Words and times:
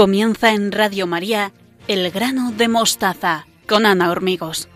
Comienza 0.00 0.54
en 0.54 0.72
Radio 0.72 1.06
María 1.06 1.52
El 1.86 2.10
grano 2.10 2.52
de 2.52 2.68
mostaza 2.68 3.44
con 3.68 3.84
Ana 3.84 4.10
Hormigos. 4.10 4.66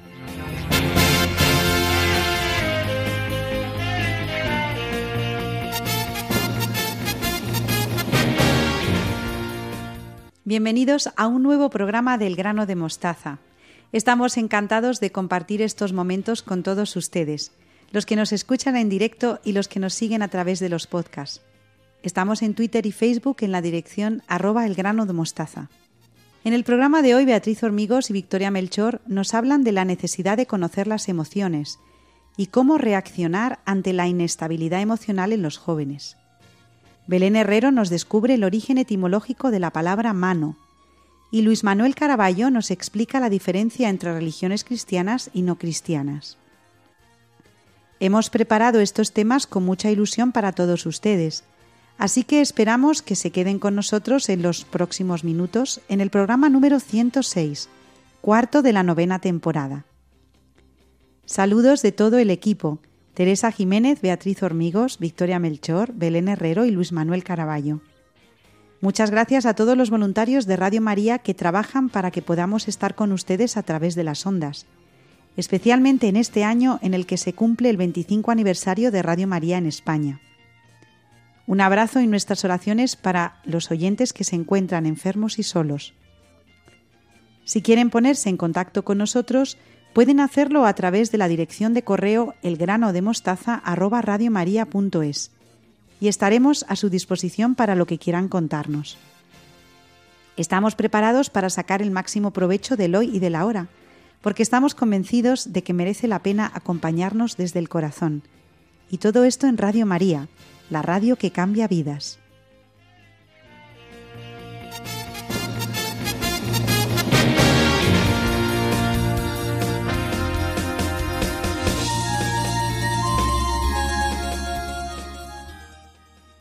Bienvenidos 10.44 11.08
a 11.16 11.26
un 11.26 11.42
nuevo 11.42 11.70
programa 11.70 12.18
del 12.18 12.36
grano 12.36 12.66
de 12.66 12.76
mostaza. 12.76 13.38
Estamos 13.92 14.36
encantados 14.36 15.00
de 15.00 15.10
compartir 15.10 15.62
estos 15.62 15.94
momentos 15.94 16.42
con 16.42 16.62
todos 16.62 16.96
ustedes, 16.96 17.52
los 17.92 18.04
que 18.04 18.16
nos 18.16 18.30
escuchan 18.32 18.76
en 18.76 18.90
directo 18.90 19.40
y 19.42 19.52
los 19.52 19.68
que 19.68 19.80
nos 19.80 19.94
siguen 19.94 20.20
a 20.20 20.28
través 20.28 20.60
de 20.60 20.68
los 20.68 20.86
podcasts. 20.86 21.40
Estamos 22.04 22.42
en 22.42 22.52
Twitter 22.52 22.84
y 22.84 22.92
Facebook 22.92 23.38
en 23.40 23.50
la 23.50 23.62
dirección 23.62 24.22
arroba 24.28 24.66
el 24.66 24.74
grano 24.74 25.06
de 25.06 25.14
mostaza. 25.14 25.70
En 26.44 26.52
el 26.52 26.62
programa 26.62 27.00
de 27.00 27.14
hoy, 27.14 27.24
Beatriz 27.24 27.62
Hormigos 27.62 28.10
y 28.10 28.12
Victoria 28.12 28.50
Melchor 28.50 29.00
nos 29.06 29.32
hablan 29.32 29.64
de 29.64 29.72
la 29.72 29.86
necesidad 29.86 30.36
de 30.36 30.44
conocer 30.44 30.86
las 30.86 31.08
emociones 31.08 31.78
y 32.36 32.48
cómo 32.48 32.76
reaccionar 32.76 33.60
ante 33.64 33.94
la 33.94 34.06
inestabilidad 34.06 34.82
emocional 34.82 35.32
en 35.32 35.40
los 35.40 35.56
jóvenes. 35.56 36.18
Belén 37.06 37.36
Herrero 37.36 37.70
nos 37.70 37.88
descubre 37.88 38.34
el 38.34 38.44
origen 38.44 38.76
etimológico 38.76 39.50
de 39.50 39.60
la 39.60 39.70
palabra 39.70 40.12
mano 40.12 40.58
y 41.30 41.40
Luis 41.40 41.64
Manuel 41.64 41.94
Caraballo 41.94 42.50
nos 42.50 42.70
explica 42.70 43.18
la 43.18 43.30
diferencia 43.30 43.88
entre 43.88 44.12
religiones 44.12 44.62
cristianas 44.62 45.30
y 45.32 45.40
no 45.40 45.56
cristianas. 45.56 46.36
Hemos 47.98 48.28
preparado 48.28 48.80
estos 48.80 49.12
temas 49.12 49.46
con 49.46 49.64
mucha 49.64 49.90
ilusión 49.90 50.32
para 50.32 50.52
todos 50.52 50.84
ustedes 50.84 51.44
Así 51.98 52.24
que 52.24 52.40
esperamos 52.40 53.02
que 53.02 53.14
se 53.14 53.30
queden 53.30 53.58
con 53.58 53.74
nosotros 53.74 54.28
en 54.28 54.42
los 54.42 54.64
próximos 54.64 55.24
minutos 55.24 55.80
en 55.88 56.00
el 56.00 56.10
programa 56.10 56.48
número 56.48 56.80
106, 56.80 57.68
cuarto 58.20 58.62
de 58.62 58.72
la 58.72 58.82
novena 58.82 59.20
temporada. 59.20 59.84
Saludos 61.24 61.82
de 61.82 61.92
todo 61.92 62.18
el 62.18 62.30
equipo, 62.30 62.80
Teresa 63.14 63.52
Jiménez, 63.52 64.00
Beatriz 64.00 64.42
Hormigos, 64.42 64.98
Victoria 64.98 65.38
Melchor, 65.38 65.92
Belén 65.94 66.28
Herrero 66.28 66.64
y 66.66 66.70
Luis 66.70 66.90
Manuel 66.90 67.22
Caraballo. 67.22 67.80
Muchas 68.80 69.10
gracias 69.10 69.46
a 69.46 69.54
todos 69.54 69.78
los 69.78 69.88
voluntarios 69.88 70.46
de 70.46 70.56
Radio 70.56 70.82
María 70.82 71.18
que 71.20 71.32
trabajan 71.32 71.88
para 71.88 72.10
que 72.10 72.22
podamos 72.22 72.68
estar 72.68 72.94
con 72.94 73.12
ustedes 73.12 73.56
a 73.56 73.62
través 73.62 73.94
de 73.94 74.04
las 74.04 74.26
ondas, 74.26 74.66
especialmente 75.36 76.08
en 76.08 76.16
este 76.16 76.44
año 76.44 76.80
en 76.82 76.92
el 76.92 77.06
que 77.06 77.16
se 77.16 77.32
cumple 77.32 77.70
el 77.70 77.76
25 77.76 78.30
aniversario 78.30 78.90
de 78.90 79.02
Radio 79.02 79.26
María 79.26 79.56
en 79.58 79.66
España. 79.66 80.20
Un 81.46 81.60
abrazo 81.60 82.00
y 82.00 82.06
nuestras 82.06 82.42
oraciones 82.44 82.96
para 82.96 83.40
los 83.44 83.70
oyentes 83.70 84.12
que 84.12 84.24
se 84.24 84.36
encuentran 84.36 84.84
enfermos 84.86 85.38
y 85.38 85.42
solos. 85.42 85.92
Si 87.44 87.60
quieren 87.60 87.90
ponerse 87.90 88.30
en 88.30 88.38
contacto 88.38 88.84
con 88.84 88.98
nosotros, 88.98 89.58
pueden 89.92 90.20
hacerlo 90.20 90.66
a 90.66 90.74
través 90.74 91.10
de 91.12 91.18
la 91.18 91.28
dirección 91.28 91.74
de 91.74 91.84
correo 91.84 92.34
elgranodemostaza@radiomaria.es 92.42 95.30
y 96.00 96.08
estaremos 96.08 96.64
a 96.68 96.74
su 96.76 96.90
disposición 96.90 97.54
para 97.54 97.74
lo 97.74 97.86
que 97.86 97.98
quieran 97.98 98.28
contarnos. 98.28 98.98
Estamos 100.36 100.74
preparados 100.74 101.30
para 101.30 101.48
sacar 101.48 101.80
el 101.80 101.92
máximo 101.92 102.32
provecho 102.32 102.76
del 102.76 102.96
hoy 102.96 103.08
y 103.14 103.20
de 103.20 103.30
la 103.30 103.46
hora, 103.46 103.68
porque 104.20 104.42
estamos 104.42 104.74
convencidos 104.74 105.52
de 105.52 105.62
que 105.62 105.72
merece 105.72 106.08
la 106.08 106.18
pena 106.18 106.50
acompañarnos 106.54 107.36
desde 107.36 107.60
el 107.60 107.68
corazón. 107.68 108.24
Y 108.90 108.98
todo 108.98 109.22
esto 109.24 109.46
en 109.46 109.58
Radio 109.58 109.86
María, 109.86 110.26
la 110.74 110.82
radio 110.82 111.14
que 111.14 111.30
cambia 111.30 111.68
vidas. 111.68 112.18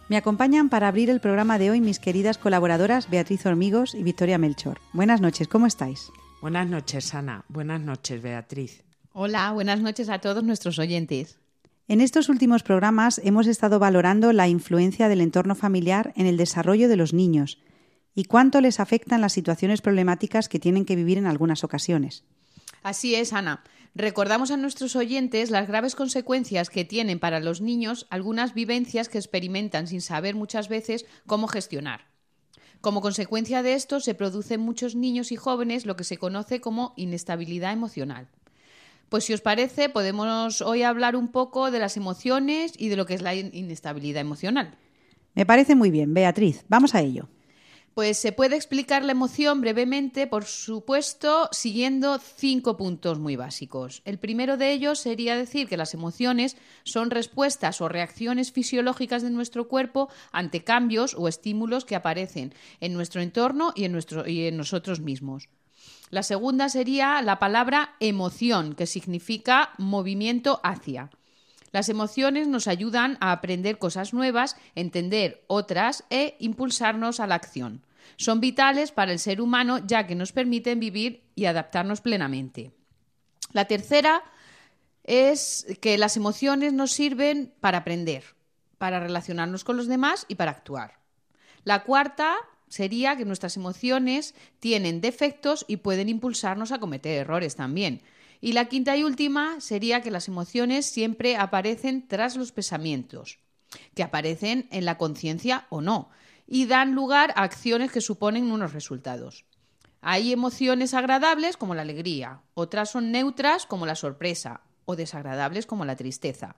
Me 0.10 0.18
acompañan 0.18 0.70
para 0.70 0.88
abrir 0.88 1.12
el 1.12 1.20
programa 1.20 1.60
de 1.60 1.70
hoy 1.70 1.80
mis 1.80 2.00
queridas 2.00 2.40
colaboradoras 2.40 3.10
Beatriz 3.12 3.46
Hormigos 3.46 3.94
y 3.94 4.02
Victoria 4.02 4.40
Melchor. 4.40 4.80
Buenas 4.94 5.22
noches, 5.22 5.48
¿cómo 5.48 5.68
estáis? 5.68 6.12
Buenas 6.42 6.68
noches, 6.68 7.14
Ana. 7.14 7.46
Buenas 7.50 7.82
noches, 7.82 8.22
Beatriz. 8.22 8.84
Hola, 9.12 9.52
buenas 9.52 9.80
noches 9.80 10.10
a 10.10 10.18
todos 10.18 10.44
nuestros 10.44 10.80
oyentes. 10.80 11.38
En 11.90 12.00
estos 12.00 12.30
últimos 12.30 12.64
programas 12.64 13.20
hemos 13.26 13.46
estado 13.46 13.78
valorando 13.78 14.32
la 14.32 14.48
influencia 14.48 15.10
del 15.10 15.20
entorno 15.20 15.54
familiar 15.54 16.14
en 16.16 16.28
el 16.28 16.38
desarrollo 16.38 16.88
de 16.88 16.96
los 16.96 17.14
niños 17.14 17.60
y 18.16 18.24
cuánto 18.24 18.62
les 18.62 18.80
afectan 18.80 19.20
las 19.20 19.34
situaciones 19.34 19.82
problemáticas 19.82 20.48
que 20.48 20.60
tienen 20.60 20.86
que 20.86 20.96
vivir 20.96 21.18
en 21.18 21.26
algunas 21.26 21.66
ocasiones. 21.66 22.24
Así 22.84 23.16
es, 23.16 23.34
Ana. 23.34 23.64
Recordamos 23.96 24.50
a 24.52 24.58
nuestros 24.58 24.96
oyentes 24.96 25.52
las 25.52 25.68
graves 25.68 25.96
consecuencias 25.96 26.70
que 26.70 26.86
tienen 26.86 27.20
para 27.20 27.42
los 27.42 27.60
niños 27.60 28.08
algunas 28.10 28.54
vivencias 28.54 29.10
que 29.10 29.18
experimentan 29.18 29.88
sin 29.88 30.02
saber 30.02 30.36
muchas 30.36 30.70
veces 30.70 31.06
cómo 31.28 31.48
gestionar. 31.48 32.08
Como 32.80 33.02
consecuencia 33.02 33.62
de 33.62 33.74
esto 33.74 34.00
se 34.00 34.16
produce 34.16 34.56
en 34.56 34.62
muchos 34.62 34.96
niños 34.96 35.32
y 35.32 35.36
jóvenes 35.36 35.86
lo 35.86 35.96
que 35.96 36.04
se 36.06 36.18
conoce 36.18 36.62
como 36.62 36.94
inestabilidad 36.96 37.74
emocional. 37.74 38.30
Pues 39.14 39.26
si 39.26 39.34
os 39.34 39.42
parece, 39.42 39.90
podemos 39.90 40.64
hoy 40.64 40.82
hablar 40.82 41.16
un 41.16 41.28
poco 41.28 41.70
de 41.70 41.78
las 41.78 41.98
emociones 41.98 42.74
y 42.80 42.90
de 42.90 42.96
lo 42.96 43.06
que 43.06 43.14
es 43.14 43.22
la 43.22 43.36
inestabilidad 43.36 44.22
emocional. 44.22 44.76
Me 45.36 45.46
parece 45.46 45.76
muy 45.76 45.92
bien, 45.92 46.16
Beatriz. 46.16 46.66
Vamos 46.68 46.96
a 46.96 47.02
ello. 47.02 47.30
Pues 47.94 48.18
se 48.18 48.32
puede 48.32 48.56
explicar 48.56 49.04
la 49.04 49.12
emoción 49.12 49.62
brevemente, 49.62 50.26
por 50.26 50.46
supuesto, 50.46 51.48
siguiendo 51.52 52.18
cinco 52.18 52.76
puntos 52.76 53.20
muy 53.20 53.36
básicos. 53.36 54.02
El 54.04 54.18
primero 54.18 54.58
de 54.58 54.72
ellos 54.72 54.98
sería 54.98 55.38
decir 55.38 55.68
que 55.68 55.78
las 55.78 55.94
emociones 55.94 56.58
son 56.84 57.12
respuestas 57.12 57.82
o 57.82 57.90
reacciones 57.90 58.52
fisiológicas 58.52 59.22
de 59.22 59.30
nuestro 59.30 59.68
cuerpo 59.68 60.10
ante 60.32 60.64
cambios 60.64 61.14
o 61.14 61.28
estímulos 61.28 61.86
que 61.86 61.96
aparecen 61.96 62.52
en 62.80 62.96
nuestro 62.96 63.22
entorno 63.22 63.74
y 63.76 63.84
en, 63.84 63.92
nuestro, 63.92 64.28
y 64.28 64.48
en 64.48 64.58
nosotros 64.58 65.02
mismos. 65.02 65.50
La 66.10 66.24
segunda 66.24 66.70
sería 66.70 67.22
la 67.22 67.40
palabra 67.40 67.96
emoción, 68.00 68.76
que 68.76 68.86
significa 68.86 69.72
movimiento 69.78 70.60
hacia. 70.64 71.10
Las 71.72 71.90
emociones 71.90 72.48
nos 72.48 72.68
ayudan 72.68 73.18
a 73.20 73.32
aprender 73.32 73.80
cosas 73.80 74.14
nuevas, 74.14 74.56
entender 74.76 75.44
otras 75.48 76.04
e 76.12 76.36
impulsarnos 76.40 77.20
a 77.20 77.26
la 77.26 77.36
acción. 77.36 77.84
Son 78.16 78.40
vitales 78.40 78.92
para 78.92 79.12
el 79.12 79.18
ser 79.18 79.42
humano 79.42 79.80
ya 79.80 80.06
que 80.06 80.14
nos 80.14 80.32
permiten 80.32 80.80
vivir 80.80 81.24
y 81.36 81.46
adaptarnos 81.46 82.02
plenamente. 82.02 82.72
La 83.54 83.66
tercera 83.66 84.24
es 85.04 85.66
que 85.82 85.98
las 85.98 86.16
emociones 86.16 86.74
nos 86.74 86.92
sirven 86.92 87.54
para 87.60 87.80
aprender, 87.80 88.24
para 88.78 89.00
relacionarnos 89.00 89.64
con 89.64 89.76
los 89.78 89.88
demás 89.88 90.26
y 90.28 90.36
para 90.36 90.52
actuar. 90.52 91.00
La 91.64 91.84
cuarta 91.84 92.36
sería 92.74 93.16
que 93.16 93.24
nuestras 93.24 93.56
emociones 93.56 94.34
tienen 94.60 95.00
defectos 95.00 95.64
y 95.68 95.78
pueden 95.78 96.10
impulsarnos 96.10 96.72
a 96.72 96.80
cometer 96.80 97.20
errores 97.20 97.56
también. 97.56 98.02
Y 98.42 98.54
la 98.54 98.66
quinta 98.66 98.98
y 98.98 99.04
última 99.04 99.62
sería 99.62 100.02
que 100.02 100.10
las 100.10 100.28
emociones 100.28 100.88
siempre 100.88 101.38
aparecen 101.38 102.08
tras 102.08 102.36
los 102.36 102.52
pensamientos, 102.52 103.38
que 103.94 104.02
aparecen 104.02 104.68
en 104.72 104.86
la 104.86 104.98
conciencia 104.98 105.68
o 105.70 105.82
no, 105.82 106.10
y 106.48 106.66
dan 106.66 106.96
lugar 106.96 107.32
a 107.36 107.44
acciones 107.44 107.92
que 107.92 108.02
suponen 108.02 108.52
unos 108.52 108.74
resultados. 108.74 109.46
Hay 110.02 110.34
emociones 110.34 110.96
agradables 110.96 111.58
como 111.58 111.76
la 111.76 111.84
alegría, 111.84 112.42
otras 112.56 112.90
son 112.90 113.12
neutras 113.12 113.68
como 113.68 113.86
la 113.86 113.96
sorpresa 113.96 114.62
o 114.86 114.96
desagradables 114.96 115.68
como 115.68 115.86
la 115.86 115.96
tristeza. 115.96 116.56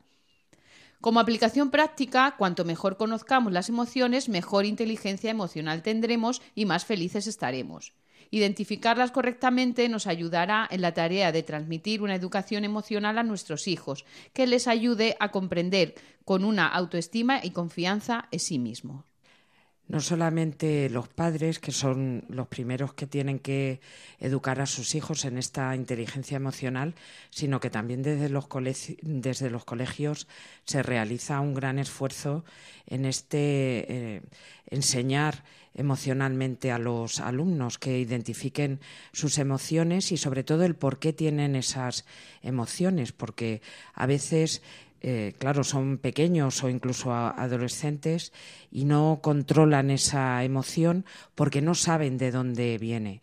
Como 1.05 1.19
aplicación 1.19 1.69
práctica, 1.69 2.33
cuanto 2.35 2.65
mejor 2.65 2.97
conozcamos 2.97 3.53
las 3.53 3.69
emociones, 3.69 4.27
mejor 4.27 4.65
inteligencia 4.65 5.29
emocional 5.29 5.83
tendremos 5.83 6.41
y 6.55 6.65
más 6.65 6.83
felices 6.83 7.27
estaremos. 7.27 7.93
Identificarlas 8.31 9.11
correctamente 9.11 9.87
nos 9.87 10.07
ayudará 10.07 10.67
en 10.71 10.81
la 10.81 10.95
tarea 10.95 11.31
de 11.31 11.43
transmitir 11.43 12.01
una 12.01 12.15
educación 12.15 12.63
emocional 12.63 13.19
a 13.19 13.23
nuestros 13.23 13.67
hijos, 13.67 14.03
que 14.33 14.47
les 14.47 14.67
ayude 14.67 15.15
a 15.19 15.29
comprender 15.29 15.93
con 16.23 16.43
una 16.43 16.67
autoestima 16.67 17.39
y 17.43 17.51
confianza 17.51 18.27
en 18.31 18.39
sí 18.39 18.57
mismos 18.57 19.14
no 19.87 19.99
solamente 19.99 20.89
los 20.89 21.07
padres, 21.07 21.59
que 21.59 21.71
son 21.71 22.25
los 22.29 22.47
primeros 22.47 22.93
que 22.93 23.05
tienen 23.05 23.39
que 23.39 23.79
educar 24.19 24.59
a 24.59 24.65
sus 24.65 24.95
hijos 24.95 25.25
en 25.25 25.37
esta 25.37 25.75
inteligencia 25.75 26.37
emocional, 26.37 26.95
sino 27.29 27.59
que 27.59 27.69
también 27.69 28.01
desde 28.01 28.29
los, 28.29 28.47
desde 29.01 29.49
los 29.49 29.65
colegios 29.65 30.27
se 30.65 30.81
realiza 30.81 31.39
un 31.39 31.53
gran 31.53 31.77
esfuerzo 31.77 32.45
en 32.87 33.05
este 33.05 33.85
eh, 33.87 34.21
enseñar 34.67 35.43
emocionalmente 35.75 36.71
a 36.71 36.79
los 36.79 37.19
alumnos 37.19 37.77
que 37.77 37.99
identifiquen 37.99 38.79
sus 39.11 39.37
emociones 39.37 40.11
y 40.11 40.17
sobre 40.17 40.43
todo 40.43 40.63
el 40.63 40.75
por 40.75 40.99
qué 40.99 41.11
tienen 41.11 41.55
esas 41.55 42.05
emociones, 42.41 43.11
porque 43.11 43.61
a 43.93 44.05
veces 44.05 44.61
eh, 45.07 45.35
claro, 45.37 45.63
son 45.63 45.99
pequeños 45.99 46.63
o 46.63 46.67
incluso 46.67 47.13
adolescentes 47.13 48.33
y 48.71 48.85
no 48.85 49.19
controlan 49.21 49.91
esa 49.91 50.43
emoción 50.43 51.05
porque 51.35 51.61
no 51.61 51.75
saben 51.75 52.17
de 52.17 52.31
dónde 52.31 52.79
viene. 52.79 53.21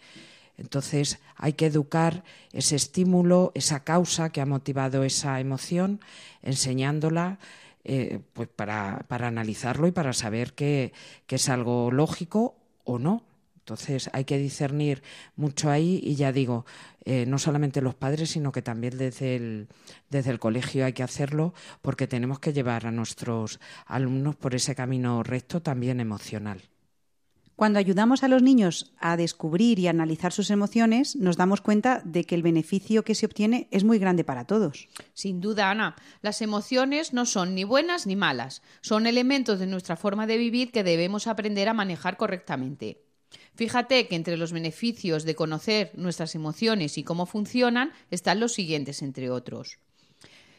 Entonces 0.56 1.18
hay 1.34 1.54
que 1.54 1.66
educar 1.66 2.22
ese 2.52 2.76
estímulo, 2.76 3.50
esa 3.56 3.82
causa 3.82 4.30
que 4.30 4.40
ha 4.40 4.46
motivado 4.46 5.02
esa 5.02 5.40
emoción, 5.40 5.98
enseñándola 6.42 7.40
eh, 7.82 8.20
pues 8.32 8.46
para, 8.46 9.04
analizarlo 9.08 9.88
y 9.88 9.90
para 9.90 10.12
saber 10.12 10.52
que 10.52 10.92
es 11.26 11.48
algo 11.48 11.90
lógico 11.90 12.54
o 12.84 13.00
no. 13.00 13.24
Entonces 13.62 14.10
hay 14.12 14.24
que 14.24 14.38
discernir 14.38 15.04
mucho 15.36 15.70
ahí 15.70 16.00
y 16.02 16.16
ya 16.16 16.32
digo, 16.32 16.66
eh, 17.04 17.26
no 17.26 17.38
solamente 17.38 17.80
los 17.80 17.94
padres, 17.94 18.30
sino 18.30 18.50
que 18.50 18.60
también 18.60 18.98
desde 18.98 19.36
el, 19.36 19.68
desde 20.10 20.32
el 20.32 20.40
colegio 20.40 20.84
hay 20.84 20.94
que 20.94 21.04
hacerlo 21.04 21.54
porque 21.80 22.08
tenemos 22.08 22.40
que 22.40 22.52
llevar 22.52 22.86
a 22.86 22.90
nuestros 22.90 23.60
alumnos 23.86 24.34
por 24.34 24.56
ese 24.56 24.74
camino 24.74 25.22
recto 25.22 25.62
también 25.62 26.00
emocional. 26.00 26.60
Cuando 27.54 27.78
ayudamos 27.78 28.24
a 28.24 28.28
los 28.28 28.42
niños 28.42 28.92
a 28.98 29.16
descubrir 29.16 29.78
y 29.78 29.86
analizar 29.86 30.32
sus 30.32 30.50
emociones, 30.50 31.14
nos 31.14 31.36
damos 31.36 31.60
cuenta 31.60 32.02
de 32.04 32.24
que 32.24 32.34
el 32.34 32.42
beneficio 32.42 33.04
que 33.04 33.14
se 33.14 33.26
obtiene 33.26 33.68
es 33.70 33.84
muy 33.84 34.00
grande 34.00 34.24
para 34.24 34.46
todos. 34.46 34.88
Sin 35.12 35.40
duda, 35.40 35.70
Ana, 35.70 35.94
las 36.22 36.42
emociones 36.42 37.12
no 37.12 37.26
son 37.26 37.54
ni 37.54 37.62
buenas 37.62 38.08
ni 38.08 38.16
malas, 38.16 38.62
son 38.80 39.06
elementos 39.06 39.60
de 39.60 39.68
nuestra 39.68 39.94
forma 39.94 40.26
de 40.26 40.38
vivir 40.38 40.72
que 40.72 40.82
debemos 40.82 41.28
aprender 41.28 41.68
a 41.68 41.74
manejar 41.74 42.16
correctamente. 42.16 43.11
Fíjate 43.54 44.08
que 44.08 44.16
entre 44.16 44.36
los 44.36 44.52
beneficios 44.52 45.24
de 45.24 45.34
conocer 45.34 45.92
nuestras 45.94 46.34
emociones 46.34 46.96
y 46.96 47.04
cómo 47.04 47.26
funcionan 47.26 47.92
están 48.10 48.40
los 48.40 48.54
siguientes, 48.54 49.02
entre 49.02 49.30
otros. 49.30 49.78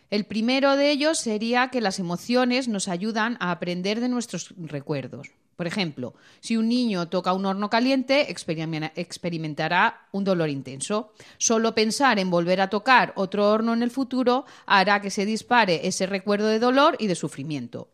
El 0.10 0.26
primero 0.26 0.76
de 0.76 0.92
ellos 0.92 1.18
sería 1.18 1.70
que 1.70 1.82
las 1.82 1.98
emociones 1.98 2.68
nos 2.68 2.88
ayudan 2.88 3.36
a 3.40 3.50
aprender 3.50 4.00
de 4.00 4.10
nuestros 4.10 4.54
recuerdos. 4.58 5.32
Por 5.56 5.66
ejemplo, 5.66 6.14
si 6.40 6.58
un 6.58 6.70
niño 6.70 7.10
toca 7.10 7.34
un 7.34 7.46
horno 7.46 7.70
caliente, 7.70 8.32
experimentará 8.32 10.08
un 10.12 10.24
dolor 10.24 10.50
intenso. 10.50 11.14
Solo 11.38 11.74
pensar 11.74 12.20
en 12.20 12.30
volver 12.30 12.62
a 12.62 12.70
tocar 12.70 13.14
otro 13.16 13.50
horno 13.50 13.74
en 13.74 13.84
el 13.84 13.90
futuro 13.92 14.46
hará 14.66 15.02
que 15.02 15.10
se 15.10 15.26
dispare 15.26 15.88
ese 15.88 16.06
recuerdo 16.06 16.48
de 16.48 16.60
dolor 16.60 16.96
y 17.00 17.08
de 17.08 17.16
sufrimiento. 17.16 17.90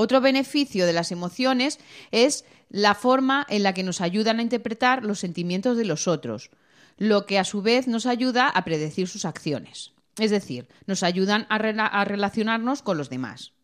Otro 0.00 0.20
beneficio 0.20 0.86
de 0.86 0.92
las 0.92 1.10
emociones 1.10 1.80
es 2.12 2.44
la 2.70 2.94
forma 2.94 3.44
en 3.48 3.64
la 3.64 3.74
que 3.74 3.82
nos 3.82 4.00
ayudan 4.00 4.38
a 4.38 4.42
interpretar 4.42 5.04
los 5.04 5.18
sentimientos 5.18 5.76
de 5.76 5.84
los 5.84 6.06
otros, 6.06 6.50
lo 6.98 7.26
que 7.26 7.36
a 7.36 7.42
su 7.42 7.62
vez 7.62 7.88
nos 7.88 8.06
ayuda 8.06 8.46
a 8.46 8.62
predecir 8.62 9.08
sus 9.08 9.24
acciones. 9.24 9.94
Es 10.16 10.30
decir, 10.30 10.68
nos 10.86 11.02
ayudan 11.02 11.48
a, 11.50 11.58
relacionarnos 12.04 12.82
con 12.82 12.96
los 12.96 13.10
demás. 13.10 13.54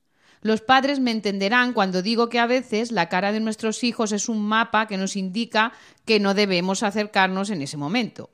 Los 0.43 0.61
padres 0.61 0.99
me 0.99 1.13
entenderán 1.13 1.73
cuando 1.73 2.03
digo 2.03 2.29
que 2.29 2.41
a 2.41 2.49
veces 2.49 2.91
la 2.91 3.09
cara 3.09 3.31
de 3.31 3.39
nuestros 3.39 3.85
hijos 3.85 4.11
es 4.11 4.29
un 4.29 4.45
mapa 4.45 4.89
que 4.89 4.97
nos 4.97 5.15
indica 5.15 5.73
que 6.05 6.19
no 6.19 6.35
debemos 6.35 6.83
acercarnos 6.83 7.51
en 7.51 7.63
ese 7.63 7.77
momento. 7.77 8.31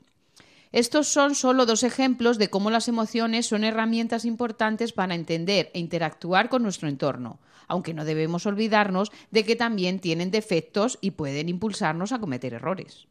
Estos 0.73 1.09
son 1.09 1.35
solo 1.35 1.67
dos 1.67 1.83
ejemplos 1.83 2.39
de 2.39 2.49
cómo 2.49 2.71
las 2.71 2.89
emociones 2.89 3.45
son 3.45 3.63
herramientas 3.63 4.25
importantes 4.25 4.95
para 4.95 5.15
entender 5.15 5.71
e 5.75 5.81
interactuar 5.81 6.49
con 6.49 6.63
nuestro 6.63 6.89
entorno, 6.89 7.41
aunque 7.71 7.95
no 7.95 8.05
debemos 8.05 8.45
olvidarnos 8.45 9.11
de 9.31 9.45
que 9.45 9.57
también 9.57 10.01
tienen 10.01 10.31
defectos 10.31 10.99
y 11.01 11.13
pueden 11.13 11.49
impulsarnos 11.49 12.13
a 12.13 12.19
cometer 12.19 12.53
errores. 12.53 13.07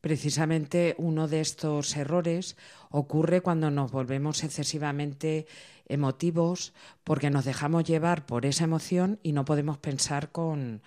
Precisamente 0.00 0.94
uno 0.98 1.26
de 1.26 1.40
estos 1.40 1.96
errores 1.96 2.56
ocurre 2.90 3.40
cuando 3.40 3.70
nos 3.70 3.90
volvemos 3.90 4.44
excesivamente 4.44 5.46
emotivos 5.88 6.74
porque 7.04 7.30
nos 7.30 7.44
dejamos 7.44 7.84
llevar 7.84 8.26
por 8.26 8.44
esa 8.44 8.64
emoción 8.64 9.18
y 9.22 9.32
no 9.32 9.44
podemos 9.44 9.78
pensar 9.78 10.30
con, 10.30 10.82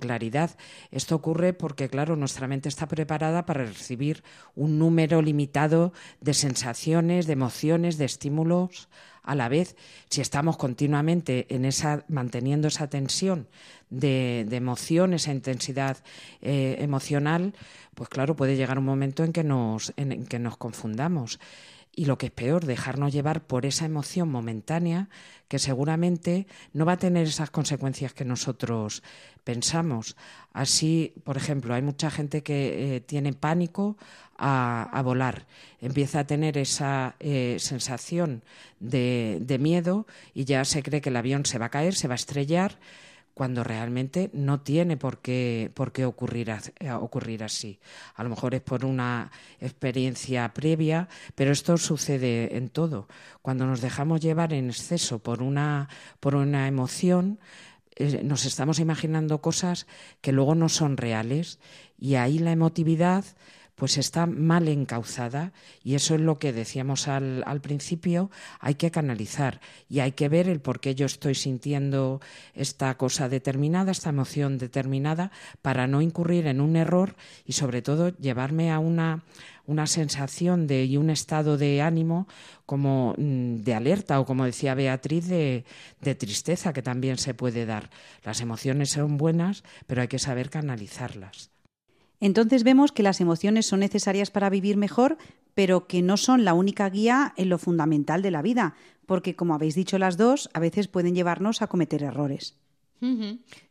claridad. 0.00 0.56
Esto 0.90 1.16
ocurre 1.16 1.52
porque, 1.52 1.88
claro, 1.88 2.16
nuestra 2.16 2.48
mente 2.48 2.68
está 2.68 2.86
preparada 2.86 3.44
para 3.44 3.64
recibir 3.64 4.22
un 4.54 4.78
número 4.78 5.20
limitado 5.22 5.92
de 6.20 6.34
sensaciones, 6.34 7.26
de 7.26 7.32
emociones, 7.34 7.98
de 7.98 8.04
estímulos 8.04 8.88
a 9.26 9.34
la 9.34 9.50
vez. 9.50 9.76
Si 10.08 10.22
estamos 10.22 10.56
continuamente 10.56 11.46
en 11.54 11.66
esa, 11.66 12.04
manteniendo 12.08 12.68
esa 12.68 12.88
tensión 12.88 13.48
de, 13.90 14.46
emoción, 14.50 15.12
esa 15.12 15.32
intensidad 15.32 15.98
eh, 16.40 16.76
emocional, 16.78 17.52
pues 17.94 18.08
claro, 18.08 18.36
puede 18.36 18.56
llegar 18.56 18.78
un 18.78 18.84
momento 18.84 19.24
en 19.24 19.32
que 19.32 19.44
nos, 19.44 19.92
en 19.96 20.24
que 20.24 20.38
nos 20.38 20.56
confundamos 20.56 21.38
y 21.96 22.04
lo 22.04 22.18
que 22.18 22.26
es 22.26 22.32
peor, 22.32 22.66
dejarnos 22.66 23.12
llevar 23.12 23.46
por 23.46 23.64
esa 23.64 23.86
emoción 23.86 24.30
momentánea 24.30 25.08
que 25.48 25.58
seguramente 25.58 26.46
no 26.74 26.84
va 26.84 26.92
a 26.92 26.98
tener 26.98 27.26
esas 27.26 27.50
consecuencias 27.50 28.12
que 28.12 28.26
nosotros 28.26 29.02
pensamos. 29.44 30.14
Así, 30.52 31.14
por 31.24 31.38
ejemplo, 31.38 31.74
hay 31.74 31.80
mucha 31.80 32.10
gente 32.10 32.42
que 32.42 32.96
eh, 32.96 33.00
tiene 33.00 33.32
pánico 33.32 33.96
a, 34.38 35.02
volar, 35.04 35.46
empieza 35.80 36.20
a 36.20 36.26
tener 36.26 36.58
esa 36.58 37.16
eh, 37.20 37.56
sensación 37.58 38.42
de, 38.80 39.38
de 39.40 39.58
miedo 39.58 40.06
y 40.34 40.44
ya 40.44 40.64
se 40.64 40.82
cree 40.82 41.00
que 41.00 41.10
el 41.10 41.16
avión 41.16 41.46
se 41.46 41.58
va 41.58 41.66
a 41.66 41.70
caer, 41.70 41.94
se 41.94 42.08
va 42.08 42.14
a 42.14 42.16
estrellar 42.16 42.78
cuando 43.36 43.62
realmente 43.62 44.30
no 44.32 44.60
tiene 44.60 44.96
por 44.96 45.18
qué, 45.18 45.70
por 45.74 45.92
qué 45.92 46.06
ocurrir, 46.06 46.48
eh, 46.48 47.44
así. 47.44 47.78
A 48.14 48.22
lo 48.22 48.30
mejor 48.30 48.54
es 48.54 48.62
por 48.62 48.86
una 48.86 49.30
experiencia 49.60 50.54
previa, 50.54 51.10
pero 51.34 51.52
esto 51.52 51.76
sucede 51.76 52.56
en 52.56 52.70
todo. 52.70 53.08
Cuando 53.42 53.66
nos 53.66 53.82
dejamos 53.82 54.22
llevar 54.22 54.54
en 54.54 54.70
exceso 54.70 55.18
por 55.18 55.42
una, 55.42 55.90
por 56.18 56.34
una 56.34 56.66
emoción, 56.66 57.38
eh, 57.96 58.22
nos 58.24 58.46
estamos 58.46 58.78
imaginando 58.78 59.42
cosas 59.42 59.86
que 60.22 60.32
luego 60.32 60.54
no 60.54 60.70
son 60.70 60.96
reales 60.96 61.58
y 61.98 62.14
ahí 62.14 62.38
la 62.38 62.52
emotividad 62.52 63.26
pues 63.76 63.98
está 63.98 64.26
mal 64.26 64.68
encauzada 64.68 65.52
y 65.84 65.94
eso 65.94 66.14
es 66.14 66.20
lo 66.20 66.38
que 66.38 66.52
decíamos 66.52 67.08
al, 67.08 67.60
principio, 67.62 68.30
hay 68.58 68.74
que 68.74 68.90
canalizar 68.90 69.60
y 69.88 70.00
hay 70.00 70.12
que 70.12 70.28
ver 70.28 70.48
el 70.48 70.60
por 70.60 70.80
qué 70.80 70.94
yo 70.94 71.06
estoy 71.06 71.34
sintiendo 71.34 72.20
esta 72.54 72.96
cosa 72.96 73.28
determinada, 73.28 73.92
esta 73.92 74.08
emoción 74.08 74.58
determinada, 74.58 75.30
para 75.62 75.86
no 75.86 76.00
incurrir 76.00 76.46
en 76.46 76.60
un 76.60 76.74
error 76.76 77.16
y 77.44 77.52
sobre 77.52 77.82
todo 77.82 78.16
llevarme 78.16 78.72
a 78.72 78.78
una, 78.78 79.24
una 79.66 79.86
sensación 79.86 80.66
de, 80.66 80.86
y 80.86 80.96
un 80.96 81.10
estado 81.10 81.58
de 81.58 81.82
ánimo 81.82 82.26
como 82.64 83.14
mm, 83.18 83.56
de 83.58 83.74
alerta 83.74 84.18
o 84.20 84.24
como 84.24 84.46
decía 84.46 84.74
Beatriz, 84.74 85.28
de, 85.28 85.64
de 86.00 86.14
tristeza 86.14 86.72
que 86.72 86.82
también 86.82 87.18
se 87.18 87.34
puede 87.34 87.66
dar. 87.66 87.90
Las 88.24 88.40
emociones 88.40 88.90
son 88.90 89.18
buenas, 89.18 89.64
pero 89.86 90.00
hay 90.00 90.08
que 90.08 90.18
saber 90.18 90.48
canalizarlas. 90.48 91.55
Entonces 92.20 92.64
vemos 92.64 92.92
que 92.92 93.02
las 93.02 93.20
emociones 93.20 93.66
son 93.66 93.80
necesarias 93.80 94.30
para 94.30 94.50
vivir 94.50 94.76
mejor, 94.76 95.18
pero 95.54 95.86
que 95.86 96.02
no 96.02 96.16
son 96.16 96.44
la 96.44 96.54
única 96.54 96.88
guía 96.88 97.34
en 97.36 97.48
lo 97.48 97.58
fundamental 97.58 98.22
de 98.22 98.30
la 98.30 98.42
vida, 98.42 98.74
porque 99.06 99.36
como 99.36 99.54
habéis 99.54 99.74
dicho 99.74 99.98
las 99.98 100.16
dos, 100.16 100.50
a 100.52 100.60
veces 100.60 100.88
pueden 100.88 101.14
llevarnos 101.14 101.62
a 101.62 101.66
cometer 101.66 102.02
errores. 102.02 102.56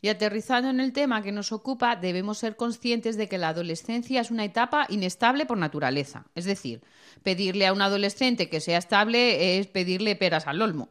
Y 0.01 0.07
aterrizando 0.09 0.69
en 0.69 0.79
el 0.79 0.93
tema 0.93 1.23
que 1.23 1.31
nos 1.31 1.51
ocupa, 1.51 1.95
debemos 1.95 2.37
ser 2.37 2.55
conscientes 2.55 3.17
de 3.17 3.27
que 3.27 3.39
la 3.39 3.49
adolescencia 3.49 4.21
es 4.21 4.29
una 4.29 4.45
etapa 4.45 4.85
inestable 4.89 5.45
por 5.45 5.57
naturaleza. 5.57 6.25
Es 6.35 6.45
decir, 6.45 6.81
pedirle 7.23 7.65
a 7.65 7.73
un 7.73 7.81
adolescente 7.81 8.49
que 8.49 8.61
sea 8.61 8.77
estable 8.77 9.57
es 9.57 9.67
pedirle 9.67 10.15
peras 10.15 10.47
al 10.47 10.61
olmo. 10.61 10.89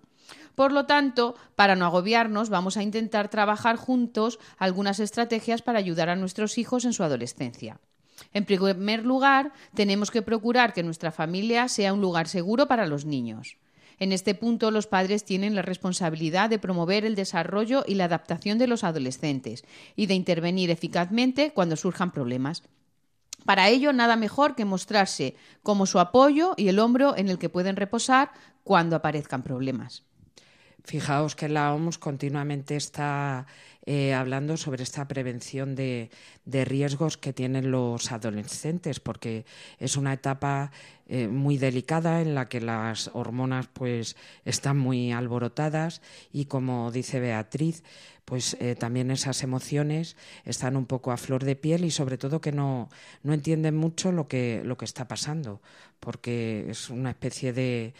Por 0.54 0.72
lo 0.72 0.86
tanto, 0.86 1.34
para 1.56 1.74
no 1.76 1.86
agobiarnos, 1.86 2.48
vamos 2.48 2.76
a 2.76 2.82
intentar 2.82 3.28
trabajar 3.28 3.76
juntos 3.76 4.38
algunas 4.58 5.00
estrategias 5.00 5.62
para 5.62 5.78
ayudar 5.78 6.08
a 6.08 6.16
nuestros 6.16 6.58
hijos 6.58 6.84
en 6.84 6.92
su 6.92 7.02
adolescencia. 7.02 7.80
En 8.32 8.44
primer 8.44 9.04
lugar, 9.04 9.52
tenemos 9.74 10.10
que 10.10 10.22
procurar 10.22 10.72
que 10.72 10.82
nuestra 10.82 11.10
familia 11.10 11.68
sea 11.68 11.92
un 11.92 12.00
lugar 12.00 12.28
seguro 12.28 12.68
para 12.68 12.86
los 12.86 13.04
niños. 13.04 13.56
En 13.98 14.12
este 14.12 14.34
punto, 14.34 14.70
los 14.70 14.86
padres 14.86 15.24
tienen 15.24 15.54
la 15.54 15.62
responsabilidad 15.62 16.50
de 16.50 16.58
promover 16.58 17.04
el 17.04 17.14
desarrollo 17.14 17.84
y 17.86 17.94
la 17.94 18.06
adaptación 18.06 18.58
de 18.58 18.66
los 18.66 18.84
adolescentes 18.84 19.64
y 19.94 20.06
de 20.06 20.14
intervenir 20.14 20.70
eficazmente 20.70 21.52
cuando 21.52 21.76
surjan 21.76 22.10
problemas. 22.12 22.62
Para 23.44 23.68
ello, 23.68 23.92
nada 23.92 24.16
mejor 24.16 24.54
que 24.54 24.64
mostrarse 24.64 25.36
como 25.62 25.86
su 25.86 26.00
apoyo 26.00 26.54
y 26.56 26.68
el 26.68 26.78
hombro 26.78 27.16
en 27.16 27.28
el 27.28 27.38
que 27.38 27.48
pueden 27.48 27.76
reposar 27.76 28.32
cuando 28.64 28.96
aparezcan 28.96 29.42
problemas. 29.42 30.02
Fijaos 30.84 31.34
que 31.34 31.48
la 31.48 31.72
OMS 31.72 31.96
continuamente 31.96 32.76
está 32.76 33.46
eh, 33.86 34.12
hablando 34.12 34.58
sobre 34.58 34.82
esta 34.82 35.08
prevención 35.08 35.74
de, 35.74 36.10
riesgos 36.46 37.16
que 37.16 37.32
tienen 37.32 37.70
los 37.70 38.12
adolescentes, 38.12 39.00
porque 39.00 39.46
es 39.78 39.96
una 39.96 40.12
etapa 40.12 40.72
eh, 41.06 41.26
muy 41.28 41.56
delicada 41.56 42.20
en 42.20 42.34
la 42.34 42.50
que 42.50 42.60
las 42.60 43.10
hormonas 43.14 43.66
pues 43.72 44.16
están 44.44 44.78
muy 44.78 45.10
alborotadas 45.10 46.02
y 46.32 46.46
como 46.46 46.90
dice 46.92 47.18
Beatriz, 47.18 47.82
pues 48.26 48.56
eh, 48.60 48.74
también 48.74 49.10
esas 49.10 49.42
emociones 49.42 50.16
están 50.44 50.76
un 50.76 50.84
poco 50.84 51.12
a 51.12 51.16
flor 51.16 51.44
de 51.44 51.56
piel 51.56 51.84
y 51.86 51.90
sobre 51.90 52.18
todo 52.18 52.42
que 52.42 52.52
no, 52.52 52.90
no 53.22 53.32
entienden 53.32 53.74
mucho 53.74 54.12
lo 54.12 54.28
que, 54.28 54.60
lo 54.64 54.76
que 54.76 54.84
está 54.84 55.08
pasando, 55.08 55.62
porque 55.98 56.66
es 56.68 56.90
una 56.90 57.10
especie 57.10 57.54
de 57.54 57.94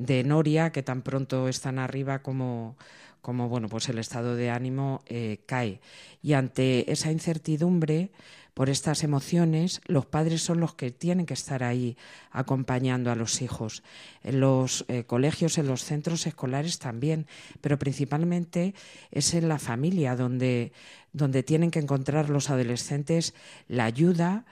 de 0.00 0.24
noria 0.24 0.72
que 0.72 0.82
tan 0.82 1.02
pronto 1.02 1.48
están 1.48 1.78
arriba 1.78 2.22
como, 2.22 2.76
como 3.20 3.48
bueno, 3.48 3.68
pues 3.68 3.88
el 3.88 3.98
estado 3.98 4.34
de 4.34 4.50
ánimo 4.50 5.02
eh, 5.06 5.40
cae. 5.46 5.80
Y 6.22 6.32
ante 6.32 6.90
esa 6.90 7.12
incertidumbre, 7.12 8.10
por 8.54 8.68
estas 8.68 9.04
emociones, 9.04 9.80
los 9.86 10.06
padres 10.06 10.42
son 10.42 10.58
los 10.60 10.74
que 10.74 10.90
tienen 10.90 11.26
que 11.26 11.34
estar 11.34 11.62
ahí 11.62 11.96
acompañando 12.30 13.10
a 13.10 13.14
los 13.14 13.42
hijos. 13.42 13.82
En 14.22 14.40
los 14.40 14.84
eh, 14.88 15.04
colegios, 15.04 15.58
en 15.58 15.66
los 15.66 15.84
centros 15.84 16.26
escolares 16.26 16.78
también, 16.78 17.26
pero 17.60 17.78
principalmente 17.78 18.74
es 19.10 19.34
en 19.34 19.48
la 19.48 19.58
familia 19.58 20.16
donde, 20.16 20.72
donde 21.12 21.42
tienen 21.42 21.70
que 21.70 21.78
encontrar 21.78 22.30
los 22.30 22.50
adolescentes 22.50 23.34
la 23.68 23.84
ayuda 23.84 24.46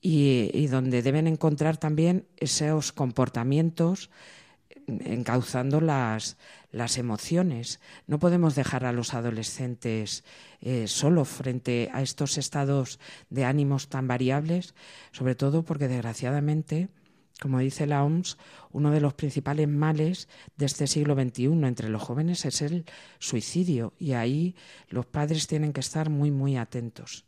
y, 0.00 0.50
y 0.52 0.66
donde 0.66 1.02
deben 1.02 1.26
encontrar 1.26 1.78
también 1.78 2.26
esos 2.36 2.92
comportamientos 2.92 4.10
encauzando 4.88 5.80
las, 5.80 6.36
las 6.72 6.98
emociones. 6.98 7.80
No 8.06 8.18
podemos 8.18 8.54
dejar 8.54 8.84
a 8.84 8.92
los 8.92 9.14
adolescentes 9.14 10.24
eh, 10.60 10.88
solos 10.88 11.28
frente 11.28 11.90
a 11.92 12.02
estos 12.02 12.38
estados 12.38 12.98
de 13.30 13.44
ánimos 13.44 13.88
tan 13.88 14.08
variables, 14.08 14.74
sobre 15.12 15.34
todo 15.34 15.62
porque 15.62 15.88
desgraciadamente, 15.88 16.88
como 17.40 17.58
dice 17.58 17.86
la 17.86 18.02
OMS, 18.02 18.38
uno 18.72 18.90
de 18.90 19.00
los 19.00 19.14
principales 19.14 19.68
males 19.68 20.28
de 20.56 20.66
este 20.66 20.86
siglo 20.86 21.14
XXI 21.14 21.44
entre 21.64 21.88
los 21.88 22.02
jóvenes 22.02 22.44
es 22.44 22.62
el 22.62 22.84
suicidio 23.18 23.92
y 23.98 24.12
ahí 24.12 24.56
los 24.88 25.06
padres 25.06 25.46
tienen 25.46 25.72
que 25.72 25.80
estar 25.80 26.10
muy, 26.10 26.30
muy 26.30 26.56
atentos. 26.56 27.24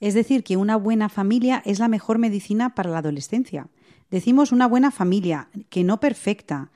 Es 0.00 0.14
decir, 0.14 0.44
que 0.44 0.56
una 0.56 0.76
buena 0.76 1.08
familia 1.08 1.62
es 1.64 1.80
la 1.80 1.88
mejor 1.88 2.18
medicina 2.18 2.74
para 2.74 2.90
la 2.90 2.98
adolescencia. 2.98 3.68
Decimos 4.10 4.52
una 4.52 4.68
buena 4.68 4.92
familia, 4.92 5.48
que 5.70 5.82
no 5.82 5.98
perfecta, 5.98 6.70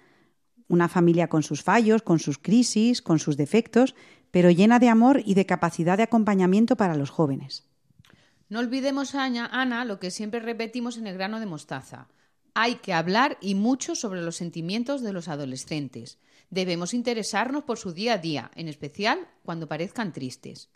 una 0.72 0.88
familia 0.88 1.28
con 1.28 1.42
sus 1.42 1.62
fallos, 1.62 2.00
con 2.00 2.18
sus 2.18 2.38
crisis, 2.38 3.02
con 3.02 3.18
sus 3.18 3.36
defectos, 3.36 3.94
pero 4.30 4.50
llena 4.50 4.78
de 4.78 4.88
amor 4.88 5.22
y 5.22 5.34
de 5.34 5.44
capacidad 5.44 5.98
de 5.98 6.04
acompañamiento 6.04 6.76
para 6.76 6.96
los 6.96 7.10
jóvenes. 7.10 7.64
No 8.48 8.58
olvidemos, 8.58 9.14
Ana, 9.14 9.84
lo 9.84 10.00
que 10.00 10.10
siempre 10.10 10.40
repetimos 10.40 10.96
en 10.96 11.06
el 11.06 11.14
grano 11.14 11.40
de 11.40 11.46
mostaza. 11.46 12.08
Hay 12.54 12.76
que 12.76 12.94
hablar 12.94 13.36
y 13.42 13.54
mucho 13.54 13.94
sobre 13.94 14.22
los 14.22 14.36
sentimientos 14.36 15.02
de 15.02 15.12
los 15.12 15.28
adolescentes. 15.28 16.18
Debemos 16.48 16.94
interesarnos 16.94 17.64
por 17.64 17.76
su 17.76 17.92
día 17.92 18.14
a 18.14 18.18
día, 18.18 18.50
en 18.54 18.68
especial 18.68 19.28
cuando 19.44 19.68
parezcan 19.68 20.14
tristes. 20.14 20.70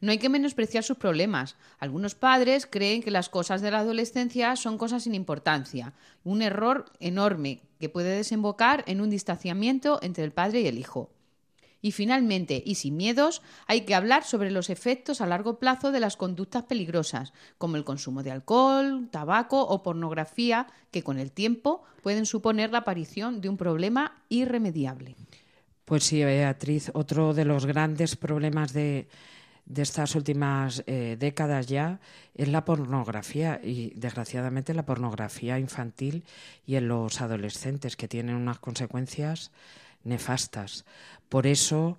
No 0.00 0.12
hay 0.12 0.18
que 0.18 0.28
menospreciar 0.28 0.84
sus 0.84 0.98
problemas. 0.98 1.56
Algunos 1.78 2.14
padres 2.14 2.66
creen 2.70 3.02
que 3.02 3.10
las 3.10 3.28
cosas 3.28 3.60
de 3.60 3.72
la 3.72 3.80
adolescencia 3.80 4.54
son 4.54 4.78
cosas 4.78 5.02
sin 5.04 5.14
importancia, 5.14 5.94
un 6.22 6.42
error 6.42 6.86
enorme 7.00 7.62
que 7.82 7.88
puede 7.88 8.14
desembocar 8.14 8.84
en 8.86 9.00
un 9.00 9.10
distanciamiento 9.10 9.98
entre 10.02 10.22
el 10.22 10.30
padre 10.30 10.60
y 10.60 10.68
el 10.68 10.78
hijo. 10.78 11.10
Y 11.80 11.90
finalmente, 11.90 12.62
y 12.64 12.76
sin 12.76 12.96
miedos, 12.96 13.42
hay 13.66 13.80
que 13.80 13.96
hablar 13.96 14.22
sobre 14.22 14.52
los 14.52 14.70
efectos 14.70 15.20
a 15.20 15.26
largo 15.26 15.58
plazo 15.58 15.90
de 15.90 15.98
las 15.98 16.16
conductas 16.16 16.62
peligrosas, 16.62 17.32
como 17.58 17.76
el 17.76 17.82
consumo 17.82 18.22
de 18.22 18.30
alcohol, 18.30 19.08
tabaco 19.10 19.62
o 19.62 19.82
pornografía, 19.82 20.68
que 20.92 21.02
con 21.02 21.18
el 21.18 21.32
tiempo 21.32 21.82
pueden 22.04 22.24
suponer 22.24 22.70
la 22.70 22.78
aparición 22.78 23.40
de 23.40 23.48
un 23.48 23.56
problema 23.56 24.22
irremediable. 24.28 25.16
Pues 25.84 26.04
sí, 26.04 26.22
Beatriz, 26.22 26.92
otro 26.94 27.34
de 27.34 27.44
los 27.44 27.66
grandes 27.66 28.14
problemas 28.14 28.72
de, 28.72 29.08
de 29.64 29.82
estas 29.82 30.14
últimas 30.14 30.82
eh, 30.86 31.16
décadas 31.18 31.66
ya 31.66 32.00
es 32.34 32.48
la 32.48 32.64
pornografía 32.64 33.60
y 33.62 33.92
desgraciadamente 33.94 34.74
la 34.74 34.84
pornografía 34.84 35.58
infantil 35.58 36.24
y 36.66 36.76
en 36.76 36.88
los 36.88 37.20
adolescentes 37.20 37.96
que 37.96 38.08
tienen 38.08 38.36
unas 38.36 38.58
consecuencias 38.58 39.50
nefastas. 40.04 40.84
Por 41.28 41.46
eso 41.46 41.98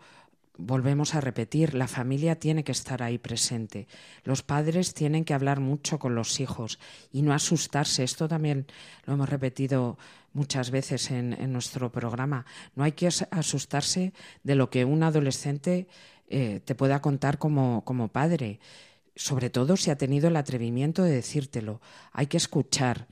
volvemos 0.58 1.16
a 1.16 1.22
repetir, 1.22 1.74
la 1.74 1.88
familia 1.88 2.40
tiene 2.40 2.64
que 2.64 2.72
estar 2.72 3.02
ahí 3.02 3.18
presente. 3.18 3.88
Los 4.24 4.44
padres 4.44 4.94
tienen 4.94 5.26
que 5.26 5.34
hablar 5.34 5.60
mucho 5.60 6.00
con 6.00 6.16
los 6.16 6.40
hijos 6.40 6.80
y 7.12 7.22
no 7.22 7.34
asustarse. 7.34 8.04
Esto 8.04 8.28
también 8.28 8.68
lo 9.06 9.14
hemos 9.14 9.30
repetido 9.30 9.98
muchas 10.34 10.70
veces 10.72 11.12
en, 11.12 11.34
en 11.34 11.54
nuestro 11.54 11.92
programa. 11.92 12.46
No 12.76 12.84
hay 12.84 12.92
que 12.92 13.08
asustarse 13.08 14.14
de 14.44 14.56
lo 14.56 14.70
que 14.70 14.86
un 14.86 15.04
adolescente 15.04 15.88
eh, 16.28 16.62
te 16.64 16.76
pueda 16.76 17.02
contar 17.02 17.38
como, 17.38 17.84
como 17.86 18.08
padre, 18.08 18.60
sobre 19.16 19.50
todo 19.50 19.78
si 19.78 19.92
ha 19.92 19.98
tenido 19.98 20.28
el 20.28 20.36
atrevimiento 20.36 21.04
de 21.04 21.12
decírtelo. 21.12 21.82
Hay 22.12 22.28
que 22.28 22.38
escuchar. 22.38 23.08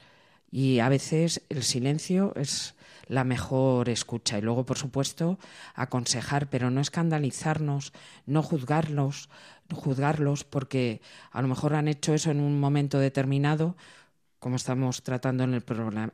Y 0.52 0.80
a 0.80 0.90
veces 0.90 1.44
el 1.50 1.64
silencio 1.64 2.34
es 2.36 2.76
la 3.08 3.24
mejor 3.24 3.90
escucha. 3.90 4.38
Y 4.38 4.42
luego, 4.42 4.66
por 4.66 4.78
supuesto, 4.78 5.38
aconsejar, 5.76 6.50
pero 6.50 6.72
no 6.72 6.82
escandalizarnos, 6.82 7.94
no 8.26 8.42
juzgarlos, 8.42 9.30
juzgarlos 9.74 10.44
porque 10.44 11.02
a 11.32 11.42
lo 11.42 11.48
mejor 11.48 11.76
han 11.76 11.88
hecho 11.88 12.14
eso 12.14 12.32
en 12.32 12.40
un 12.40 12.60
momento 12.60 13.00
determinado, 13.00 13.76
como 14.40 14.56
estamos 14.56 15.04
tratando 15.04 15.44
en 15.44 15.54
el, 15.54 15.64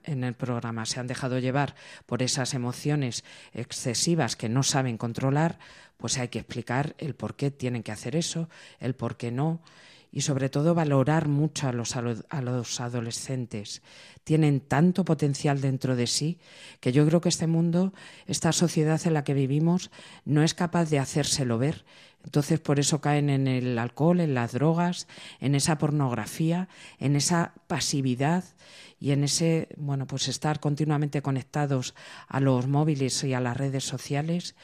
en 0.03 0.23
el 0.23 0.33
programa, 0.33 0.85
se 0.85 0.99
han 0.99 1.07
dejado 1.07 1.39
llevar 1.39 1.75
por 2.05 2.21
esas 2.21 2.53
emociones 2.53 3.23
excesivas 3.53 4.35
que 4.35 4.49
no 4.49 4.63
saben 4.63 4.97
controlar, 4.97 5.59
pues 5.97 6.17
hay 6.17 6.29
que 6.29 6.39
explicar 6.39 6.95
el 6.97 7.15
por 7.15 7.35
qué 7.35 7.51
tienen 7.51 7.83
que 7.83 7.91
hacer 7.91 8.15
eso, 8.15 8.49
el 8.79 8.95
por 8.95 9.17
qué 9.17 9.31
no 9.31 9.61
y 10.11 10.21
sobre 10.21 10.49
todo 10.49 10.73
valorar 10.73 11.27
mucho 11.27 11.67
a 11.67 11.73
los, 11.73 11.95
a 11.95 12.41
los 12.41 12.79
adolescentes. 12.79 13.81
Tienen 14.23 14.61
tanto 14.61 15.05
potencial 15.05 15.61
dentro 15.61 15.95
de 15.95 16.07
sí 16.07 16.39
que 16.79 16.91
yo 16.91 17.05
creo 17.05 17.21
que 17.21 17.29
este 17.29 17.47
mundo, 17.47 17.93
esta 18.25 18.51
sociedad 18.51 18.99
en 19.05 19.13
la 19.13 19.23
que 19.23 19.33
vivimos, 19.33 19.91
no 20.25 20.43
es 20.43 20.53
capaz 20.53 20.89
de 20.89 20.99
hacérselo 20.99 21.57
ver. 21.57 21.85
Entonces 22.23 22.59
por 22.59 22.79
eso 22.79 22.99
caen 22.99 23.29
en 23.29 23.47
el 23.47 23.77
alcohol, 23.77 24.19
en 24.19 24.33
las 24.33 24.53
drogas, 24.53 25.07
en 25.39 25.55
esa 25.55 25.77
pornografía, 25.77 26.67
en 26.99 27.15
esa 27.15 27.53
pasividad 27.67 28.43
y 28.99 29.11
en 29.11 29.23
ese, 29.23 29.69
bueno, 29.77 30.07
pues 30.07 30.27
estar 30.27 30.59
continuamente 30.59 31.21
conectados 31.21 31.93
a 32.27 32.39
los 32.39 32.67
móviles 32.67 33.23
y 33.23 33.33
a 33.33 33.39
las 33.39 33.55
redes 33.55 33.83
sociales 33.83 34.55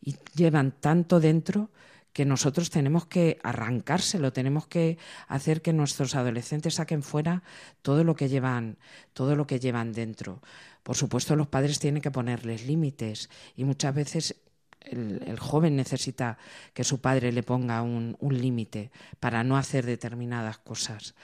y 0.00 0.16
llevan 0.34 0.72
tanto 0.72 1.20
dentro 1.20 1.70
que 2.12 2.24
nosotros 2.24 2.70
tenemos 2.70 3.06
que 3.06 3.38
arrancárselo, 3.42 4.32
tenemos 4.32 4.66
que 4.66 4.98
hacer 5.28 5.62
que 5.62 5.72
nuestros 5.72 6.14
adolescentes 6.14 6.74
saquen 6.74 7.02
fuera 7.02 7.42
todo 7.82 8.02
lo 8.02 8.16
que 8.16 8.28
llevan, 8.28 8.78
todo 9.12 9.36
lo 9.36 9.46
que 9.46 9.60
llevan 9.60 9.92
dentro. 9.92 10.42
Por 10.82 10.96
supuesto, 10.96 11.36
los 11.36 11.46
padres 11.46 11.78
tienen 11.78 12.02
que 12.02 12.10
ponerles 12.10 12.66
límites 12.66 13.30
y 13.54 13.64
muchas 13.64 13.94
veces 13.94 14.36
el, 14.80 15.38
joven 15.38 15.76
necesita 15.76 16.38
que 16.74 16.84
su 16.84 17.00
padre 17.00 17.32
le 17.32 17.42
ponga 17.42 17.82
un 17.82 18.16
límite 18.30 18.90
para 19.20 19.44
no 19.44 19.56
hacer 19.56 19.86
determinadas 19.86 20.58
cosas. 20.58 21.14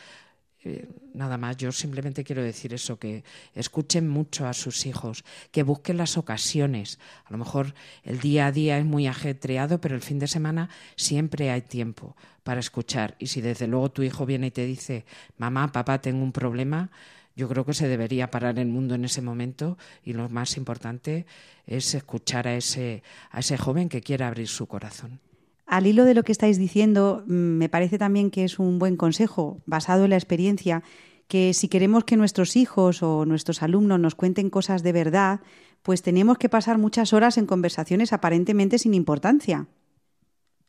Eh, 0.64 0.88
nada 1.14 1.38
más, 1.38 1.56
yo 1.56 1.70
simplemente 1.70 2.25
quiero 2.25 2.42
decir 2.42 2.75
eso, 2.75 2.98
que 2.98 3.25
escuchen 3.54 4.08
mucho 4.08 4.46
a 4.46 4.52
sus 4.52 4.86
hijos, 4.86 5.25
que 5.52 5.62
busquen 5.62 5.96
las 5.96 6.16
ocasiones. 6.16 6.98
A 7.25 7.32
lo 7.32 7.38
mejor 7.38 7.75
el 8.02 8.20
día 8.20 8.46
a 8.46 8.52
día 8.52 8.78
es 8.78 8.84
muy 8.84 9.06
ajetreado, 9.06 9.80
pero 9.80 9.94
el 9.94 10.02
fin 10.02 10.18
de 10.18 10.26
semana 10.26 10.68
siempre 10.96 11.50
hay 11.50 11.62
tiempo 11.62 12.16
para 12.42 12.60
escuchar. 12.60 13.16
Y 13.18 13.28
si 13.28 13.40
desde 13.40 13.66
luego 13.66 13.90
tu 13.90 14.02
hijo 14.02 14.26
viene 14.26 14.48
y 14.48 14.50
te 14.50 14.66
dice, 14.66 15.04
mamá, 15.38 15.72
papá, 15.72 16.00
tengo 16.00 16.22
un 16.22 16.32
problema, 16.32 16.90
yo 17.36 17.48
creo 17.48 17.66
que 17.66 17.75
se 17.75 17.86
debería 17.86 18.30
parar 18.30 18.58
el 18.58 18.68
mundo 18.68 18.94
en 18.94 19.04
ese 19.04 19.20
momento 19.20 19.76
y 20.02 20.14
lo 20.14 20.28
más 20.30 20.56
importante 20.56 21.26
es 21.66 21.94
escuchar 21.94 22.48
a 22.48 22.56
ese, 22.56 23.02
a 23.30 23.40
ese 23.40 23.58
joven 23.58 23.90
que 23.90 24.00
quiera 24.00 24.26
abrir 24.26 24.48
su 24.48 24.66
corazón. 24.66 25.20
Al 25.66 25.88
hilo 25.88 26.04
de 26.04 26.14
lo 26.14 26.23
que 26.23 26.32
estáis 26.32 26.58
diciendo, 26.58 27.25
mm, 27.26 27.32
me 27.32 27.68
parece 27.68 27.99
también 27.99 28.30
que 28.30 28.44
es 28.44 28.58
un 28.61 28.78
buen 28.78 28.96
consejo, 28.96 29.61
basado 29.66 30.04
en 30.04 30.11
la 30.11 30.16
experiencia, 30.16 30.85
que 31.26 31.54
si 31.54 31.66
queremos 31.68 32.04
que 32.04 32.16
nuestros 32.16 32.54
hijos 32.54 33.02
o 33.02 33.26
nuestros 33.26 33.62
alumnos 33.62 33.99
nos 33.99 34.14
cuenten 34.14 34.49
cosas 34.49 34.85
de 34.85 34.92
verdad, 34.92 35.40
pues 35.82 36.02
tenemos 36.02 36.38
que 36.38 36.49
pasar 36.49 36.78
muchas 36.78 37.12
horas 37.12 37.37
en 37.37 37.46
conversaciones 37.46 38.12
aparentemente 38.12 38.78
sin 38.78 38.94
importancia. 38.94 39.66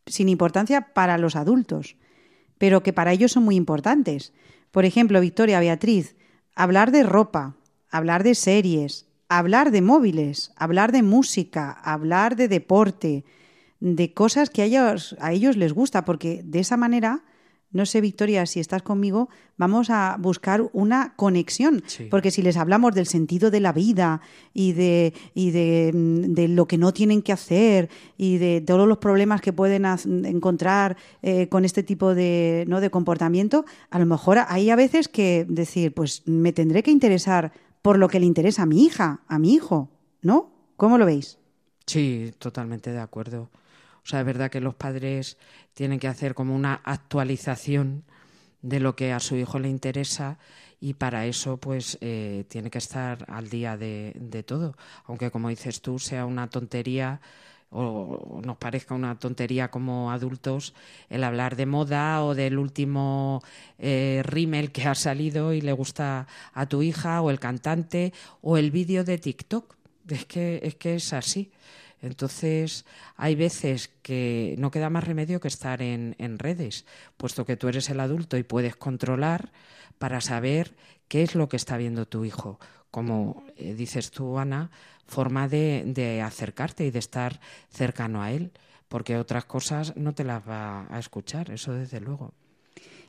Sin 0.08 0.30
importancia 0.30 0.94
para 0.94 1.20
los 1.20 1.36
adultos, 1.36 1.96
pero 2.58 2.82
que 2.82 2.94
para 2.94 3.12
ellos 3.12 3.32
son 3.32 3.44
muy 3.44 3.56
importantes. 3.56 4.34
Por 4.72 4.86
ejemplo, 4.86 5.22
Victoria, 5.22 5.60
Beatriz, 5.60 6.16
hablar 6.56 6.92
de 6.92 7.04
ropa, 7.04 7.56
hablar 7.90 8.24
de 8.24 8.34
series, 8.34 9.08
hablar 9.30 9.70
de 9.70 9.82
móviles, 9.82 10.52
hablar 10.56 10.92
de 10.92 11.04
música, 11.04 11.72
hablar 11.72 12.36
de 12.36 12.48
deporte, 12.48 13.26
de 13.80 14.14
cosas 14.14 14.50
que 14.50 14.62
a 14.62 14.66
ellos, 14.66 15.16
a 15.20 15.34
ellos 15.34 15.58
les 15.58 15.74
gusta, 15.74 16.06
porque 16.06 16.42
de 16.44 16.60
esa 16.60 16.78
manera, 16.78 17.24
no 17.72 17.86
sé, 17.86 18.02
Victoria, 18.02 18.46
si 18.46 18.60
estás 18.60 18.82
conmigo, 18.82 19.30
vamos 19.58 19.90
a 19.90 20.18
buscar 20.20 20.70
una 20.74 21.14
conexión, 21.16 21.84
porque 22.10 22.32
si 22.32 22.42
les 22.42 22.58
hablamos 22.58 22.96
del 22.96 23.08
sentido 23.08 23.52
de 23.52 23.60
la 23.60 23.74
vida 23.74 24.22
y 24.54 24.74
de, 24.74 25.14
y 25.34 25.52
de, 25.52 25.92
de, 25.94 26.48
lo 26.48 26.68
que 26.68 26.78
no 26.78 26.94
tienen 26.94 27.22
que 27.22 27.34
hacer 27.34 27.90
y 28.18 28.38
de 28.38 28.62
todos 28.62 28.88
los 28.88 28.98
problemas 28.98 29.42
que 29.42 29.54
pueden 29.54 29.86
encontrar 29.86 30.98
eh, 31.22 31.50
con 31.50 31.66
este 31.66 31.84
tipo 31.84 32.16
de, 32.16 32.66
¿no? 32.68 32.82
de 32.82 32.90
comportamiento, 32.90 33.66
a 33.90 34.00
lo 34.00 34.06
mejor 34.06 34.40
hay 34.48 34.70
a 34.70 34.76
veces 34.76 35.08
que 35.08 35.46
decir, 35.48 35.94
pues 35.94 36.24
me 36.26 36.54
tendré 36.54 36.84
que 36.84 36.92
interesar 36.92 37.52
por 37.82 38.00
lo 38.00 38.08
que 38.08 38.20
le 38.20 38.26
interesa 38.26 38.64
a 38.64 38.66
mi 38.66 38.84
hija, 38.84 39.22
a 39.28 39.40
mi 39.40 39.54
hijo, 39.54 39.90
¿no? 40.22 40.52
¿Cómo 40.78 40.98
lo 40.98 41.06
veis? 41.06 41.38
Sí, 41.86 42.34
totalmente 42.38 42.92
de 42.92 43.00
acuerdo. 43.00 43.50
O 44.08 44.10
sea, 44.10 44.22
es 44.22 44.26
verdad 44.26 44.50
que 44.50 44.62
los 44.62 44.74
padres 44.74 45.38
tienen 45.74 46.00
que 46.00 46.08
hacer 46.08 46.34
como 46.34 46.56
una 46.56 46.80
actualización 46.86 48.06
de 48.62 48.80
lo 48.80 48.96
que 48.96 49.12
a 49.12 49.20
su 49.20 49.36
hijo 49.36 49.60
le 49.60 49.68
interesa 49.68 50.38
y 50.80 50.94
para 50.94 51.26
eso 51.26 51.58
pues 51.58 51.98
eh, 52.00 52.46
tiene 52.48 52.70
que 52.70 52.78
estar 52.78 53.26
al 53.28 53.50
día 53.50 53.76
de, 53.76 54.14
de, 54.16 54.44
todo. 54.44 54.78
Aunque 55.08 55.30
como 55.30 55.50
dices 55.50 55.82
tú 55.82 56.00
sea 56.00 56.26
una 56.26 56.50
tontería 56.50 57.20
o 57.70 58.40
nos 58.46 58.56
parezca 58.56 58.96
una 58.96 59.20
tontería 59.20 59.70
como 59.70 60.10
adultos 60.10 60.74
el 61.10 61.26
hablar 61.26 61.58
de 61.58 61.66
moda 61.66 62.24
o 62.24 62.34
del 62.34 62.60
último 62.60 63.44
eh, 63.78 64.22
rímel 64.24 64.72
que 64.72 64.88
ha 64.88 64.96
salido 64.96 65.52
y 65.52 65.60
le 65.60 65.74
gusta 65.74 66.28
a 66.54 66.66
tu 66.68 66.82
hija 66.82 67.22
o 67.22 67.30
el 67.30 67.42
cantante 67.42 68.14
o 68.42 68.58
el 68.58 68.72
vídeo 68.72 69.04
de 69.04 69.18
TikTok. 69.18 69.76
Es 70.08 70.24
que, 70.24 70.62
es 70.64 70.76
que 70.76 70.96
es 70.96 71.12
así. 71.12 71.52
Entonces, 72.02 72.86
hay 73.16 73.36
veces 73.36 73.90
que 74.02 74.56
no 74.58 74.72
queda 74.72 74.90
más 74.90 75.04
remedio 75.04 75.40
que 75.40 75.48
estar 75.48 75.82
en, 75.82 76.16
redes, 76.40 76.86
puesto 77.18 77.46
que 77.46 77.58
tú 77.58 77.68
eres 77.68 77.90
el 77.90 78.00
adulto 78.00 78.38
y 78.38 78.44
puedes 78.44 78.76
controlar 78.76 79.52
para 79.98 80.22
saber 80.22 80.76
qué 81.08 81.24
es 81.24 81.34
lo 81.36 81.50
que 81.50 81.58
está 81.58 81.78
viendo 81.78 82.08
tu 82.08 82.24
hijo. 82.24 82.60
Como 82.92 83.44
eh, 83.58 83.74
dices 83.74 84.12
tú, 84.12 84.38
Ana, 84.38 84.70
forma 85.08 85.48
de, 85.48 86.22
acercarte 86.24 86.86
y 86.86 86.92
de 86.92 87.00
estar 87.00 87.40
cercano 87.70 88.22
a 88.22 88.32
él, 88.32 88.52
porque 88.88 89.18
otras 89.18 89.46
cosas 89.46 89.96
no 89.98 90.14
te 90.14 90.24
las 90.24 90.48
va 90.48 90.88
a 90.90 91.00
escuchar, 91.00 91.52
eso 91.52 91.74
desde 91.74 92.00
luego. 92.00 92.34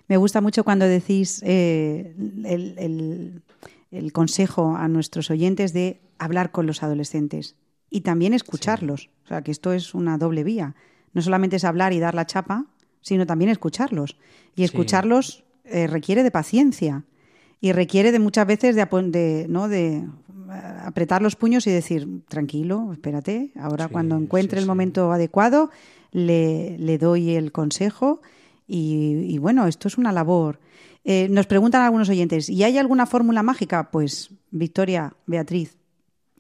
Me 0.09 0.17
gusta 0.17 0.41
mucho 0.41 0.65
cuando 0.65 0.87
decís 0.87 1.43
eh, 1.45 2.15
el, 2.47 3.43
consejo 4.13 4.75
a 4.77 4.89
nuestros 4.89 5.31
oyentes 5.31 5.75
de 5.75 6.01
hablar 6.19 6.51
con 6.51 6.67
los 6.67 6.83
adolescentes 6.83 7.55
y 7.91 8.03
también 8.03 8.35
escucharlos. 8.35 9.03
Sí. 9.03 9.11
O 9.25 9.29
sea, 9.29 9.43
que 9.43 9.51
esto 9.51 9.73
es 9.73 9.95
una 9.95 10.19
doble 10.19 10.45
vía. 10.45 10.75
No 11.13 11.23
solamente 11.23 11.57
es 11.57 11.65
hablar 11.65 11.93
y 11.93 12.01
dar 12.01 12.15
la 12.15 12.27
chapa, 12.27 12.67
sino 13.01 13.27
también 13.27 13.51
escucharlos. 13.51 14.17
Y 14.55 14.65
escucharlos 14.65 15.45
sí. 15.65 15.71
eh, 15.71 15.87
requiere 15.87 16.23
de 16.23 16.31
paciencia 16.31 17.05
y 17.61 17.73
requiere 17.73 18.13
de 18.13 18.19
muchas 18.19 18.47
veces 18.47 18.77
de, 18.77 18.85
de, 18.85 19.47
¿no? 19.49 19.69
de 19.69 20.07
apretar 20.85 21.23
los 21.23 21.37
puños 21.37 21.67
y 21.67 21.71
decir, 21.71 22.23
tranquilo, 22.29 22.91
espérate, 22.93 23.53
ahora 23.59 23.87
sí, 23.87 23.93
cuando 23.93 24.17
encuentre 24.17 24.61
el 24.61 24.67
momento 24.67 25.13
adecuado 25.13 25.71
le, 26.13 26.79
le, 26.79 26.99
doy 26.99 27.35
el 27.35 27.53
consejo 27.53 28.21
y, 28.67 29.25
y, 29.27 29.39
bueno, 29.39 29.67
esto 29.67 29.89
es 29.89 29.99
una 29.99 30.13
labor. 30.13 30.61
Eh, 31.05 31.29
nos 31.31 31.47
preguntan 31.47 31.83
algunos 31.83 32.09
oyentes, 32.09 32.49
¿y 32.49 32.63
hay 32.65 32.79
alguna 32.79 33.07
fórmula 33.07 33.43
mágica? 33.43 33.91
Pues, 33.91 34.31
Victoria, 34.51 35.15
Beatriz, 35.27 35.78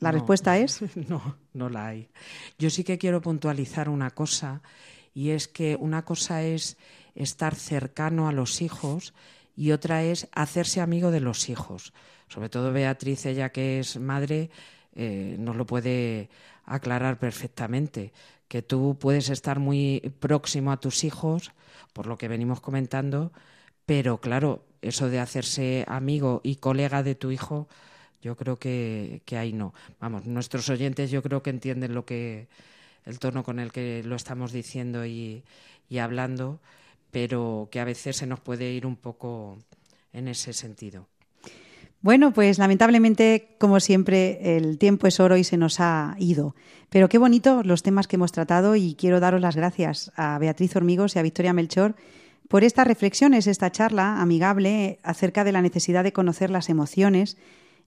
la 0.01 0.13
no, 0.13 0.19
respuesta 0.19 0.59
es... 0.59 0.81
No, 1.09 1.37
no 1.53 1.69
la 1.69 1.89
hay. 1.89 2.09
Yo 2.59 2.71
sí 2.71 2.85
que 2.85 2.99
quiero 2.99 3.21
puntualizar 3.21 3.89
una 3.89 4.11
cosa 4.11 4.63
y 5.15 5.31
es 5.31 5.49
que 5.49 5.77
una 5.77 6.05
cosa 6.05 6.43
es 6.43 6.77
estar 7.15 7.55
cercano 7.55 8.29
a 8.29 8.33
los 8.33 8.63
hijos 8.63 9.15
y 9.57 9.73
otra 9.73 10.05
es 10.05 10.29
hacerse 10.33 10.81
amigo 10.81 11.11
de 11.11 11.21
los 11.21 11.49
hijos. 11.49 11.93
Sobre 12.29 12.49
todo 12.49 12.73
Beatriz, 12.73 13.27
ella 13.27 13.51
que 13.51 13.81
es 13.81 13.99
madre, 13.99 14.51
eh, 14.95 15.37
nos 15.39 15.57
lo 15.57 15.67
puede 15.67 16.29
aclarar 16.65 17.19
perfectamente, 17.19 18.13
que 18.47 18.63
tú 18.63 18.97
puedes 19.01 19.31
estar 19.31 19.59
muy 19.59 20.13
próximo 20.21 20.71
a 20.71 20.79
tus 20.79 21.03
hijos, 21.05 21.53
por 21.93 22.07
lo 22.07 22.19
que 22.19 22.29
venimos 22.29 22.61
comentando, 22.61 23.33
pero 23.87 24.21
claro, 24.21 24.65
eso 24.83 25.09
de 25.09 25.19
hacerse 25.19 25.85
amigo 25.89 26.41
y 26.45 26.57
colega 26.57 27.03
de 27.03 27.15
tu 27.15 27.31
hijo, 27.31 27.69
yo 28.23 28.37
creo 28.37 28.59
que, 28.59 29.23
que 29.25 29.37
ahí 29.37 29.53
no. 29.53 29.75
Vamos, 30.01 30.27
nuestros 30.27 30.69
oyentes 30.69 31.11
yo 31.11 31.23
creo 31.23 31.43
que 31.43 31.51
entienden 31.51 31.95
lo 31.95 32.05
que 32.05 32.49
el 33.05 33.19
tono 33.19 33.43
con 33.43 33.59
el 33.59 33.73
que 33.73 34.03
lo 34.05 34.17
estamos 34.17 34.53
diciendo 34.53 35.07
y, 35.07 35.43
y 35.89 35.99
hablando 35.99 36.61
pero 37.11 37.69
que 37.71 37.81
a 37.81 37.85
veces 37.85 38.17
se 38.17 38.27
nos 38.27 38.41
puede 38.41 38.73
ir 38.73 38.87
un 38.87 38.97
poco 38.97 39.59
en 40.13 40.29
ese 40.29 40.53
sentido. 40.53 41.07
Bueno, 42.01 42.33
pues 42.33 42.59
lamentablemente, 42.59 43.57
como 43.59 43.81
siempre, 43.81 44.57
el 44.57 44.79
tiempo 44.79 45.09
es 45.09 45.19
oro 45.19 45.37
y 45.37 45.43
se 45.43 45.57
nos 45.57 45.81
ha 45.81 46.15
ido. 46.19 46.55
Pero 46.91 47.09
qué 47.09 47.19
bonito 47.19 47.63
los 47.65 47.83
temas 47.83 48.07
que 48.07 48.17
hemos 48.17 48.31
tratado 48.31 48.77
y 48.77 48.95
quiero 48.95 49.19
daros 49.19 49.41
las 49.41 49.57
gracias 49.57 50.13
a 50.15 50.39
Beatriz 50.39 50.77
Hormigos 50.77 51.17
y 51.17 51.19
a 51.19 51.23
Victoria 51.23 51.53
Melchor 51.53 51.97
por 52.47 52.63
estas 52.63 52.87
reflexiones, 52.87 53.47
esta 53.47 53.73
charla 53.73 54.23
amigable 54.23 55.01
acerca 55.03 55.45
de 55.45 55.53
la 55.53 55.61
necesidad 55.61 56.05
de 56.05 56.13
conocer 56.13 56.51
las 56.51 56.69
emociones 56.69 57.37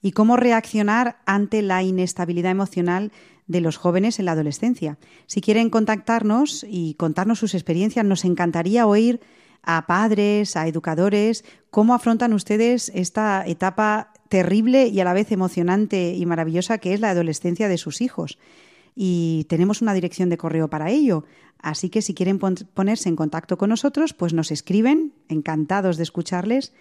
y 0.02 0.12
cómo 0.12 0.38
reaccionar 0.38 1.20
ante 1.26 1.62
la 1.62 1.84
inestabilidad 1.84 2.52
emocional 2.52 3.12
de 3.48 3.62
los 3.62 3.78
jóvenes 3.78 4.20
en 4.20 4.26
la 4.26 4.32
adolescencia. 4.32 4.98
Si 5.28 5.42
quieren 5.42 5.70
contactarnos 5.70 6.66
y 6.68 6.96
contarnos 6.96 7.40
sus 7.40 7.54
experiencias, 7.54 8.06
nos 8.06 8.26
encantaría 8.26 8.88
oír 8.88 9.20
a 9.64 9.86
padres, 9.86 10.56
a 10.56 10.68
educadores, 10.68 11.44
cómo 11.70 11.94
afrontan 11.94 12.34
ustedes 12.34 12.92
esta 12.96 13.46
etapa 13.46 14.12
terrible 14.30 14.88
y 14.88 15.00
a 15.00 15.04
la 15.04 15.14
vez 15.14 15.32
emocionante 15.32 16.16
y 16.16 16.26
maravillosa 16.26 16.78
que 16.78 16.94
es 16.94 17.00
la 17.00 17.12
adolescencia 17.12 17.68
de 17.68 17.78
sus 17.78 18.02
hijos. 18.02 18.40
Y 18.96 19.46
tenemos 19.50 19.82
una 19.82 19.94
dirección 19.94 20.30
de 20.30 20.38
correo 20.38 20.70
para 20.70 20.90
ello. 20.90 21.26
Así 21.60 21.90
que 21.90 22.02
si 22.02 22.14
quieren 22.14 22.40
ponerse 22.40 23.10
en 23.10 23.16
contacto 23.16 23.58
con 23.58 23.70
nosotros, 23.70 24.14
pues 24.14 24.34
nos 24.34 24.52
escriben, 24.52 25.14
encantados 25.30 25.98
de 25.98 26.04
escucharles, 26.04 26.74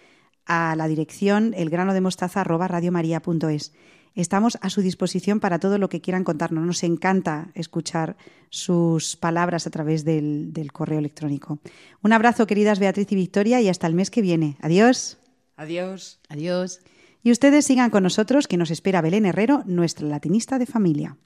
a 0.50 0.74
la 0.74 0.88
dirección 0.88 1.54
elgranodemostaza.radiomaria.es. 1.54 3.72
Estamos 4.16 4.58
a 4.60 4.68
su 4.68 4.82
disposición 4.82 5.38
para 5.38 5.60
todo 5.60 5.78
lo 5.78 5.88
que 5.88 6.00
quieran 6.00 6.24
contarnos. 6.24 6.66
Nos 6.66 6.82
encanta 6.82 7.52
escuchar 7.54 8.16
sus 8.48 9.16
palabras 9.16 9.68
a 9.68 9.70
través 9.70 10.04
del, 10.04 10.52
del, 10.52 10.72
correo 10.72 10.98
electrónico. 10.98 11.60
Un 12.02 12.12
abrazo, 12.12 12.48
queridas 12.48 12.80
Beatriz 12.80 13.12
y 13.12 13.14
Victoria, 13.14 13.60
y 13.60 13.68
hasta 13.68 13.86
el 13.86 13.94
mes 13.94 14.10
que 14.10 14.22
viene. 14.22 14.56
Adiós. 14.60 15.18
Adiós. 15.56 16.18
Adiós. 16.28 16.80
Y 17.22 17.30
ustedes 17.30 17.66
sigan 17.66 17.90
con 17.90 18.02
nosotros, 18.02 18.48
que 18.48 18.56
nos 18.56 18.72
espera 18.72 19.02
Belén 19.02 19.26
Herrero, 19.26 19.62
nuestra 19.66 20.08
latinista 20.08 20.58
de 20.58 20.66
familia. 20.66 21.16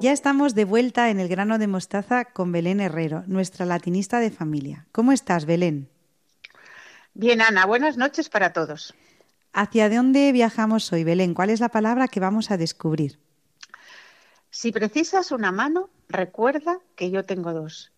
Ya 0.00 0.12
estamos 0.12 0.54
de 0.54 0.64
vuelta 0.64 1.10
en 1.10 1.20
el 1.20 1.28
grano 1.28 1.58
de 1.58 1.68
mostaza 1.68 2.24
con 2.24 2.50
Belén 2.50 2.80
Herrero, 2.80 3.22
nuestra 3.26 3.64
latinista 3.64 4.18
de 4.18 4.30
familia. 4.32 4.86
¿Cómo 4.90 5.12
estás, 5.12 5.46
Belén? 5.46 5.88
Bien, 7.14 7.40
Ana, 7.40 7.66
buenas 7.66 7.96
noches 7.96 8.28
para 8.28 8.52
todos. 8.52 8.94
¿Hacia 9.52 9.88
dónde 9.88 10.32
viajamos 10.32 10.92
hoy, 10.92 11.04
Belén? 11.04 11.34
¿Cuál 11.34 11.50
es 11.50 11.60
la 11.60 11.68
palabra 11.68 12.08
que 12.08 12.18
vamos 12.18 12.50
a 12.50 12.56
descubrir? 12.56 13.20
Si 14.50 14.72
precisas 14.72 15.30
una 15.30 15.52
mano, 15.52 15.88
recuerda 16.08 16.80
que 16.96 17.12
yo 17.12 17.24
tengo 17.24 17.52
dos. 17.52 17.92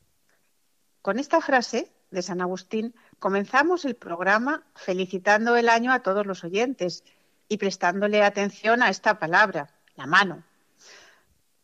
Con 1.01 1.19
esta 1.19 1.40
frase 1.40 1.90
de 2.11 2.21
San 2.21 2.42
Agustín 2.42 2.95
comenzamos 3.19 3.85
el 3.87 3.97
programa 3.97 4.64
felicitando 4.75 5.57
el 5.57 5.71
año 5.71 5.92
a 5.92 6.01
todos 6.01 6.27
los 6.27 6.45
oyentes 6.45 7.03
y 7.49 7.59
prestándole 7.59 8.23
atención 8.23 8.83
a 8.83 8.91
esta 8.91 9.19
palabra, 9.19 9.71
la 9.97 10.07
mano. 10.07 10.43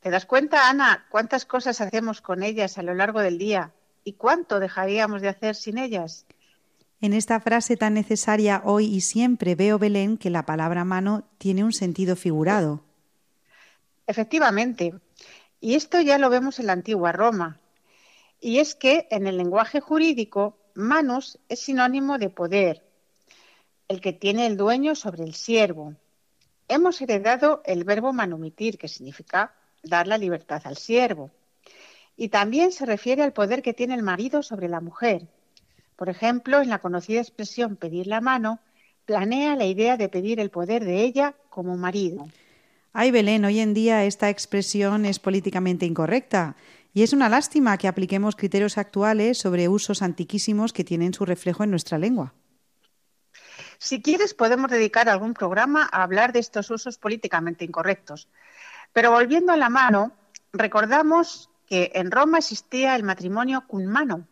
¿Te 0.01 0.11
das 0.11 0.27
cuenta, 0.27 0.69
Ana, 0.69 1.07
cuántas 1.11 1.45
cosas 1.45 1.81
hacemos 1.81 2.21
con 2.21 2.43
ellas 2.43 2.77
a 2.79 2.83
lo 2.83 2.95
largo 2.95 3.21
del 3.21 3.39
día 3.39 3.73
y 4.05 4.15
cuánto 4.15 4.59
dejaríamos 4.59 5.23
de 5.23 5.29
hacer 5.29 5.55
sin 5.55 5.79
ellas? 5.79 6.27
En 7.01 7.13
esta 7.13 7.41
frase 7.41 7.77
tan 7.77 7.95
necesaria 7.95 8.63
hoy 8.65 8.87
y 8.87 9.01
siempre 9.01 9.55
veo, 9.55 9.79
Belén, 9.79 10.19
que 10.19 10.31
la 10.31 10.47
palabra 10.47 10.85
mano 10.85 11.29
tiene 11.39 11.65
un 11.65 11.73
sentido 11.73 12.17
figurado. 12.17 12.85
Efectivamente. 14.07 14.95
Y 15.61 15.75
esto 15.75 16.01
ya 16.01 16.19
lo 16.19 16.31
vemos 16.31 16.59
en 16.59 16.67
la 16.67 16.73
antigua 16.73 17.13
Roma. 17.13 17.61
Y 18.41 18.59
es 18.59 18.75
que 18.75 19.07
en 19.11 19.27
el 19.27 19.37
lenguaje 19.37 19.81
jurídico, 19.81 20.59
manus 20.75 21.39
es 21.49 21.61
sinónimo 21.61 22.19
de 22.19 22.31
poder, 22.31 22.85
el 23.93 24.01
que 24.01 24.15
tiene 24.15 24.47
el 24.47 24.57
dueño 24.57 24.95
sobre 24.95 25.23
el 25.23 25.35
siervo. 25.35 25.95
Hemos 26.67 27.03
heredado 27.03 27.61
el 27.67 27.85
verbo 27.85 28.15
manumitir, 28.15 28.79
que 28.79 28.89
significa 28.89 29.53
dar 29.83 30.07
la 30.07 30.17
libertad 30.17 30.63
al 30.65 30.79
siervo. 30.79 31.31
Y 32.17 32.29
también 32.29 32.73
se 32.73 32.87
refiere 32.87 33.23
al 33.23 33.35
poder 33.35 33.61
que 33.61 33.75
tiene 33.75 33.95
el 33.95 34.03
marido 34.03 34.43
sobre 34.43 34.71
la 34.71 34.81
mujer. 34.81 35.29
Por 35.97 36.09
ejemplo, 36.09 36.63
en 36.63 36.71
la 36.71 36.79
conocida 36.79 37.21
expresión 37.21 37.77
pedir 37.77 38.07
la 38.07 38.23
mano, 38.23 38.61
planea 39.05 39.57
la 39.57 39.67
idea 39.67 39.99
de 39.99 40.09
pedir 40.09 40.41
el 40.41 40.49
poder 40.49 40.87
de 40.87 41.03
ella 41.03 41.35
como 41.51 41.77
marido. 41.77 42.27
Ay, 42.95 43.11
Belén, 43.11 43.45
hoy 43.45 43.61
en 43.61 43.75
día 43.75 44.05
esta 44.07 44.31
expresión 44.31 45.05
es 45.05 45.19
políticamente 45.19 45.85
incorrecta 45.85 46.57
y 46.95 47.03
es 47.03 47.13
una 47.13 47.29
lástima 47.29 47.77
que 47.77 47.89
apliquemos 47.89 48.37
criterios 48.37 48.79
actuales 48.79 49.37
sobre 49.37 49.69
usos 49.69 50.01
antiquísimos 50.01 50.73
que 50.73 50.83
tienen 50.83 51.13
su 51.13 51.27
reflejo 51.27 51.63
en 51.63 51.71
nuestra 51.71 51.99
lengua. 51.99 52.33
Si 53.83 54.01
quieres, 54.01 54.33
podemos 54.33 54.71
dedicar 54.71 55.09
algún 55.09 55.35
programa 55.35 55.89
a 55.91 56.05
hablar 56.05 56.33
de 56.33 56.39
estos 56.39 56.71
usos 56.71 56.99
políticamente 56.99 57.65
incorrectos. 57.65 58.29
Pero 58.93 59.11
volviendo 59.11 59.53
a 59.53 59.57
la 59.57 59.71
mano, 59.71 60.13
recordamos 60.53 61.51
que 61.67 61.91
en 61.97 62.13
Roma 62.13 62.39
existía 62.39 62.95
el 62.95 63.03
matrimonio 63.03 63.65
cum 63.67 63.87
mano, 63.87 64.29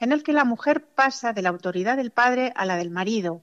en 0.00 0.12
el 0.12 0.22
que 0.22 0.34
la 0.34 0.44
mujer 0.44 0.84
pasa 0.84 1.32
de 1.32 1.40
la 1.40 1.48
autoridad 1.48 1.96
del 1.96 2.10
padre 2.10 2.52
a 2.54 2.66
la 2.66 2.76
del 2.76 2.90
marido, 2.90 3.42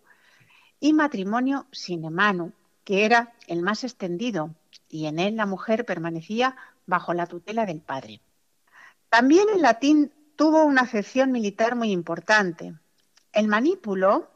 y 0.80 0.94
matrimonio 0.94 1.66
sine 1.72 2.12
mano, 2.12 2.54
que 2.84 3.04
era 3.04 3.34
el 3.48 3.64
más 3.64 3.84
extendido, 3.84 4.54
y 4.90 5.08
en 5.08 5.18
él 5.18 5.38
la 5.38 5.48
mujer 5.48 5.86
permanecía 5.86 6.56
bajo 6.86 7.16
la 7.16 7.26
tutela 7.26 7.66
del 7.66 7.82
padre. 7.82 8.22
También 9.10 9.48
el 9.56 9.64
latín 9.64 10.14
tuvo 10.36 10.64
una 10.66 10.84
acepción 10.84 11.32
militar 11.32 11.76
muy 11.76 11.92
importante. 11.92 12.76
El 13.34 13.48
manípulo, 13.48 14.30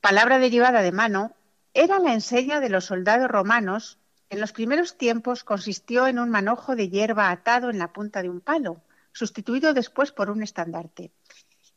palabra 0.00 0.38
derivada 0.38 0.82
de 0.82 0.92
mano, 0.92 1.32
era 1.74 1.98
la 1.98 2.14
enseña 2.14 2.60
de 2.60 2.70
los 2.70 2.86
soldados 2.86 3.28
romanos 3.28 3.98
en 4.30 4.40
los 4.40 4.52
primeros 4.52 4.98
tiempos 4.98 5.42
consistió 5.42 6.06
en 6.06 6.18
un 6.18 6.28
manojo 6.28 6.76
de 6.76 6.90
hierba 6.90 7.30
atado 7.30 7.70
en 7.70 7.78
la 7.78 7.94
punta 7.94 8.20
de 8.20 8.28
un 8.28 8.42
palo, 8.42 8.82
sustituido 9.12 9.72
después 9.72 10.12
por 10.12 10.28
un 10.28 10.42
estandarte. 10.42 11.12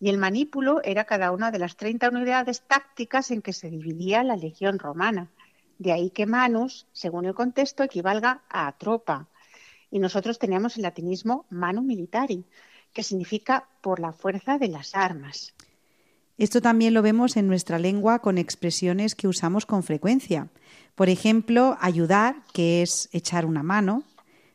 Y 0.02 0.10
el 0.10 0.18
manípulo 0.18 0.82
era 0.84 1.06
cada 1.06 1.32
una 1.32 1.50
de 1.52 1.60
las 1.60 1.78
30 1.78 2.10
unidades 2.10 2.64
tácticas 2.68 3.32
en 3.32 3.42
que 3.42 3.54
se 3.54 3.70
dividía 3.70 4.24
la 4.24 4.36
legión 4.36 4.80
romana. 4.80 5.30
De 5.78 5.94
ahí 5.94 6.10
que 6.10 6.26
manus, 6.26 6.88
según 6.92 7.26
el 7.26 7.36
contexto, 7.36 7.84
equivalga 7.84 8.42
a 8.50 8.78
tropa. 8.78 9.30
Y 9.90 10.00
nosotros 10.00 10.38
teníamos 10.38 10.76
el 10.76 10.84
latinismo 10.84 11.46
manu 11.50 11.82
militari, 11.82 12.44
que 12.92 13.04
significa 13.04 13.70
por 13.80 14.02
la 14.02 14.12
fuerza 14.12 14.58
de 14.58 14.68
las 14.68 14.94
armas. 14.94 15.54
Esto 16.42 16.60
también 16.60 16.96
lo 16.96 17.04
vemos 17.04 17.38
en 17.38 17.46
nuestra 17.46 17.78
lengua 17.78 18.18
con 18.18 18.40
expresiones 18.40 19.14
que 19.14 19.28
usamos 19.28 19.68
con 19.68 19.84
frecuencia. 19.84 20.48
Por 20.96 21.08
ejemplo, 21.08 21.78
ayudar, 21.80 22.38
que 22.52 22.82
es 22.82 23.10
echar 23.12 23.46
una 23.46 23.62
mano, 23.62 24.02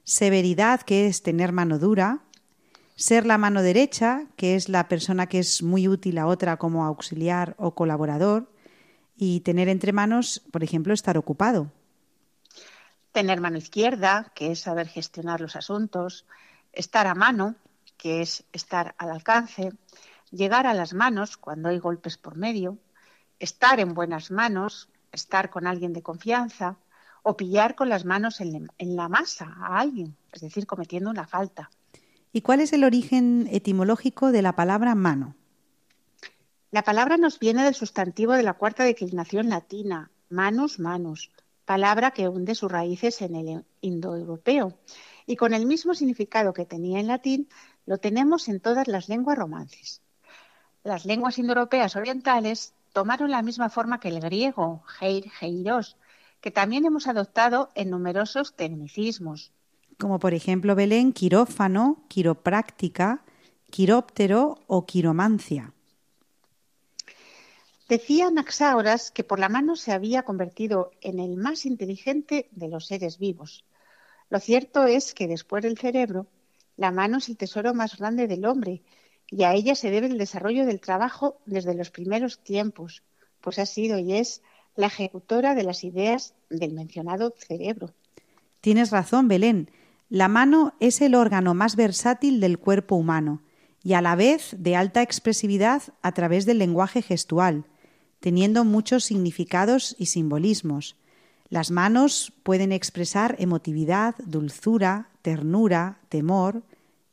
severidad, 0.02 0.80
que 0.80 1.06
es 1.06 1.22
tener 1.22 1.52
mano 1.52 1.78
dura, 1.78 2.24
ser 2.96 3.24
la 3.24 3.38
mano 3.38 3.62
derecha, 3.62 4.26
que 4.34 4.56
es 4.56 4.68
la 4.68 4.88
persona 4.88 5.28
que 5.28 5.38
es 5.38 5.62
muy 5.62 5.86
útil 5.86 6.18
a 6.18 6.26
otra 6.26 6.56
como 6.56 6.84
auxiliar 6.84 7.54
o 7.56 7.76
colaborador, 7.76 8.50
y 9.16 9.38
tener 9.42 9.68
entre 9.68 9.92
manos, 9.92 10.42
por 10.50 10.64
ejemplo, 10.64 10.92
estar 10.92 11.16
ocupado. 11.16 11.70
Tener 13.12 13.40
mano 13.40 13.58
izquierda, 13.58 14.32
que 14.34 14.50
es 14.50 14.58
saber 14.58 14.88
gestionar 14.88 15.40
los 15.40 15.54
asuntos, 15.54 16.26
estar 16.72 17.06
a 17.06 17.14
mano, 17.14 17.54
que 17.96 18.22
es 18.22 18.42
estar 18.52 18.96
al 18.98 19.10
alcance, 19.10 19.70
llegar 20.30 20.66
a 20.66 20.74
las 20.74 20.94
manos 20.94 21.36
cuando 21.36 21.68
hay 21.68 21.78
golpes 21.78 22.18
por 22.18 22.36
medio, 22.36 22.78
estar 23.38 23.80
en 23.80 23.94
buenas 23.94 24.30
manos, 24.30 24.88
estar 25.12 25.50
con 25.50 25.66
alguien 25.66 25.92
de 25.92 26.02
confianza 26.02 26.78
o 27.22 27.36
pillar 27.36 27.74
con 27.74 27.88
las 27.88 28.04
manos 28.04 28.40
en, 28.40 28.68
la 28.78 29.08
masa 29.08 29.56
a 29.60 29.78
alguien, 29.78 30.16
es 30.32 30.42
decir, 30.42 30.66
cometiendo 30.66 31.10
una 31.10 31.26
falta. 31.26 31.70
¿Y 32.32 32.42
cuál 32.42 32.60
es 32.60 32.72
el 32.72 32.84
origen 32.84 33.48
etimológico 33.50 34.30
de 34.30 34.42
la 34.42 34.54
palabra 34.54 34.94
mano? 34.94 35.34
La 36.70 36.82
palabra 36.82 37.16
nos 37.16 37.38
viene 37.38 37.64
del 37.64 37.74
sustantivo 37.74 38.34
de 38.34 38.42
la 38.42 38.54
cuarta 38.54 38.84
declinación 38.84 39.48
latina, 39.48 40.10
manus 40.28 40.78
manus, 40.78 41.30
palabra 41.64 42.12
que 42.12 42.28
hunde 42.28 42.54
sus 42.54 42.70
raíces 42.70 43.22
en 43.22 43.34
el 43.34 43.64
indoeuropeo 43.80 44.78
y 45.26 45.36
con 45.36 45.54
el 45.54 45.66
mismo 45.66 45.94
significado 45.94 46.52
que 46.52 46.64
tenía 46.64 47.00
en 47.00 47.08
latín 47.08 47.48
lo 47.86 47.98
tenemos 47.98 48.48
en 48.48 48.60
todas 48.60 48.86
las 48.88 49.08
lenguas 49.08 49.38
romances. 49.38 50.02
Las 50.86 51.04
lenguas 51.04 51.36
indoeuropeas 51.36 51.96
orientales 51.96 52.72
tomaron 52.92 53.32
la 53.32 53.42
misma 53.42 53.70
forma 53.70 53.98
que 53.98 54.06
el 54.06 54.20
griego, 54.20 54.84
heir, 55.00 55.24
heiros, 55.40 55.96
que 56.40 56.52
también 56.52 56.86
hemos 56.86 57.08
adoptado 57.08 57.72
en 57.74 57.90
numerosos 57.90 58.54
tecnicismos. 58.54 59.50
Como 59.98 60.20
por 60.20 60.32
ejemplo 60.32 60.76
Belén, 60.76 61.12
quirófano, 61.12 62.04
quiropráctica, 62.06 63.24
quiróptero 63.68 64.60
o 64.68 64.86
quiromancia. 64.86 65.72
Decía 67.88 68.28
Anaxágoras 68.28 69.10
que 69.10 69.24
por 69.24 69.40
la 69.40 69.48
mano 69.48 69.74
se 69.74 69.90
había 69.90 70.22
convertido 70.22 70.92
en 71.00 71.18
el 71.18 71.36
más 71.36 71.66
inteligente 71.66 72.48
de 72.52 72.68
los 72.68 72.86
seres 72.86 73.18
vivos. 73.18 73.64
Lo 74.30 74.38
cierto 74.38 74.84
es 74.84 75.14
que 75.14 75.26
después 75.26 75.64
del 75.64 75.78
cerebro, 75.78 76.28
la 76.76 76.92
mano 76.92 77.18
es 77.18 77.28
el 77.28 77.36
tesoro 77.36 77.74
más 77.74 77.98
grande 77.98 78.28
del 78.28 78.44
hombre 78.44 78.82
y 79.30 79.42
a 79.44 79.54
ella 79.54 79.74
se 79.74 79.90
debe 79.90 80.06
el 80.06 80.18
desarrollo 80.18 80.66
del 80.66 80.80
trabajo 80.80 81.38
desde 81.46 81.74
los 81.74 81.90
primeros 81.90 82.38
tiempos, 82.38 83.02
pues 83.40 83.58
ha 83.58 83.66
sido 83.66 83.98
y 83.98 84.14
es 84.14 84.42
la 84.76 84.86
ejecutora 84.86 85.54
de 85.54 85.64
las 85.64 85.84
ideas 85.84 86.34
del 86.50 86.72
mencionado 86.72 87.34
cerebro. 87.36 87.92
Tienes 88.60 88.90
razón, 88.90 89.28
Belén. 89.28 89.70
La 90.08 90.28
mano 90.28 90.74
es 90.78 91.00
el 91.00 91.14
órgano 91.14 91.54
más 91.54 91.76
versátil 91.76 92.40
del 92.40 92.58
cuerpo 92.58 92.94
humano 92.94 93.42
y 93.82 93.94
a 93.94 94.02
la 94.02 94.14
vez 94.14 94.54
de 94.58 94.76
alta 94.76 95.02
expresividad 95.02 95.82
a 96.02 96.12
través 96.12 96.46
del 96.46 96.58
lenguaje 96.58 97.02
gestual, 97.02 97.64
teniendo 98.20 98.64
muchos 98.64 99.04
significados 99.04 99.96
y 99.98 100.06
simbolismos. 100.06 100.96
Las 101.48 101.70
manos 101.70 102.32
pueden 102.42 102.72
expresar 102.72 103.36
emotividad, 103.38 104.14
dulzura, 104.24 105.10
ternura, 105.22 106.00
temor 106.08 106.62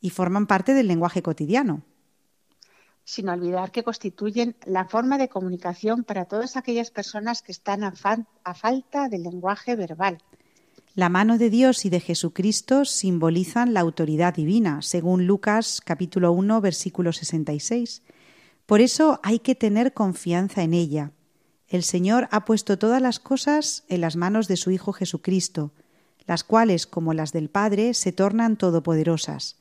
y 0.02 0.10
forman 0.10 0.47
parte 0.47 0.73
del 0.73 0.88
lenguaje 0.88 1.21
cotidiano 1.21 1.84
sin 3.03 3.29
olvidar 3.29 3.71
que 3.71 3.83
constituyen 3.83 4.55
la 4.65 4.85
forma 4.85 5.17
de 5.17 5.29
comunicación 5.29 6.03
para 6.03 6.25
todas 6.25 6.55
aquellas 6.55 6.91
personas 6.91 7.41
que 7.41 7.51
están 7.51 7.83
a, 7.83 7.93
falta 8.53 9.09
del 9.09 9.23
lenguaje 9.23 9.75
verbal. 9.75 10.19
La 10.95 11.09
mano 11.09 11.37
de 11.37 11.49
Dios 11.49 11.85
y 11.85 11.89
de 11.89 11.99
Jesucristo 11.99 12.85
simbolizan 12.85 13.73
la 13.73 13.79
autoridad 13.79 14.35
divina, 14.35 14.81
según 14.81 15.25
Lucas 15.25 15.81
capítulo 15.83 16.31
1 16.31 16.61
versículo 16.61 17.11
66. 17.11 18.03
Por 18.65 18.79
eso 18.79 19.19
hay 19.23 19.39
que 19.39 19.55
tener 19.55 19.93
confianza 19.93 20.61
en 20.61 20.73
ella. 20.73 21.11
El 21.67 21.83
Señor 21.83 22.27
ha 22.31 22.45
puesto 22.45 22.77
todas 22.77 23.01
las 23.01 23.19
cosas 23.19 23.83
en 23.89 24.01
las 24.01 24.15
manos 24.15 24.47
de 24.47 24.57
su 24.57 24.69
Hijo 24.69 24.93
Jesucristo, 24.93 25.73
las 26.25 26.43
cuales, 26.43 26.85
como 26.85 27.13
las 27.13 27.33
del 27.33 27.49
Padre, 27.49 27.93
se 27.95 28.11
tornan 28.11 28.55
todopoderosas. 28.55 29.57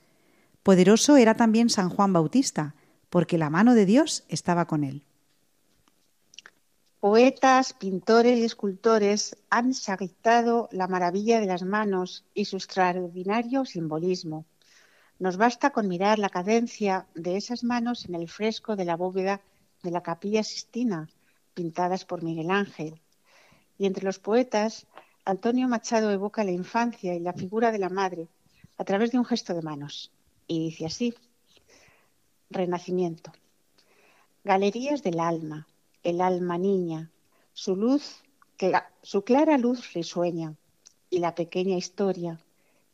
Poderoso 0.63 1.17
era 1.17 1.35
también 1.35 1.71
San 1.71 1.89
Juan 1.89 2.13
Bautista, 2.13 2.75
porque 3.13 3.37
la 3.37 3.51
mano 3.51 3.75
de 3.75 3.85
Dios 3.85 4.25
estaba 4.31 4.67
con 4.67 4.85
él. 4.85 5.03
Poetas, 6.99 7.75
pintores 7.75 8.39
y 8.39 8.45
escultores 8.45 9.37
han 9.51 9.75
sagitado 9.75 10.71
la 10.73 10.89
maravilla 10.89 11.39
de 11.39 11.45
las 11.45 11.63
manos 11.63 12.25
y 12.33 12.47
su 12.47 12.57
extraordinario 12.57 13.67
simbolismo. 13.67 14.47
Nos 15.19 15.37
basta 15.37 15.73
con 15.73 15.89
mirar 15.89 16.19
la 16.19 16.31
cadencia 16.31 17.07
de 17.15 17.37
esas 17.37 17.65
manos 17.65 18.07
en 18.07 18.15
el 18.15 18.31
fresco 18.31 18.77
de 18.77 18.87
la 18.87 18.97
bóveda 18.97 19.43
de 19.83 19.91
la 19.91 20.03
capilla 20.03 20.43
Sistina, 20.43 21.11
pintadas 21.53 22.07
por 22.07 22.23
Miguel 22.23 22.51
Ángel. 22.51 22.99
Y 23.77 23.85
entre 23.85 24.05
los 24.05 24.21
poetas, 24.21 24.87
Antonio 25.27 25.69
Machado 25.69 26.11
evoca 26.13 26.45
la 26.45 26.53
infancia 26.53 27.15
y 27.15 27.21
la 27.21 27.35
figura 27.35 27.73
de 27.73 27.79
la 27.79 27.91
madre 27.91 28.29
a 28.79 28.85
través 28.85 29.11
de 29.11 29.19
un 29.19 29.27
gesto 29.27 29.53
de 29.53 29.61
manos. 29.61 30.11
Y 30.47 30.71
dice 30.71 30.87
así, 30.87 31.15
Renacimiento. 32.53 33.33
Galerías 34.45 35.03
del 35.03 35.21
alma, 35.21 35.67
el 36.03 36.21
alma 36.21 36.59
niña, 36.59 37.11
su 37.53 37.77
luz, 37.77 38.23
su 39.03 39.25
clara 39.25 39.57
luz 39.57 39.93
risueña, 39.95 40.55
y 41.09 41.19
la 41.19 41.35
pequeña 41.35 41.77
historia, 41.77 42.41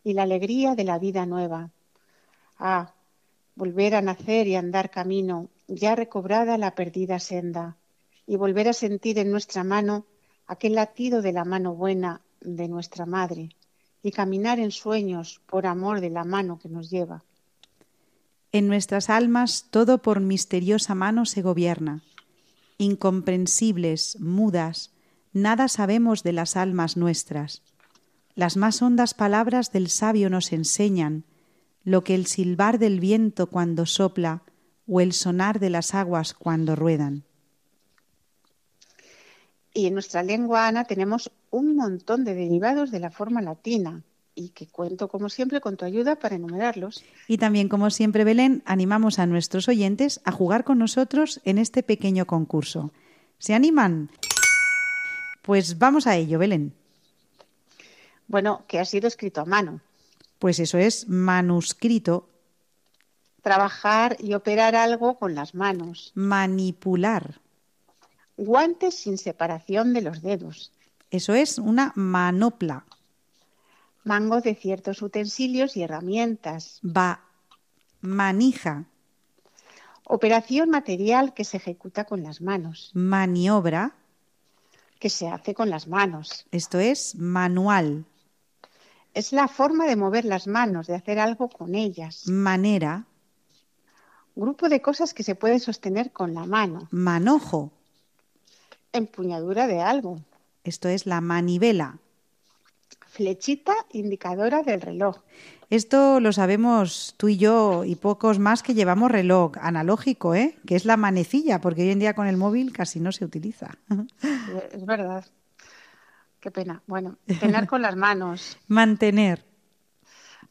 y 0.05 0.13
la 0.13 0.23
alegría 0.23 0.75
de 0.75 0.85
la 0.85 0.99
vida 0.99 1.27
nueva. 1.27 1.71
Ah, 2.59 2.95
volver 3.55 3.95
a 3.95 4.03
nacer 4.03 4.47
y 4.47 4.55
andar 4.55 4.91
camino, 4.91 5.49
ya 5.67 5.95
recobrada 5.95 6.59
la 6.59 6.75
perdida 6.75 7.19
senda, 7.19 7.77
y 8.27 8.37
volver 8.37 8.69
a 8.69 8.73
sentir 8.73 9.19
en 9.19 9.31
nuestra 9.31 9.65
mano 9.65 10.05
aquel 10.47 10.75
latido 10.75 11.23
de 11.23 11.33
la 11.33 11.45
mano 11.45 11.75
buena 11.75 12.21
de 12.41 12.69
nuestra 12.69 13.07
madre, 13.07 13.51
y 14.03 14.13
caminar 14.13 14.61
en 14.61 14.71
sueños 14.71 15.41
por 15.47 15.67
amor 15.67 16.01
de 16.01 16.11
la 16.11 16.25
mano 16.25 16.59
que 16.59 16.69
nos 16.69 16.91
lleva. 16.91 17.25
En 18.59 18.67
nuestras 18.67 19.09
almas 19.09 19.67
todo 19.71 20.03
por 20.03 20.19
misteriosa 20.19 20.97
mano 20.97 21.27
se 21.27 21.43
gobierna 21.43 22.03
incomprensibles, 22.77 24.19
mudas, 24.19 24.91
nada 25.33 25.69
sabemos 25.69 26.25
de 26.25 26.33
las 26.33 26.57
almas 26.57 26.97
nuestras. 26.97 27.63
Las 28.35 28.57
más 28.57 28.83
hondas 28.83 29.15
palabras 29.15 29.71
del 29.71 29.89
sabio 29.89 30.29
nos 30.29 30.53
enseñan 30.53 31.23
lo 31.85 32.03
que 32.03 32.17
el 32.17 32.27
silbar 32.27 32.81
del 32.81 32.99
viento 32.99 33.47
cuando 33.47 33.87
sopla 33.87 34.43
o 34.89 35.01
el 35.01 35.13
sonar 35.13 35.61
de 35.61 35.71
las 35.71 35.95
aguas 35.95 36.35
cuando 36.35 36.75
ruedan. 36.75 37.23
Y 39.73 39.87
en 39.87 39.95
nuestra 39.95 40.25
lengua, 40.25 40.67
Ana, 40.67 40.83
tenemos 40.83 41.31
un 41.51 41.77
montón 41.77 42.25
de 42.25 42.35
derivados 42.35 42.91
de 42.91 42.99
la 42.99 43.13
forma 43.13 43.41
latina, 43.41 44.03
y 44.39 44.51
que 44.51 44.69
cuento, 44.69 45.09
como 45.09 45.29
siempre, 45.29 45.61
con 45.61 45.77
tu 45.77 45.85
ayuda 45.85 46.17
para 46.17 46.37
enumerarlos. 46.37 47.03
Y 47.27 47.39
también, 47.39 47.69
como 47.69 47.91
siempre, 47.91 48.23
Belén, 48.23 48.63
animamos 48.67 49.19
a 49.19 49.27
nuestros 49.27 49.69
oyentes 49.69 50.21
a 50.25 50.31
jugar 50.31 50.63
con 50.63 50.79
nosotros 50.79 51.41
en 51.45 51.59
este 51.59 51.83
pequeño 51.83 52.25
concurso. 52.25 52.93
¿Se 53.39 53.53
animan? 53.53 54.11
Pues 55.43 55.79
vamos 55.79 56.07
a 56.07 56.15
ello, 56.15 56.39
Belén. 56.39 56.73
Bueno, 58.29 58.65
que 58.69 58.79
ha 58.79 58.85
sido 58.85 59.09
escrito 59.09 59.41
a 59.41 59.45
mano. 59.45 59.81
Pues 60.39 60.61
eso 60.61 60.79
es 60.79 61.09
manuscrito. 61.09 62.29
Trabajar 63.43 64.17
y 64.21 64.35
operar 64.35 64.77
algo 64.77 65.19
con 65.19 65.35
las 65.35 65.55
manos. 65.57 66.13
Manipular. 66.15 67.41
Guantes 68.37 68.95
sin 68.95 69.19
separación 69.19 69.95
de 69.95 70.03
los 70.03 70.23
dedos. 70.23 70.73
Eso 71.11 71.35
es 71.35 71.59
una 71.59 71.93
manopla 71.97 72.85
mango 74.09 74.41
de 74.41 74.55
ciertos 74.55 75.03
utensilios 75.03 75.77
y 75.77 75.83
herramientas. 75.83 76.81
Va, 76.83 77.21
manija. 78.01 78.87
Operación 80.05 80.71
material 80.71 81.35
que 81.35 81.45
se 81.45 81.59
ejecuta 81.59 82.05
con 82.05 82.23
las 82.23 82.41
manos. 82.41 82.91
Maniobra. 82.95 83.95
Que 84.99 85.11
se 85.11 85.29
hace 85.29 85.53
con 85.55 85.69
las 85.69 85.87
manos. 85.87 86.47
Esto 86.51 86.79
es 86.79 87.17
manual. 87.17 88.07
Es 89.13 89.33
la 89.33 89.47
forma 89.47 89.85
de 89.87 89.97
mover 89.97 90.25
las 90.25 90.47
manos, 90.47 90.87
de 90.87 90.95
hacer 90.95 91.19
algo 91.19 91.51
con 91.51 91.75
ellas. 91.75 92.27
Manera. 92.27 93.05
Grupo 94.35 94.71
de 94.71 94.81
cosas 94.81 95.13
que 95.13 95.23
se 95.23 95.35
pueden 95.35 95.61
sostener 95.61 96.13
con 96.13 96.33
la 96.33 96.47
mano. 96.47 96.89
Manojo. 96.91 97.73
Empuñadura 98.93 99.67
de 99.67 99.83
algo. 99.83 100.19
Esto 100.65 100.89
es 100.89 101.05
la 101.05 101.21
manivela 101.21 101.99
flechita 103.19 103.75
indicadora 103.91 104.63
del 104.63 104.81
reloj. 104.81 105.17
Esto 105.71 106.21
lo 106.21 106.33
sabemos 106.33 107.15
tú 107.17 107.27
y 107.29 107.37
yo 107.37 107.85
y 107.85 107.97
pocos 107.97 108.39
más 108.39 108.63
que 108.63 108.75
llevamos 108.75 109.11
reloj 109.11 109.59
analógico, 109.61 110.37
¿eh? 110.37 110.57
que 110.65 110.77
es 110.77 110.85
la 110.85 110.97
manecilla, 110.97 111.61
porque 111.61 111.83
hoy 111.83 111.91
en 111.91 111.99
día 111.99 112.15
con 112.15 112.29
el 112.29 112.37
móvil 112.37 112.73
casi 112.73 113.01
no 113.01 113.11
se 113.11 113.25
utiliza. 113.25 113.77
Es 114.73 114.87
verdad. 114.87 115.27
Qué 116.39 116.53
pena. 116.53 116.81
Bueno, 116.87 117.19
tener 117.41 117.67
con 117.67 117.83
las 117.83 117.97
manos. 117.97 118.57
Mantener. 118.69 119.45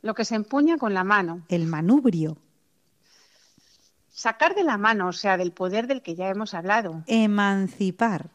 Lo 0.01 0.13
que 0.13 0.25
se 0.25 0.35
empuña 0.35 0.77
con 0.77 0.93
la 0.93 1.05
mano. 1.05 1.43
El 1.47 1.67
manubrio. 1.67 2.37
Sacar 4.09 4.55
de 4.55 4.63
la 4.63 4.77
mano, 4.77 5.07
o 5.07 5.13
sea, 5.13 5.37
del 5.37 5.53
poder 5.53 5.87
del 5.87 6.01
que 6.01 6.15
ya 6.15 6.27
hemos 6.27 6.53
hablado. 6.53 7.03
Emancipar. 7.07 8.29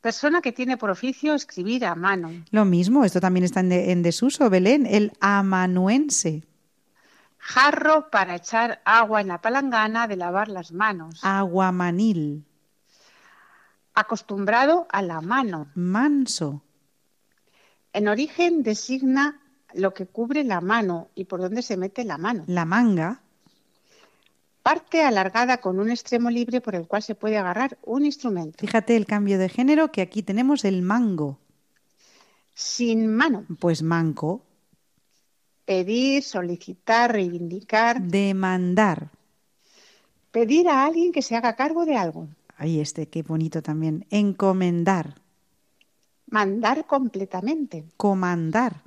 Persona 0.00 0.40
que 0.40 0.52
tiene 0.52 0.78
por 0.78 0.90
oficio 0.90 1.34
escribir 1.34 1.84
a 1.84 1.94
mano. 1.94 2.30
Lo 2.50 2.64
mismo, 2.64 3.04
esto 3.04 3.20
también 3.20 3.44
está 3.44 3.60
en, 3.60 4.02
desuso, 4.02 4.48
Belén, 4.48 4.86
el 4.86 5.12
amanuense. 5.20 6.42
Jarro 7.36 8.10
para 8.10 8.36
echar 8.36 8.80
agua 8.84 9.20
en 9.20 9.28
la 9.28 9.40
palangana 9.40 10.08
de 10.08 10.16
lavar 10.16 10.48
las 10.48 10.72
manos. 10.72 11.20
Aguamanil. 11.22 12.44
Acostumbrado 13.94 14.86
a 14.90 15.02
la 15.02 15.20
mano. 15.20 15.68
Manso. 15.74 16.62
En 17.92 18.08
origen 18.08 18.62
designa 18.62 19.40
lo 19.74 19.92
que 19.92 20.06
cubre 20.06 20.44
la 20.44 20.60
mano 20.60 21.08
y 21.14 21.24
por 21.24 21.40
dónde 21.40 21.62
se 21.62 21.76
mete 21.76 22.04
la 22.04 22.16
mano. 22.16 22.44
La 22.46 22.64
manga 22.64 23.20
parte 24.62 25.02
alargada 25.02 25.58
con 25.58 25.78
un 25.78 25.90
extremo 25.90 26.30
libre 26.30 26.60
por 26.60 26.74
el 26.74 26.86
cual 26.86 27.02
se 27.02 27.14
puede 27.14 27.38
agarrar 27.38 27.78
un 27.82 28.04
instrumento. 28.04 28.58
Fíjate 28.58 28.96
el 28.96 29.06
cambio 29.06 29.38
de 29.38 29.48
género 29.48 29.90
que 29.90 30.02
aquí 30.02 30.22
tenemos 30.22 30.64
el 30.64 30.82
mango. 30.82 31.38
Sin 32.54 33.14
mano. 33.14 33.46
Pues 33.58 33.82
manco. 33.82 34.42
Pedir, 35.64 36.22
solicitar, 36.22 37.12
reivindicar. 37.12 38.02
Demandar. 38.02 39.10
Pedir 40.30 40.68
a 40.68 40.84
alguien 40.84 41.12
que 41.12 41.22
se 41.22 41.36
haga 41.36 41.56
cargo 41.56 41.84
de 41.84 41.96
algo. 41.96 42.28
Ahí 42.56 42.80
este, 42.80 43.08
qué 43.08 43.22
bonito 43.22 43.62
también. 43.62 44.06
Encomendar. 44.10 45.14
Mandar 46.26 46.86
completamente. 46.86 47.84
Comandar. 47.96 48.82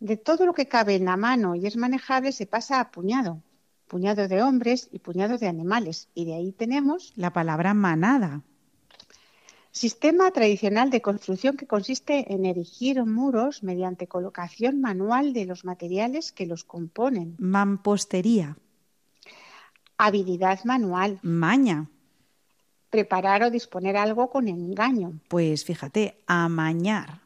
De 0.00 0.16
todo 0.16 0.46
lo 0.46 0.54
que 0.54 0.66
cabe 0.66 0.96
en 0.96 1.04
la 1.04 1.16
mano 1.16 1.54
y 1.54 1.66
es 1.66 1.76
manejable 1.76 2.32
se 2.32 2.46
pasa 2.46 2.80
a 2.80 2.90
puñado 2.90 3.42
puñado 3.92 4.26
de 4.26 4.42
hombres 4.42 4.88
y 4.90 5.00
puñado 5.00 5.36
de 5.36 5.48
animales. 5.48 6.08
Y 6.14 6.24
de 6.24 6.34
ahí 6.34 6.52
tenemos 6.52 7.12
la 7.14 7.30
palabra 7.34 7.74
manada. 7.74 8.40
Sistema 9.70 10.30
tradicional 10.30 10.88
de 10.88 11.02
construcción 11.02 11.58
que 11.58 11.66
consiste 11.66 12.32
en 12.32 12.46
erigir 12.46 13.04
muros 13.04 13.62
mediante 13.62 14.06
colocación 14.06 14.80
manual 14.80 15.34
de 15.34 15.44
los 15.44 15.66
materiales 15.66 16.32
que 16.32 16.46
los 16.46 16.64
componen. 16.64 17.36
Mampostería. 17.38 18.56
Habilidad 19.98 20.64
manual. 20.64 21.18
Maña. 21.20 21.90
Preparar 22.88 23.42
o 23.42 23.50
disponer 23.50 23.98
algo 23.98 24.30
con 24.30 24.48
engaño. 24.48 25.20
Pues 25.28 25.66
fíjate, 25.66 26.16
amañar. 26.26 27.20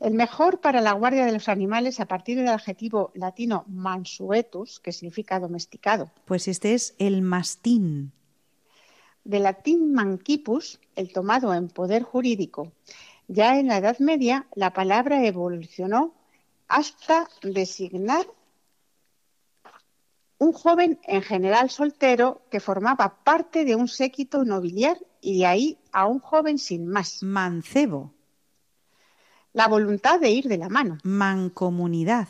El 0.00 0.14
mejor 0.14 0.60
para 0.60 0.80
la 0.80 0.92
guardia 0.92 1.26
de 1.26 1.32
los 1.32 1.50
animales 1.50 2.00
a 2.00 2.06
partir 2.06 2.38
del 2.38 2.48
adjetivo 2.48 3.10
latino 3.14 3.64
mansuetus, 3.68 4.80
que 4.80 4.92
significa 4.92 5.38
domesticado. 5.38 6.10
Pues 6.24 6.48
este 6.48 6.72
es 6.72 6.94
el 6.98 7.20
mastín. 7.20 8.10
De 9.24 9.40
latín 9.40 9.92
manquipus, 9.92 10.80
el 10.96 11.12
tomado 11.12 11.52
en 11.52 11.68
poder 11.68 12.02
jurídico. 12.02 12.72
Ya 13.28 13.58
en 13.58 13.66
la 13.66 13.76
Edad 13.76 13.98
Media 13.98 14.46
la 14.54 14.72
palabra 14.72 15.22
evolucionó 15.26 16.14
hasta 16.66 17.28
designar 17.42 18.26
un 20.38 20.54
joven 20.54 20.98
en 21.02 21.20
general 21.20 21.68
soltero 21.68 22.40
que 22.50 22.60
formaba 22.60 23.22
parte 23.22 23.66
de 23.66 23.76
un 23.76 23.86
séquito 23.86 24.46
nobiliar 24.46 24.96
y 25.20 25.40
de 25.40 25.46
ahí 25.46 25.78
a 25.92 26.06
un 26.06 26.20
joven 26.20 26.56
sin 26.56 26.86
más. 26.86 27.22
Mancebo 27.22 28.14
la 29.52 29.68
voluntad 29.68 30.20
de 30.20 30.30
ir 30.30 30.48
de 30.48 30.58
la 30.58 30.68
mano. 30.68 30.98
Mancomunidad. 31.02 32.28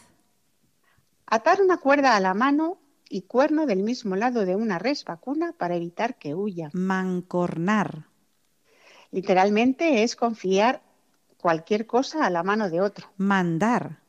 Atar 1.26 1.62
una 1.62 1.76
cuerda 1.76 2.16
a 2.16 2.20
la 2.20 2.34
mano 2.34 2.78
y 3.08 3.22
cuerno 3.22 3.66
del 3.66 3.82
mismo 3.82 4.16
lado 4.16 4.44
de 4.44 4.56
una 4.56 4.78
res 4.78 5.04
vacuna 5.04 5.52
para 5.52 5.76
evitar 5.76 6.16
que 6.16 6.34
huya. 6.34 6.70
Mancornar. 6.72 8.06
Literalmente 9.10 10.02
es 10.02 10.16
confiar 10.16 10.82
cualquier 11.36 11.86
cosa 11.86 12.24
a 12.24 12.30
la 12.30 12.42
mano 12.42 12.70
de 12.70 12.80
otro. 12.80 13.08
Mandar. 13.16 14.00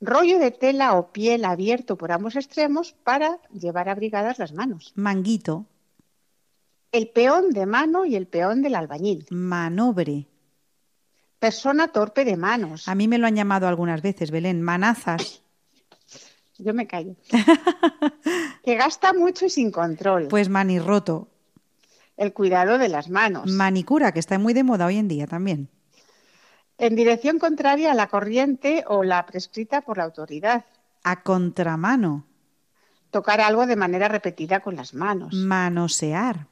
Rollo 0.00 0.38
de 0.38 0.50
tela 0.50 0.94
o 0.94 1.12
piel 1.12 1.44
abierto 1.44 1.96
por 1.96 2.12
ambos 2.12 2.36
extremos 2.36 2.92
para 2.92 3.38
llevar 3.52 3.88
abrigadas 3.88 4.38
las 4.38 4.52
manos. 4.52 4.92
Manguito. 4.96 5.66
El 6.92 7.08
peón 7.08 7.50
de 7.50 7.66
mano 7.66 8.04
y 8.04 8.16
el 8.16 8.26
peón 8.26 8.62
del 8.62 8.74
albañil. 8.74 9.26
Manobre. 9.30 10.26
Persona 11.46 11.86
torpe 11.86 12.24
de 12.24 12.36
manos. 12.36 12.88
A 12.88 12.96
mí 12.96 13.06
me 13.06 13.18
lo 13.18 13.28
han 13.28 13.36
llamado 13.36 13.68
algunas 13.68 14.02
veces, 14.02 14.32
Belén. 14.32 14.62
Manazas. 14.62 15.44
Yo 16.58 16.74
me 16.74 16.88
callo. 16.88 17.14
que 18.64 18.74
gasta 18.74 19.12
mucho 19.12 19.46
y 19.46 19.50
sin 19.50 19.70
control. 19.70 20.26
Pues 20.26 20.48
manirroto. 20.48 21.28
El 22.16 22.32
cuidado 22.32 22.78
de 22.78 22.88
las 22.88 23.10
manos. 23.10 23.48
Manicura, 23.48 24.10
que 24.10 24.18
está 24.18 24.40
muy 24.40 24.54
de 24.54 24.64
moda 24.64 24.86
hoy 24.86 24.96
en 24.96 25.06
día 25.06 25.28
también. 25.28 25.68
En 26.78 26.96
dirección 26.96 27.38
contraria 27.38 27.92
a 27.92 27.94
la 27.94 28.08
corriente 28.08 28.82
o 28.88 29.04
la 29.04 29.24
prescrita 29.24 29.82
por 29.82 29.98
la 29.98 30.04
autoridad. 30.04 30.64
A 31.04 31.22
contramano. 31.22 32.26
Tocar 33.12 33.40
algo 33.40 33.68
de 33.68 33.76
manera 33.76 34.08
repetida 34.08 34.58
con 34.58 34.74
las 34.74 34.94
manos. 34.94 35.32
Manosear. 35.32 36.48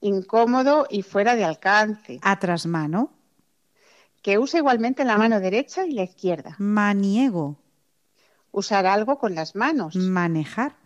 Incómodo 0.00 0.86
y 0.88 1.02
fuera 1.02 1.34
de 1.34 1.42
alcance. 1.42 2.20
A 2.22 2.38
trasmano. 2.38 3.16
Que 4.22 4.38
usa 4.38 4.58
igualmente 4.58 5.04
la 5.04 5.16
mano 5.16 5.40
derecha 5.40 5.86
y 5.86 5.92
la 5.92 6.02
izquierda. 6.02 6.56
Maniego. 6.58 7.58
Usar 8.52 8.86
algo 8.86 9.18
con 9.18 9.34
las 9.34 9.54
manos. 9.54 9.96
Manejar. 9.96 10.76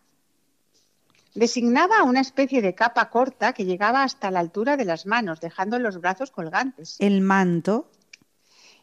Designaba 1.35 2.05
una 2.05 2.21
especie 2.21 2.63
de 2.63 2.77
capa 2.77 3.11
corta 3.11 3.53
que 3.53 3.65
llegaba 3.65 4.05
hasta 4.05 4.31
la 4.31 4.39
altura 4.39 4.77
de 4.77 4.85
las 4.85 5.05
manos, 5.05 5.41
dejando 5.41 5.81
los 5.81 6.01
brazos 6.01 6.31
colgantes. 6.31 6.97
El 7.01 7.23
manto. 7.23 7.91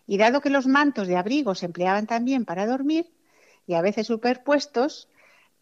Y 0.06 0.18
dado 0.18 0.42
que 0.42 0.50
los 0.50 0.68
mantos 0.68 1.08
de 1.08 1.16
abrigo 1.16 1.56
se 1.56 1.68
empleaban 1.68 2.08
también 2.08 2.44
para 2.44 2.68
dormir, 2.68 3.10
y 3.66 3.76
a 3.76 3.82
veces 3.82 4.08
superpuestos, 4.08 5.08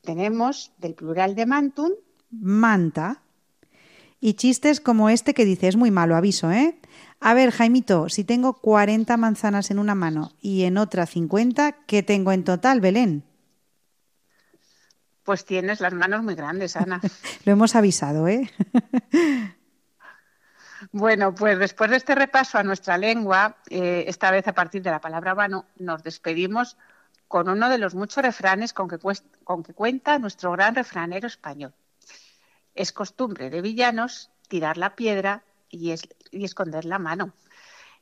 tenemos 0.02 0.72
del 0.80 0.96
plural 0.96 1.36
de 1.36 1.46
mantum. 1.46 1.92
Manta. 2.32 3.22
Y 4.20 4.34
chistes 4.34 4.82
como 4.82 5.10
este 5.10 5.34
que 5.34 5.46
dice, 5.46 5.68
es 5.68 5.78
muy 5.78 5.92
malo, 5.92 6.16
aviso, 6.16 6.52
¿eh? 6.52 6.78
A 7.22 7.34
ver, 7.34 7.52
Jaimito, 7.52 8.10
si 8.10 8.24
tengo 8.24 8.54
40 8.54 9.16
manzanas 9.18 9.72
en 9.72 9.80
una 9.80 9.96
mano 9.96 10.32
y 10.42 10.64
en 10.64 10.78
otra 10.78 11.06
50, 11.06 11.84
¿qué 11.86 12.04
tengo 12.04 12.32
en 12.32 12.44
total, 12.44 12.82
Belén? 12.82 13.24
Pues 15.24 15.46
tienes 15.46 15.80
las 15.80 15.94
manos 15.94 16.24
muy 16.24 16.36
grandes, 16.36 16.76
Ana. 16.76 17.02
Lo 17.46 17.52
hemos 17.52 17.76
avisado, 17.76 18.28
¿eh? 18.28 18.50
bueno, 20.92 21.36
pues 21.36 21.60
después 21.60 21.90
de 21.90 21.98
este 21.98 22.16
repaso 22.16 22.58
a 22.58 22.64
nuestra 22.64 22.98
lengua, 22.98 23.58
eh, 23.70 24.06
esta 24.08 24.32
vez 24.32 24.48
a 24.48 24.54
partir 24.54 24.82
de 24.82 24.92
la 24.92 25.02
palabra 25.02 25.36
mano, 25.36 25.66
nos 25.78 26.04
despedimos 26.04 26.78
con 27.28 27.48
uno 27.48 27.70
de 27.70 27.78
los 27.78 27.96
muchos 27.96 28.24
refranes 28.24 28.74
con 28.74 28.90
que, 28.90 28.98
con 29.44 29.64
que 29.64 29.74
cuenta 29.74 30.20
nuestro 30.20 30.52
gran 30.52 30.74
refranero 30.74 31.28
español. 31.28 31.74
Es 32.76 32.92
costumbre 32.92 33.50
de 33.50 33.62
villanos 33.62 34.30
tirar 34.48 34.78
la 34.78 34.96
piedra 34.96 35.44
y, 35.70 35.92
es, 35.92 36.02
y, 36.32 36.44
esconder 36.44 36.86
la 36.86 37.00
mano. 37.00 37.34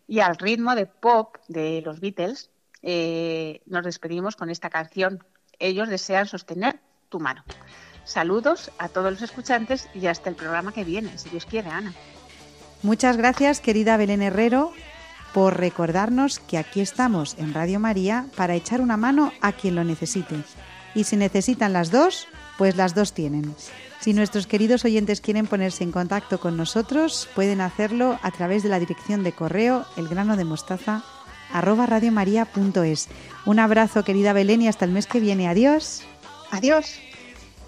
Y 0.07 0.19
al 0.19 0.37
ritmo 0.37 0.75
de 0.75 0.85
pop 0.85 1.35
de 1.47 1.81
los 1.83 1.99
Beatles, 1.99 2.49
eh, 2.81 3.61
nos 3.65 3.83
despedimos 3.83 4.35
con 4.35 4.49
esta 4.49 4.69
canción. 4.69 5.23
Ellos 5.59 5.89
desean 5.89 6.27
sostener 6.27 6.79
tu 7.09 7.19
mano. 7.19 7.43
Saludos 8.05 8.71
a 8.77 8.87
todos 8.87 9.11
los 9.11 9.21
escuchantes 9.21 9.89
y 9.93 10.07
hasta 10.07 10.29
el 10.29 10.35
programa 10.35 10.71
que 10.71 10.85
viene, 10.85 11.17
si 11.17 11.29
Dios 11.29 11.45
quiere, 11.45 11.69
Ana. 11.69 11.93
Muchas 12.83 13.17
gracias, 13.17 13.59
querida 13.59 13.97
Belén 13.97 14.21
Herrero, 14.21 14.71
por 15.33 15.57
recordarnos 15.57 16.39
que 16.39 16.57
aquí 16.57 16.79
estamos 16.79 17.35
en 17.37 17.53
Radio 17.53 17.79
María 17.79 18.27
para 18.37 18.55
echar 18.55 18.81
una 18.81 18.95
mano 18.95 19.33
a 19.41 19.51
quien 19.51 19.75
lo 19.75 19.83
necesite. 19.83 20.35
Y 20.95 21.03
si 21.03 21.17
necesitan 21.17 21.73
las 21.73 21.91
dos, 21.91 22.27
pues 22.57 22.77
las 22.77 22.95
dos 22.95 23.13
tienen. 23.13 23.53
Si 23.99 24.13
nuestros 24.13 24.47
queridos 24.47 24.85
oyentes 24.85 25.21
quieren 25.21 25.47
ponerse 25.47 25.83
en 25.83 25.91
contacto 25.91 26.39
con 26.39 26.55
nosotros, 26.55 27.27
pueden 27.35 27.61
hacerlo 27.61 28.19
a 28.21 28.31
través 28.31 28.63
de 28.63 28.69
la 28.69 28.79
dirección 28.79 29.23
de 29.23 29.31
correo 29.31 29.85
elgranodemostaza 29.97 31.03
arroba 31.51 31.85
radiomaria.es. 31.85 33.07
Un 33.45 33.59
abrazo, 33.59 34.03
querida 34.03 34.33
Belén, 34.33 34.61
y 34.61 34.67
hasta 34.67 34.85
el 34.85 34.91
mes 34.91 35.07
que 35.07 35.19
viene. 35.19 35.47
Adiós. 35.47 36.03
Adiós. 36.51 36.99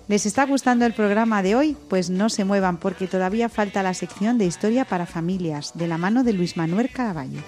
¿Les 0.07 0.25
está 0.25 0.45
gustando 0.45 0.85
el 0.85 0.93
programa 0.93 1.43
de 1.43 1.55
hoy? 1.55 1.77
Pues 1.87 2.09
no 2.09 2.29
se 2.29 2.43
muevan 2.43 2.77
porque 2.77 3.07
todavía 3.07 3.47
falta 3.47 3.83
la 3.83 3.93
sección 3.93 4.39
de 4.39 4.45
historia 4.45 4.85
para 4.85 5.05
familias 5.05 5.71
de 5.75 5.87
la 5.87 5.99
mano 5.99 6.23
de 6.23 6.33
Luis 6.33 6.57
Manuel 6.57 6.89
Caraballo. 6.89 7.41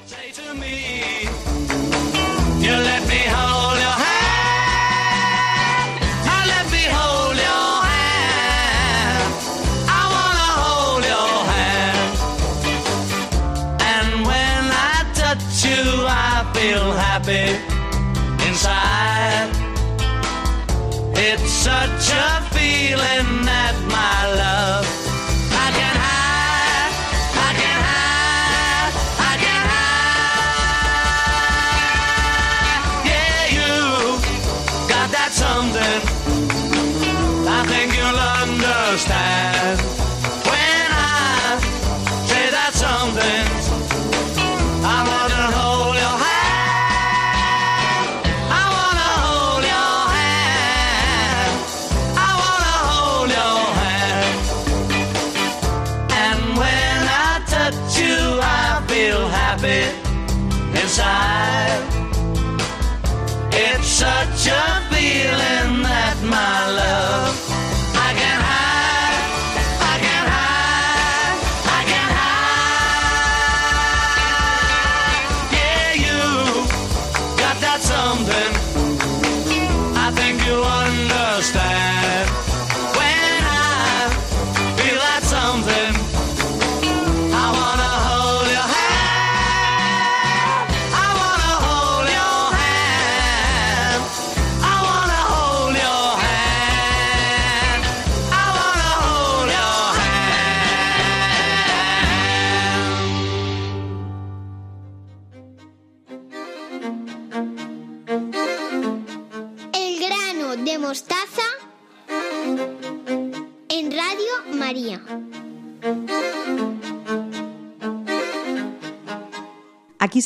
feel 16.71 16.91
happy 16.93 17.47
inside. 18.47 19.49
It's 21.17 21.51
such 21.51 22.05
a 22.13 22.41
feeling 22.55 23.40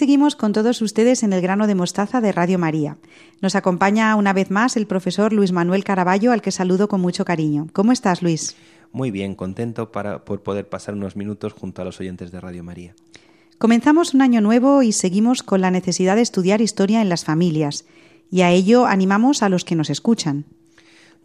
seguimos 0.06 0.36
con 0.36 0.54
todos 0.54 0.84
ustedes 0.84 1.24
en 1.24 1.34
el 1.34 1.42
grano 1.42 1.66
de 1.66 1.74
mostaza 1.74 2.22
de 2.22 2.32
Radio 2.32 2.60
María. 2.60 2.98
Nos 3.42 3.56
acompaña 3.56 4.16
una 4.16 4.34
vez 4.34 4.52
más 4.52 4.78
el 4.78 4.86
profesor 4.86 5.34
Luis 5.34 5.52
Manuel 5.52 5.84
Caraballo, 5.84 6.32
al 6.32 6.44
que 6.44 6.52
saludo 6.52 6.88
con 6.88 7.02
mucho 7.02 7.26
cariño. 7.26 7.66
¿Cómo 7.74 7.92
estás, 7.92 8.22
Luis? 8.22 8.56
Muy 8.92 9.10
bien, 9.10 9.34
contento 9.34 9.92
para, 9.92 10.24
por 10.24 10.44
poder 10.44 10.70
pasar 10.70 10.94
unos 10.94 11.16
minutos 11.16 11.54
junto 11.54 11.82
a 11.82 11.86
los 11.86 12.00
oyentes 12.00 12.32
de 12.32 12.40
Radio 12.40 12.64
María. 12.64 12.94
Comenzamos 13.58 14.14
un 14.14 14.22
año 14.22 14.42
nuevo 14.42 14.84
y 14.84 14.92
seguimos 14.92 15.42
con 15.42 15.62
la 15.62 15.72
necesidad 15.72 16.18
de 16.18 16.22
estudiar 16.22 16.62
historia 16.62 17.02
en 17.02 17.10
las 17.10 17.26
familias, 17.26 17.86
y 18.30 18.42
a 18.42 18.52
ello 18.52 18.86
animamos 18.86 19.42
a 19.42 19.50
los 19.50 19.66
que 19.66 19.74
nos 19.74 19.90
escuchan. 19.90 20.46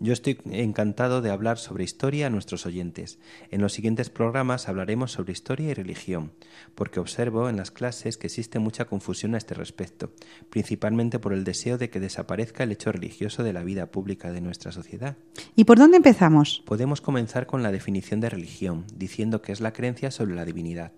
Yo 0.03 0.15
estoy 0.15 0.39
encantado 0.51 1.21
de 1.21 1.31
hablar 1.31 1.59
sobre 1.59 1.85
historia 1.85 2.29
a 2.29 2.31
nuestros 2.31 2.65
oyentes. 2.65 3.19
En 3.51 3.61
los 3.61 3.75
siguientes 3.75 4.09
programas 4.09 4.67
hablaremos 4.67 5.13
sobre 5.13 5.35
historia 5.35 5.69
y 5.69 5.75
religión, 5.75 6.33
porque 6.75 7.01
observo 7.01 7.51
en 7.51 7.59
las 7.59 7.71
clases 7.71 8.17
que 8.17 8.29
existe 8.29 8.59
mucha 8.59 8.87
confusión 8.87 9.35
a 9.35 9.39
este 9.39 9.53
respecto, 9.53 10.11
principalmente 10.49 11.19
por 11.19 11.35
el 11.35 11.45
deseo 11.45 11.77
de 11.77 11.91
que 11.91 12.01
desaparezca 12.01 12.65
el 12.65 12.73
hecho 12.73 12.91
religioso 12.91 13.43
de 13.43 13.53
la 13.53 13.63
vida 13.63 13.91
pública 13.91 14.33
de 14.33 14.41
nuestra 14.41 14.73
sociedad. 14.73 15.19
¿Y 15.55 15.65
por 15.65 15.77
dónde 15.77 15.99
empezamos? 15.99 16.63
Podemos 16.65 17.03
comenzar 17.03 17.47
con 17.47 17.63
la 17.63 17.71
definición 17.71 18.21
de 18.21 18.31
religión, 18.31 18.87
diciendo 18.97 19.43
que 19.43 19.53
es 19.53 19.61
la 19.61 19.75
creencia 19.75 20.11
sobre 20.11 20.35
la 20.35 20.47
divinidad, 20.47 20.93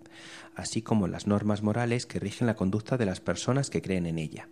así 0.55 0.81
como 0.81 1.09
las 1.09 1.27
normas 1.27 1.61
morales 1.61 2.05
que 2.05 2.21
rigen 2.21 2.47
la 2.47 2.55
conducta 2.55 2.95
de 2.95 3.05
las 3.05 3.19
personas 3.19 3.69
que 3.69 3.81
creen 3.81 4.05
en 4.05 4.17
ella. 4.17 4.47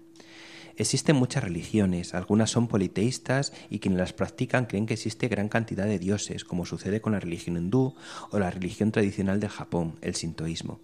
Existen 0.81 1.15
muchas 1.15 1.43
religiones, 1.43 2.15
algunas 2.15 2.49
son 2.49 2.67
politeístas 2.67 3.53
y 3.69 3.77
quienes 3.77 3.99
las 3.99 4.13
practican 4.13 4.65
creen 4.65 4.87
que 4.87 4.95
existe 4.95 5.27
gran 5.27 5.47
cantidad 5.47 5.85
de 5.85 5.99
dioses, 5.99 6.43
como 6.43 6.65
sucede 6.65 7.01
con 7.01 7.11
la 7.11 7.19
religión 7.19 7.55
hindú 7.55 7.93
o 8.31 8.39
la 8.39 8.49
religión 8.49 8.91
tradicional 8.91 9.39
del 9.39 9.51
Japón, 9.51 9.93
el 10.01 10.15
sintoísmo. 10.15 10.79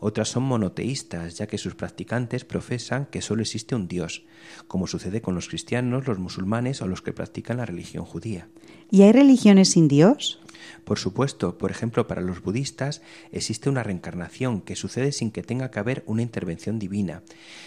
Otras 0.00 0.28
son 0.28 0.42
monoteístas, 0.42 1.38
ya 1.38 1.46
que 1.46 1.56
sus 1.56 1.74
practicantes 1.74 2.44
profesan 2.44 3.06
que 3.06 3.22
solo 3.22 3.40
existe 3.40 3.74
un 3.74 3.88
dios, 3.88 4.26
como 4.66 4.86
sucede 4.86 5.22
con 5.22 5.34
los 5.34 5.48
cristianos, 5.48 6.06
los 6.06 6.18
musulmanes 6.18 6.82
o 6.82 6.86
los 6.86 7.00
que 7.00 7.14
practican 7.14 7.56
la 7.56 7.64
religión 7.64 8.04
judía. 8.04 8.48
¿Y 8.90 9.00
hay 9.00 9.12
religiones 9.12 9.70
sin 9.70 9.88
Dios? 9.88 10.40
Por 10.84 10.98
supuesto, 10.98 11.58
por 11.58 11.70
ejemplo, 11.70 12.06
para 12.06 12.20
los 12.20 12.42
budistas 12.42 13.02
existe 13.32 13.68
una 13.68 13.82
reencarnación 13.82 14.60
que 14.60 14.76
sucede 14.76 15.12
sin 15.12 15.30
que 15.30 15.42
tenga 15.42 15.70
que 15.70 15.78
haber 15.78 16.02
una 16.06 16.22
intervención 16.22 16.78
divina. 16.78 17.22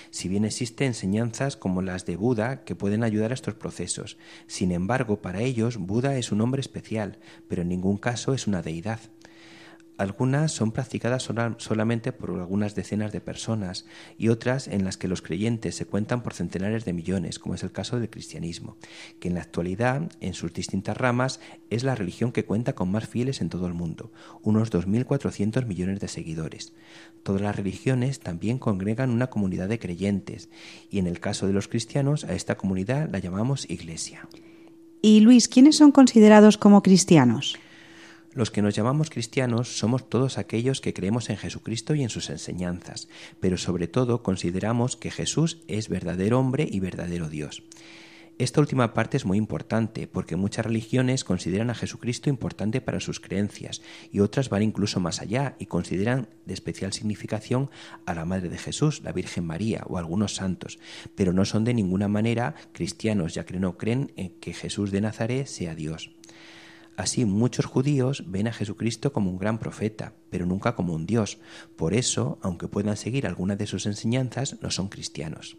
Si 0.10 0.28
bien 0.28 0.46
existen 0.46 0.88
enseñanzas 0.88 1.56
como 1.56 1.82
las 1.82 2.06
de 2.06 2.16
Buda 2.16 2.64
que 2.64 2.76
pueden 2.76 3.04
ayudar 3.04 3.32
a 3.32 3.36
estos 3.36 3.54
procesos, 3.54 4.18
sin 4.48 4.72
embargo, 4.72 5.22
para 5.22 5.42
ellos 5.42 5.78
Buda 5.78 6.18
es 6.18 6.32
un 6.32 6.42
hombre 6.42 6.62
especial, 6.62 7.20
pero 7.48 7.62
en 7.62 7.70
ningún 7.70 7.98
caso 7.98 8.34
es 8.34 8.48
una 8.48 8.62
deidad. 8.62 9.00
Algunas 10.02 10.52
son 10.52 10.72
practicadas 10.72 11.22
sola- 11.22 11.54
solamente 11.60 12.12
por 12.12 12.32
algunas 12.32 12.74
decenas 12.74 13.12
de 13.12 13.22
personas 13.22 13.86
y 14.18 14.30
otras 14.30 14.68
en 14.68 14.84
las 14.84 14.98
que 14.98 15.08
los 15.08 15.22
creyentes 15.22 15.76
se 15.76 15.86
cuentan 15.86 16.24
por 16.24 16.34
centenares 16.34 16.86
de 16.86 16.94
millones, 16.94 17.38
como 17.38 17.54
es 17.54 17.62
el 17.62 17.72
caso 17.72 18.00
del 18.00 18.10
cristianismo, 18.10 18.78
que 19.20 19.28
en 19.28 19.36
la 19.36 19.42
actualidad, 19.42 20.10
en 20.20 20.34
sus 20.34 20.54
distintas 20.54 20.98
ramas, 20.98 21.40
es 21.70 21.84
la 21.84 21.94
religión 21.94 22.32
que 22.32 22.46
cuenta 22.46 22.74
con 22.74 22.90
más 22.90 23.08
fieles 23.08 23.42
en 23.42 23.50
todo 23.50 23.68
el 23.68 23.76
mundo, 23.76 24.12
unos 24.42 24.72
2.400 24.72 25.68
millones 25.68 26.00
de 26.00 26.08
seguidores. 26.08 26.74
Todas 27.22 27.44
las 27.44 27.56
religiones 27.56 28.20
también 28.22 28.58
congregan 28.58 29.12
una 29.12 29.28
comunidad 29.28 29.70
de 29.70 29.78
creyentes 29.78 30.50
y 30.90 30.98
en 30.98 31.06
el 31.06 31.20
caso 31.20 31.46
de 31.46 31.54
los 31.54 31.68
cristianos 31.68 32.24
a 32.24 32.34
esta 32.34 32.58
comunidad 32.58 33.08
la 33.12 33.20
llamamos 33.20 33.70
iglesia. 33.70 34.28
Y 35.04 35.20
Luis, 35.20 35.48
¿quiénes 35.48 35.78
son 35.78 35.92
considerados 35.92 36.58
como 36.58 36.82
cristianos? 36.82 37.60
Los 38.34 38.50
que 38.50 38.62
nos 38.62 38.74
llamamos 38.74 39.10
cristianos 39.10 39.78
somos 39.78 40.10
todos 40.10 40.38
aquellos 40.38 40.80
que 40.80 40.94
creemos 40.94 41.30
en 41.30 41.36
Jesucristo 41.36 41.96
y 41.96 42.04
en 42.04 42.10
sus 42.10 42.30
enseñanzas, 42.30 43.10
pero 43.42 43.58
sobre 43.58 43.88
todo 43.88 44.24
consideramos 44.24 44.96
que 44.96 45.12
Jesús 45.12 45.58
es 45.68 45.90
verdadero 45.90 46.40
hombre 46.40 46.66
y 46.70 46.80
verdadero 46.80 47.28
Dios. 47.28 47.64
Esta 48.38 48.62
última 48.62 48.94
parte 48.94 49.18
es 49.18 49.26
muy 49.26 49.38
importante 49.38 50.08
porque 50.08 50.38
muchas 50.38 50.66
religiones 50.66 51.26
consideran 51.26 51.70
a 51.70 51.76
Jesucristo 51.76 52.30
importante 52.30 52.80
para 52.80 53.02
sus 53.02 53.20
creencias 53.20 53.82
y 54.12 54.22
otras 54.22 54.50
van 54.50 54.64
incluso 54.64 55.02
más 55.02 55.22
allá 55.22 55.56
y 55.60 55.66
consideran 55.66 56.30
de 56.46 56.54
especial 56.54 56.94
significación 56.94 57.70
a 58.06 58.16
la 58.16 58.26
Madre 58.26 58.50
de 58.50 58.58
Jesús, 58.58 59.02
la 59.04 59.12
Virgen 59.12 59.46
María 59.46 59.84
o 59.88 59.98
algunos 59.98 60.36
santos, 60.36 60.80
pero 61.16 61.34
no 61.34 61.44
son 61.44 61.66
de 61.66 61.74
ninguna 61.74 62.08
manera 62.08 62.56
cristianos 62.72 63.34
ya 63.34 63.46
que 63.46 63.60
no 63.60 63.78
creen 63.78 64.14
en 64.16 64.30
que 64.40 64.54
Jesús 64.54 64.90
de 64.90 65.02
Nazaret 65.02 65.46
sea 65.46 65.76
Dios. 65.76 66.12
Así 67.02 67.26
muchos 67.26 67.66
judíos 67.66 68.26
ven 68.28 68.48
a 68.48 68.54
Jesucristo 68.54 69.12
como 69.12 69.32
un 69.32 69.40
gran 69.40 69.58
profeta, 69.58 70.14
pero 70.30 70.46
nunca 70.46 70.76
como 70.76 70.94
un 70.94 71.08
Dios. 71.08 71.40
Por 71.76 71.96
eso, 71.96 72.38
aunque 72.44 72.68
puedan 72.68 72.96
seguir 72.96 73.26
algunas 73.26 73.58
de 73.58 73.66
sus 73.66 73.88
enseñanzas, 73.88 74.62
no 74.62 74.70
son 74.70 74.88
cristianos. 74.88 75.58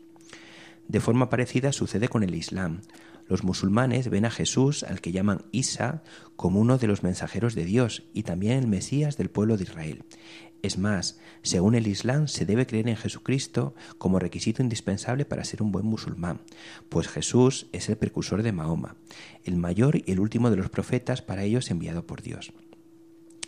De 0.87 1.01
forma 1.01 1.31
parecida 1.31 1.73
sucede 1.73 2.07
con 2.07 2.23
el 2.23 2.37
Islam. 2.37 2.83
Los 3.27 3.43
musulmanes 3.43 4.09
ven 4.09 4.25
a 4.25 4.31
Jesús, 4.31 4.85
al 4.85 5.01
que 5.01 5.11
llaman 5.11 5.43
Isa, 5.51 6.05
como 6.37 6.61
uno 6.61 6.79
de 6.79 6.87
los 6.87 7.03
mensajeros 7.03 7.57
de 7.57 7.65
Dios 7.65 8.05
y 8.15 8.23
también 8.23 8.59
el 8.59 8.69
Mesías 8.69 9.17
del 9.17 9.29
pueblo 9.29 9.57
de 9.57 9.65
Israel. 9.65 10.05
Es 10.63 10.79
más, 10.79 11.19
según 11.43 11.75
el 11.75 11.89
Islam 11.89 12.29
se 12.29 12.47
debe 12.47 12.69
creer 12.69 12.89
en 12.89 12.97
Jesucristo 12.97 13.75
como 13.99 14.21
requisito 14.21 14.63
indispensable 14.63 15.25
para 15.25 15.43
ser 15.43 15.61
un 15.61 15.73
buen 15.73 15.85
musulmán, 15.85 16.41
pues 16.89 17.09
Jesús 17.09 17.67
es 17.73 17.89
el 17.89 17.97
precursor 17.97 18.45
de 18.45 18.53
Mahoma, 18.53 18.95
el 19.43 19.57
mayor 19.57 19.97
y 19.97 20.13
el 20.13 20.21
último 20.21 20.51
de 20.51 20.57
los 20.57 20.71
profetas 20.71 21.21
para 21.21 21.43
ellos 21.43 21.69
enviado 21.73 22.07
por 22.07 22.23
Dios. 22.23 22.53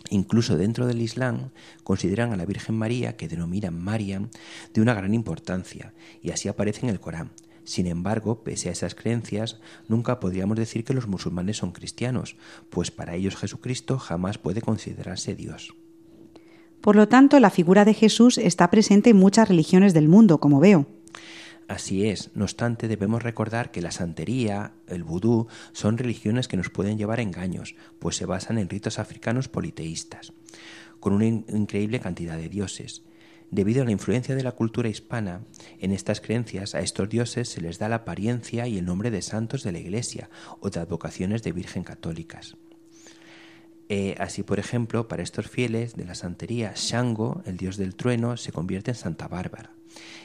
Incluso 0.09 0.57
dentro 0.57 0.87
del 0.87 1.01
Islam 1.01 1.51
consideran 1.83 2.33
a 2.33 2.35
la 2.35 2.45
Virgen 2.45 2.75
María, 2.75 3.15
que 3.15 3.29
denominan 3.29 3.81
Mariam, 3.81 4.29
de 4.73 4.81
una 4.81 4.93
gran 4.93 5.13
importancia, 5.13 5.93
y 6.21 6.31
así 6.31 6.49
aparece 6.49 6.81
en 6.81 6.89
el 6.89 6.99
Corán. 6.99 7.31
Sin 7.63 7.87
embargo, 7.87 8.43
pese 8.43 8.69
a 8.69 8.73
esas 8.73 8.93
creencias, 8.93 9.59
nunca 9.87 10.19
podríamos 10.19 10.57
decir 10.57 10.83
que 10.83 10.93
los 10.93 11.07
musulmanes 11.07 11.57
son 11.57 11.71
cristianos, 11.71 12.35
pues 12.69 12.91
para 12.91 13.15
ellos 13.15 13.37
Jesucristo 13.37 13.97
jamás 13.97 14.37
puede 14.37 14.61
considerarse 14.61 15.33
Dios. 15.33 15.73
Por 16.81 16.95
lo 16.95 17.07
tanto, 17.07 17.39
la 17.39 17.49
figura 17.49 17.83
de 17.85 17.93
Jesús 17.93 18.37
está 18.37 18.69
presente 18.69 19.09
en 19.09 19.17
muchas 19.17 19.47
religiones 19.47 19.93
del 19.93 20.07
mundo, 20.07 20.39
como 20.39 20.59
veo. 20.59 20.85
Así 21.67 22.07
es, 22.07 22.29
no 22.35 22.43
obstante 22.43 22.87
debemos 22.87 23.23
recordar 23.23 23.71
que 23.71 23.81
la 23.81 23.89
santería, 23.89 24.73
el 24.87 25.03
vudú, 25.03 25.47
son 25.71 25.97
religiones 25.97 26.47
que 26.47 26.57
nos 26.57 26.69
pueden 26.69 26.95
llevar 26.99 27.17
a 27.17 27.23
engaños, 27.23 27.75
pues 27.97 28.17
se 28.17 28.27
basan 28.27 28.59
en 28.59 28.69
ritos 28.69 28.99
africanos 28.99 29.47
politeístas, 29.47 30.31
con 30.99 31.13
una 31.13 31.25
in- 31.25 31.45
increíble 31.49 31.99
cantidad 31.99 32.37
de 32.37 32.49
dioses. 32.49 33.01
Debido 33.49 33.81
a 33.81 33.85
la 33.85 33.91
influencia 33.91 34.35
de 34.35 34.43
la 34.43 34.51
cultura 34.51 34.89
hispana, 34.89 35.41
en 35.79 35.91
estas 35.91 36.21
creencias 36.21 36.75
a 36.75 36.81
estos 36.81 37.09
dioses 37.09 37.49
se 37.49 37.61
les 37.61 37.79
da 37.79 37.89
la 37.89 37.97
apariencia 37.97 38.67
y 38.67 38.77
el 38.77 38.85
nombre 38.85 39.09
de 39.09 39.23
santos 39.23 39.63
de 39.63 39.71
la 39.71 39.79
Iglesia 39.79 40.29
o 40.59 40.69
de 40.69 40.79
advocaciones 40.79 41.41
de 41.41 41.51
Virgen 41.51 41.83
católicas. 41.83 42.57
Eh, 43.87 44.15
así, 44.19 44.41
por 44.41 44.59
ejemplo, 44.59 45.07
para 45.07 45.21
estos 45.21 45.47
fieles 45.47 45.95
de 45.95 46.05
la 46.05 46.15
santería, 46.15 46.73
Shango, 46.75 47.43
el 47.45 47.57
dios 47.57 47.77
del 47.77 47.95
trueno, 47.95 48.35
se 48.37 48.51
convierte 48.51 48.91
en 48.91 48.95
Santa 48.95 49.27
Bárbara. 49.27 49.71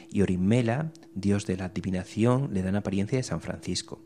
Y 0.09 0.21
Orimela, 0.21 0.91
dios 1.13 1.45
de 1.45 1.57
la 1.57 1.65
adivinación, 1.65 2.49
le 2.53 2.63
dan 2.63 2.75
apariencia 2.75 3.17
de 3.17 3.23
San 3.23 3.41
Francisco. 3.41 4.01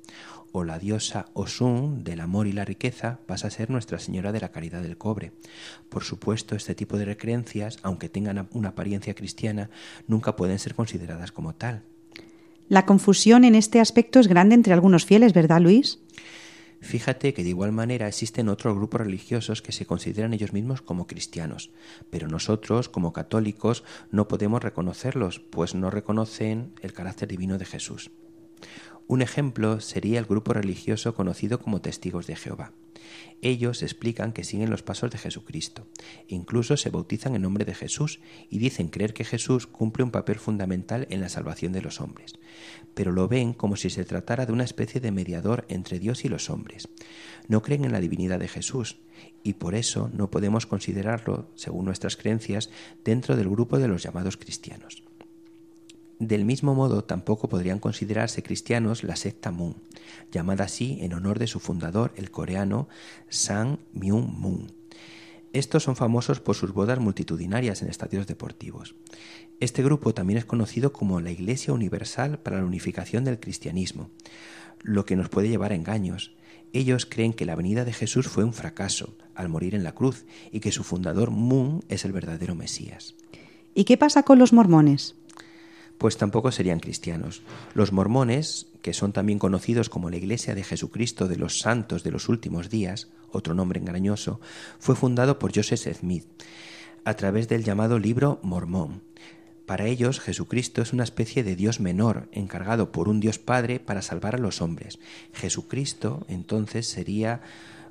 O 0.51 0.63
la 0.63 0.77
diosa 0.77 1.27
Osun, 1.33 2.03
del 2.03 2.19
amor 2.19 2.47
y 2.47 2.51
la 2.51 2.65
riqueza, 2.65 3.19
pasa 3.25 3.47
a 3.47 3.51
ser 3.51 3.69
Nuestra 3.69 3.99
Señora 3.99 4.31
de 4.31 4.41
la 4.41 4.51
Caridad 4.51 4.81
del 4.81 4.97
Cobre. 4.97 5.31
Por 5.89 6.03
supuesto, 6.03 6.55
este 6.55 6.75
tipo 6.75 6.97
de 6.97 7.17
creencias, 7.17 7.79
aunque 7.81 8.09
tengan 8.09 8.47
una 8.51 8.69
apariencia 8.69 9.15
cristiana, 9.15 9.69
nunca 10.07 10.35
pueden 10.35 10.59
ser 10.59 10.75
consideradas 10.75 11.31
como 11.31 11.55
tal. 11.55 11.83
La 12.67 12.85
confusión 12.85 13.43
en 13.43 13.55
este 13.55 13.79
aspecto 13.79 14.19
es 14.19 14.27
grande 14.27 14.55
entre 14.55 14.73
algunos 14.73 15.05
fieles, 15.05 15.33
¿verdad, 15.33 15.61
Luis? 15.61 15.99
Fíjate 16.85 17.33
que 17.33 17.43
de 17.43 17.49
igual 17.49 17.71
manera 17.71 18.07
existen 18.07 18.47
otros 18.47 18.75
grupos 18.75 19.01
religiosos 19.01 19.63
que 19.63 19.71
se 19.71 19.87
consideran 19.87 20.35
ellos 20.35 20.53
mismos 20.53 20.83
como 20.83 21.07
cristianos, 21.07 21.71
pero 22.11 22.27
nosotros, 22.27 22.89
como 22.89 23.11
católicos, 23.11 23.83
no 24.11 24.27
podemos 24.27 24.61
reconocerlos, 24.61 25.39
pues 25.39 25.73
no 25.73 25.89
reconocen 25.89 26.73
el 26.83 26.93
carácter 26.93 27.27
divino 27.27 27.57
de 27.57 27.65
Jesús. 27.65 28.11
Un 29.07 29.21
ejemplo 29.21 29.81
sería 29.81 30.17
el 30.17 30.25
grupo 30.25 30.53
religioso 30.53 31.13
conocido 31.13 31.59
como 31.59 31.79
Testigos 31.79 32.25
de 32.25 32.35
Jehová. 32.35 32.73
Ellos 33.41 33.83
explican 33.83 34.33
que 34.33 34.43
siguen 34.43 34.71
los 34.71 34.81
pasos 34.81 35.11
de 35.11 35.19
Jesucristo, 35.19 35.85
incluso 36.27 36.75
se 36.75 36.89
bautizan 36.89 37.35
en 37.35 37.43
nombre 37.43 37.65
de 37.65 37.75
Jesús 37.75 38.19
y 38.49 38.57
dicen 38.57 38.87
creer 38.87 39.13
que 39.13 39.23
Jesús 39.23 39.67
cumple 39.67 40.03
un 40.03 40.09
papel 40.09 40.39
fundamental 40.39 41.05
en 41.11 41.21
la 41.21 41.29
salvación 41.29 41.71
de 41.71 41.83
los 41.83 42.01
hombres, 42.01 42.33
pero 42.95 43.11
lo 43.11 43.27
ven 43.27 43.53
como 43.53 43.75
si 43.75 43.91
se 43.91 44.05
tratara 44.05 44.47
de 44.47 44.53
una 44.53 44.63
especie 44.63 44.99
de 44.99 45.11
mediador 45.11 45.65
entre 45.69 45.99
Dios 45.99 46.25
y 46.25 46.29
los 46.29 46.49
hombres. 46.49 46.89
No 47.47 47.61
creen 47.61 47.85
en 47.85 47.91
la 47.91 47.99
divinidad 47.99 48.39
de 48.39 48.47
Jesús 48.47 48.97
y 49.43 49.53
por 49.53 49.75
eso 49.75 50.09
no 50.13 50.31
podemos 50.31 50.65
considerarlo, 50.65 51.51
según 51.53 51.85
nuestras 51.85 52.17
creencias, 52.17 52.71
dentro 53.03 53.35
del 53.35 53.49
grupo 53.49 53.77
de 53.77 53.87
los 53.87 54.01
llamados 54.01 54.37
cristianos. 54.37 55.03
Del 56.19 56.45
mismo 56.45 56.75
modo, 56.75 57.03
tampoco 57.03 57.49
podrían 57.49 57.79
considerarse 57.79 58.41
cristianos 58.41 59.03
la 59.03 59.17
secta 59.17 59.51
Moon, 59.51 59.75
llamada 60.31 60.63
así 60.63 60.99
en 61.01 61.13
honor 61.13 61.39
de 61.39 61.47
su 61.47 61.59
fundador, 61.59 62.13
el 62.15 62.31
coreano 62.31 62.87
Sang 63.27 63.79
Myung 63.93 64.27
Moon. 64.27 64.71
Estos 65.51 65.83
son 65.83 65.95
famosos 65.95 66.39
por 66.39 66.55
sus 66.55 66.73
bodas 66.73 66.99
multitudinarias 66.99 67.81
en 67.81 67.89
estadios 67.89 68.27
deportivos. 68.27 68.95
Este 69.59 69.83
grupo 69.83 70.13
también 70.13 70.37
es 70.37 70.45
conocido 70.45 70.93
como 70.93 71.21
la 71.21 71.31
Iglesia 71.31 71.73
Universal 71.73 72.39
para 72.39 72.57
la 72.57 72.65
Unificación 72.65 73.23
del 73.23 73.39
Cristianismo, 73.39 74.09
lo 74.83 75.05
que 75.05 75.15
nos 75.15 75.29
puede 75.29 75.49
llevar 75.49 75.71
a 75.71 75.75
engaños. 75.75 76.33
Ellos 76.73 77.05
creen 77.05 77.33
que 77.33 77.45
la 77.45 77.55
venida 77.55 77.85
de 77.85 77.93
Jesús 77.93 78.27
fue 78.27 78.43
un 78.43 78.53
fracaso 78.53 79.17
al 79.33 79.49
morir 79.49 79.75
en 79.75 79.83
la 79.83 79.93
cruz 79.93 80.25
y 80.51 80.59
que 80.59 80.71
su 80.71 80.83
fundador 80.83 81.31
Moon 81.31 81.83
es 81.87 82.03
el 82.05 82.11
verdadero 82.11 82.55
Mesías. 82.55 83.15
¿Y 83.73 83.83
qué 83.83 83.97
pasa 83.97 84.23
con 84.23 84.39
los 84.39 84.53
mormones? 84.53 85.15
Pues 85.97 86.17
tampoco 86.17 86.51
serían 86.51 86.79
cristianos. 86.79 87.41
Los 87.73 87.91
mormones, 87.91 88.67
que 88.81 88.93
son 88.93 89.13
también 89.13 89.39
conocidos 89.39 89.89
como 89.89 90.09
la 90.09 90.17
Iglesia 90.17 90.55
de 90.55 90.63
Jesucristo 90.63 91.27
de 91.27 91.37
los 91.37 91.59
Santos 91.59 92.03
de 92.03 92.11
los 92.11 92.29
Últimos 92.29 92.69
Días, 92.69 93.09
otro 93.31 93.53
nombre 93.53 93.79
engañoso, 93.79 94.39
fue 94.79 94.95
fundado 94.95 95.39
por 95.39 95.55
Joseph 95.55 95.97
Smith 95.97 96.25
a 97.03 97.13
través 97.13 97.47
del 97.47 97.63
llamado 97.63 97.99
libro 97.99 98.39
Mormón. 98.41 99.01
Para 99.65 99.87
ellos, 99.87 100.19
Jesucristo 100.19 100.81
es 100.81 100.93
una 100.93 101.03
especie 101.03 101.43
de 101.43 101.55
Dios 101.55 101.79
menor, 101.79 102.29
encargado 102.31 102.91
por 102.91 103.09
un 103.09 103.19
Dios 103.19 103.39
Padre 103.39 103.79
para 103.79 104.03
salvar 104.03 104.35
a 104.35 104.39
los 104.39 104.61
hombres. 104.61 104.99
Jesucristo, 105.33 106.25
entonces, 106.27 106.87
sería 106.87 107.41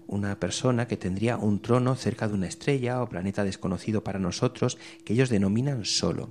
una 0.07 0.39
persona 0.39 0.87
que 0.87 0.97
tendría 0.97 1.37
un 1.37 1.61
trono 1.61 1.97
cerca 1.97 2.29
de 2.29 2.35
una 2.35 2.47
estrella 2.47 3.03
o 3.03 3.09
planeta 3.09 3.43
desconocido 3.43 4.05
para 4.05 4.19
nosotros 4.19 4.79
que 5.05 5.15
ellos 5.15 5.31
denominan 5.31 5.85
solo. 5.85 6.31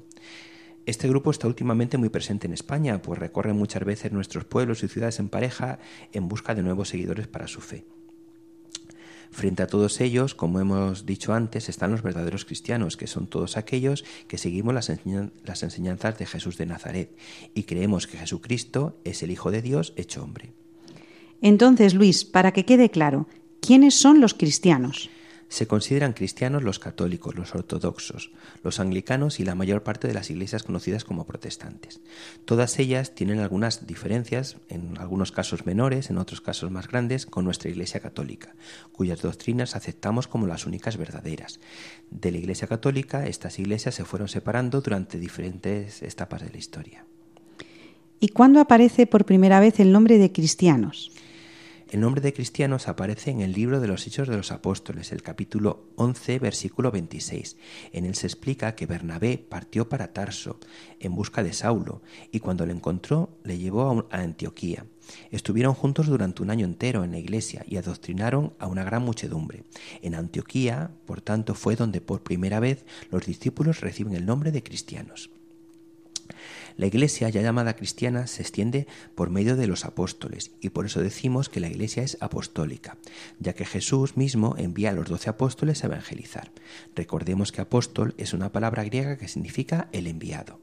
Este 0.86 1.08
grupo 1.08 1.32
está 1.32 1.48
últimamente 1.48 1.98
muy 1.98 2.10
presente 2.10 2.48
en 2.48 2.54
España, 2.54 3.02
pues 3.02 3.18
recorre 3.18 3.54
muchas 3.54 3.86
veces 3.86 4.12
nuestros 4.12 4.44
pueblos 4.44 4.84
y 4.84 4.90
ciudades 4.90 5.20
en 5.20 5.30
pareja 5.30 5.80
en 6.12 6.28
busca 6.28 6.56
de 6.56 6.64
nuevos 6.64 6.90
seguidores 6.90 7.28
para 7.28 7.48
su 7.48 7.62
fe. 7.62 7.86
Frente 9.32 9.64
a 9.64 9.68
todos 9.68 10.00
ellos, 10.00 10.36
como 10.36 10.60
hemos 10.60 11.08
dicho 11.08 11.34
antes, 11.34 11.68
están 11.68 11.90
los 11.90 12.04
verdaderos 12.04 12.46
cristianos, 12.46 12.98
que 12.98 13.08
son 13.08 13.26
todos 13.26 13.58
aquellos 13.58 14.04
que 14.28 14.38
seguimos 14.38 14.76
las, 14.76 14.92
las 15.44 15.64
enseñanzas 15.64 16.20
de 16.20 16.28
Jesús 16.28 16.58
de 16.58 16.68
Nazaret 16.68 17.18
y 17.56 17.64
creemos 17.64 18.06
que 18.06 18.18
Jesucristo 18.18 19.00
es 19.06 19.24
el 19.24 19.32
Hijo 19.32 19.50
de 19.50 19.64
Dios 19.64 19.94
hecho 19.96 20.22
hombre. 20.22 20.54
Entonces, 21.42 21.94
Luis, 21.96 22.26
para 22.26 22.52
que 22.52 22.66
quede 22.66 22.92
claro, 22.92 23.28
¿quiénes 23.60 23.96
son 23.96 24.22
los 24.22 24.34
cristianos? 24.36 25.10
Se 25.54 25.68
consideran 25.68 26.14
cristianos 26.14 26.64
los 26.64 26.80
católicos, 26.80 27.36
los 27.36 27.54
ortodoxos, 27.54 28.32
los 28.64 28.80
anglicanos 28.80 29.40
y 29.40 29.46
la 29.46 29.54
mayor 29.54 29.84
parte 29.84 30.08
de 30.08 30.16
las 30.16 30.32
iglesias 30.32 30.64
conocidas 30.64 31.04
como 31.04 31.28
protestantes. 31.28 32.02
Todas 32.44 32.80
ellas 32.80 33.14
tienen 33.14 33.38
algunas 33.38 33.86
diferencias, 33.86 34.58
en 34.68 34.98
algunos 34.98 35.32
casos 35.32 35.68
menores, 35.68 36.10
en 36.10 36.18
otros 36.18 36.42
casos 36.42 36.72
más 36.72 36.88
grandes, 36.88 37.28
con 37.28 37.46
nuestra 37.46 37.70
iglesia 37.70 38.00
católica, 38.00 38.56
cuyas 38.94 39.22
doctrinas 39.22 39.76
aceptamos 39.76 40.28
como 40.28 40.48
las 40.48 40.66
únicas 40.66 40.98
verdaderas. 40.98 41.60
De 42.10 42.32
la 42.32 42.40
iglesia 42.40 42.68
católica, 42.68 43.28
estas 43.28 43.60
iglesias 43.60 43.94
se 43.94 44.06
fueron 44.06 44.30
separando 44.30 44.82
durante 44.82 45.20
diferentes 45.20 46.02
etapas 46.02 46.42
de 46.42 46.50
la 46.50 46.58
historia. 46.58 47.06
¿Y 48.20 48.30
cuándo 48.30 48.60
aparece 48.60 49.06
por 49.06 49.26
primera 49.26 49.60
vez 49.60 49.80
el 49.80 49.92
nombre 49.92 50.18
de 50.18 50.32
cristianos? 50.32 51.12
El 51.94 52.00
nombre 52.00 52.22
de 52.24 52.34
cristianos 52.34 52.88
aparece 52.88 53.30
en 53.30 53.42
el 53.42 53.54
libro 53.54 53.80
de 53.80 53.86
los 53.86 54.08
Hechos 54.08 54.28
de 54.28 54.36
los 54.36 54.52
Apóstoles, 54.52 55.12
el 55.12 55.22
capítulo 55.22 55.92
11, 55.98 56.40
versículo 56.40 56.90
26. 56.90 57.56
En 57.92 58.06
él 58.06 58.16
se 58.16 58.26
explica 58.26 58.74
que 58.74 58.88
Bernabé 58.88 59.38
partió 59.38 59.90
para 59.90 60.12
Tarso 60.12 60.60
en 61.00 61.14
busca 61.14 61.44
de 61.44 61.54
Saulo 61.54 62.02
y 62.32 62.40
cuando 62.40 62.66
lo 62.66 62.72
encontró 62.72 63.38
le 63.44 63.60
llevó 63.60 64.08
a 64.10 64.18
Antioquía. 64.18 64.88
Estuvieron 65.30 65.76
juntos 65.76 66.08
durante 66.08 66.42
un 66.42 66.50
año 66.50 66.66
entero 66.66 67.04
en 67.04 67.12
la 67.12 67.20
iglesia 67.20 67.64
y 67.68 67.78
adoctrinaron 67.78 68.54
a 68.58 68.66
una 68.66 68.84
gran 68.84 69.04
muchedumbre. 69.04 69.64
En 70.02 70.16
Antioquía, 70.16 70.90
por 71.06 71.22
tanto, 71.22 71.54
fue 71.54 71.76
donde 71.76 72.02
por 72.02 72.24
primera 72.24 72.60
vez 72.60 72.88
los 73.12 73.28
discípulos 73.28 73.82
reciben 73.82 74.16
el 74.16 74.26
nombre 74.26 74.52
de 74.52 74.64
cristianos. 74.64 75.30
La 76.76 76.88
Iglesia, 76.88 77.30
ya 77.30 77.42
llamada 77.42 77.76
cristiana, 77.76 78.28
se 78.28 78.42
extiende 78.42 78.88
por 79.16 79.30
medio 79.30 79.56
de 79.56 79.68
los 79.68 79.86
apóstoles 79.86 80.52
y 80.60 80.70
por 80.70 80.86
eso 80.86 81.02
decimos 81.02 81.50
que 81.50 81.60
la 81.60 81.70
Iglesia 81.70 82.04
es 82.04 82.18
apostólica, 82.20 82.98
ya 83.40 83.54
que 83.54 83.66
Jesús 83.66 84.18
mismo 84.18 84.56
envía 84.58 84.90
a 84.90 84.94
los 84.94 85.08
doce 85.08 85.30
apóstoles 85.30 85.84
a 85.84 85.88
evangelizar. 85.88 86.52
Recordemos 86.96 87.52
que 87.52 87.62
apóstol 87.62 88.16
es 88.18 88.34
una 88.34 88.52
palabra 88.52 88.84
griega 88.84 89.18
que 89.18 89.28
significa 89.28 89.88
el 89.92 90.08
enviado. 90.08 90.60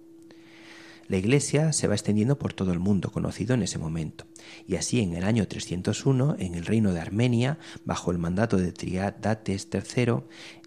La 1.07 1.17
Iglesia 1.17 1.73
se 1.73 1.89
va 1.89 1.95
extendiendo 1.95 2.39
por 2.39 2.53
todo 2.53 2.73
el 2.73 2.79
mundo 2.79 3.11
conocido 3.11 3.55
en 3.55 3.63
ese 3.63 3.79
momento, 3.79 4.27
y 4.69 4.77
así 4.77 5.01
en 5.01 5.15
el 5.15 5.25
año 5.25 5.47
301, 5.49 6.37
en 6.39 6.55
el 6.55 6.65
reino 6.65 6.93
de 6.93 7.01
Armenia, 7.01 7.59
bajo 7.85 8.13
el 8.13 8.19
mandato 8.19 8.57
de 8.57 8.71
Triadates 8.71 9.67
III, 9.73 10.23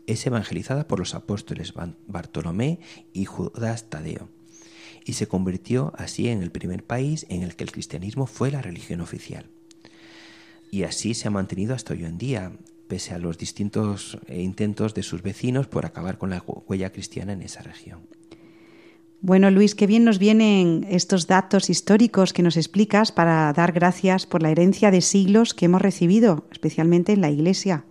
es 0.05 0.25
evangelizada 0.25 0.85
por 0.85 0.99
los 0.99 1.15
apóstoles 1.15 1.73
Bartolomé 2.07 2.79
y 3.13 3.23
Judas 3.23 3.89
Tadeo 3.89 4.27
y 5.05 5.13
se 5.13 5.27
convirtió 5.27 5.93
así 5.97 6.29
en 6.29 6.41
el 6.41 6.51
primer 6.51 6.83
país 6.83 7.25
en 7.29 7.43
el 7.43 7.55
que 7.55 7.63
el 7.63 7.71
cristianismo 7.71 8.25
fue 8.25 8.51
la 8.51 8.61
religión 8.61 9.01
oficial. 9.01 9.45
Y 10.71 10.83
así 10.83 11.13
se 11.13 11.27
ha 11.27 11.31
mantenido 11.31 11.75
hasta 11.75 11.93
hoy 11.93 12.05
en 12.05 12.17
día, 12.17 12.51
pese 12.87 13.13
a 13.13 13.19
los 13.19 13.37
distintos 13.37 14.17
eh, 14.27 14.41
intentos 14.41 14.93
de 14.93 15.03
sus 15.03 15.21
vecinos 15.21 15.67
por 15.67 15.85
acabar 15.85 16.17
con 16.17 16.29
la 16.29 16.43
huella 16.45 16.91
cristiana 16.91 17.33
en 17.33 17.41
esa 17.41 17.61
región. 17.61 18.07
Bueno, 19.21 19.49
Luis, 19.51 19.73
qué 19.73 19.87
bien 19.87 20.03
nos 20.03 20.19
vienen 20.19 20.85
estos 20.89 21.27
datos 21.27 21.69
históricos 21.69 22.33
que 22.33 22.43
nos 22.43 22.57
explicas 22.57 23.13
para 23.13 23.53
dar 23.53 23.71
gracias 23.71 24.25
por 24.25 24.41
la 24.41 24.51
herencia 24.51 24.91
de 24.91 24.99
siglos 24.99 25.53
que 25.53 25.65
hemos 25.65 25.81
recibido, 25.81 26.45
especialmente 26.51 27.13
en 27.13 27.21
la 27.21 27.29
Iglesia. 27.29 27.85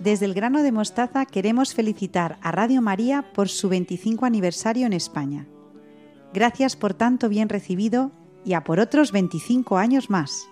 Desde 0.05 0.27
el 0.27 0.35
grano 0.35 0.63
de 0.63 0.71
mostaza 0.71 1.25
queremos 1.25 1.73
felicitar 1.73 2.37
a 2.43 2.53
Radio 2.53 2.83
María 2.83 3.33
por 3.33 3.49
su 3.49 3.71
25 3.71 4.27
aniversario 4.27 4.85
en 4.85 4.93
España. 4.93 5.47
Gracias 6.35 6.77
por 6.77 6.93
tanto 6.93 7.31
bien 7.31 7.49
recibido 7.49 8.13
y 8.45 8.53
a 8.53 8.65
por 8.65 8.81
otros 8.81 9.13
25 9.13 9.79
años 9.79 10.11
más. 10.11 10.47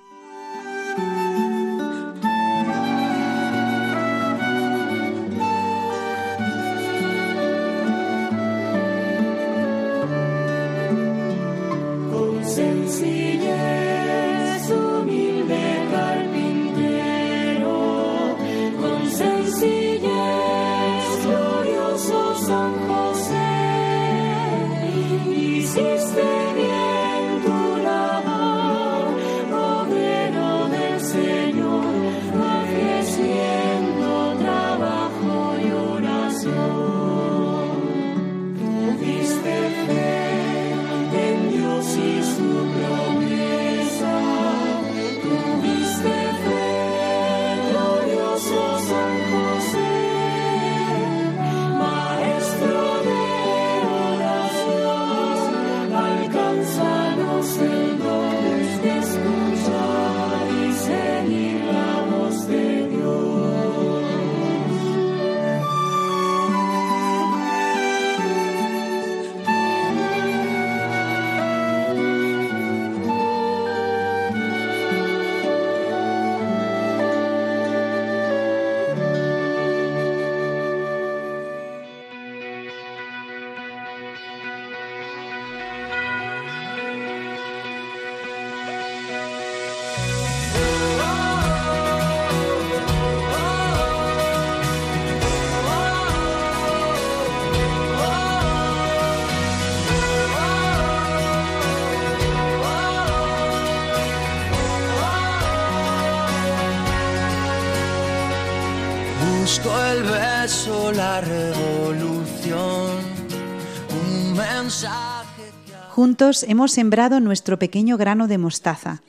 Juntos 116.02 116.44
hemos 116.48 116.72
sembrado 116.72 117.20
nuestro 117.20 117.60
pequeño 117.60 117.96
grano 117.96 118.26
de 118.26 118.36
mostaza 118.36 119.02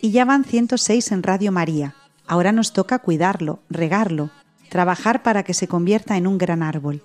y 0.00 0.10
ya 0.10 0.24
van 0.24 0.42
106 0.42 1.12
en 1.12 1.22
Radio 1.22 1.52
María. 1.52 1.94
Ahora 2.26 2.50
nos 2.50 2.72
toca 2.72 2.98
cuidarlo, 2.98 3.60
regarlo, 3.70 4.30
trabajar 4.68 5.22
para 5.22 5.44
que 5.44 5.54
se 5.54 5.68
convierta 5.68 6.16
en 6.16 6.26
un 6.26 6.38
gran 6.38 6.64
árbol. 6.64 7.04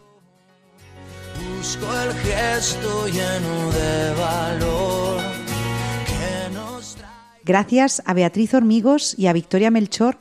busco 1.56 1.86
el 2.02 2.14
gesto 2.14 3.08
lleno 3.10 3.72
de 3.74 4.16
valor 4.20 5.22
que 6.08 6.56
nos 6.56 6.96
trae 6.96 7.42
Gracias 7.46 8.02
a 8.08 8.16
Beatriz 8.16 8.56
Hormigos 8.56 9.14
y 9.20 9.28
a 9.28 9.34
Victoria 9.34 9.70
Melchor 9.70 10.18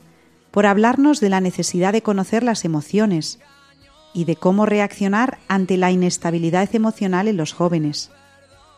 por 0.51 0.67
hablarnos 0.67 1.21
de 1.21 1.29
la 1.29 1.41
necesidad 1.41 1.91
de 1.91 2.03
conocer 2.03 2.43
las 2.43 2.65
emociones 2.65 3.39
y 4.13 4.25
de 4.25 4.35
cómo 4.35 4.67
reaccionar 4.67 5.39
ante 5.47 5.75
la 5.77 5.89
inestabilidad 5.89 6.69
emocional 6.75 7.27
en 7.27 7.37
los 7.37 7.53
jóvenes. 7.53 8.11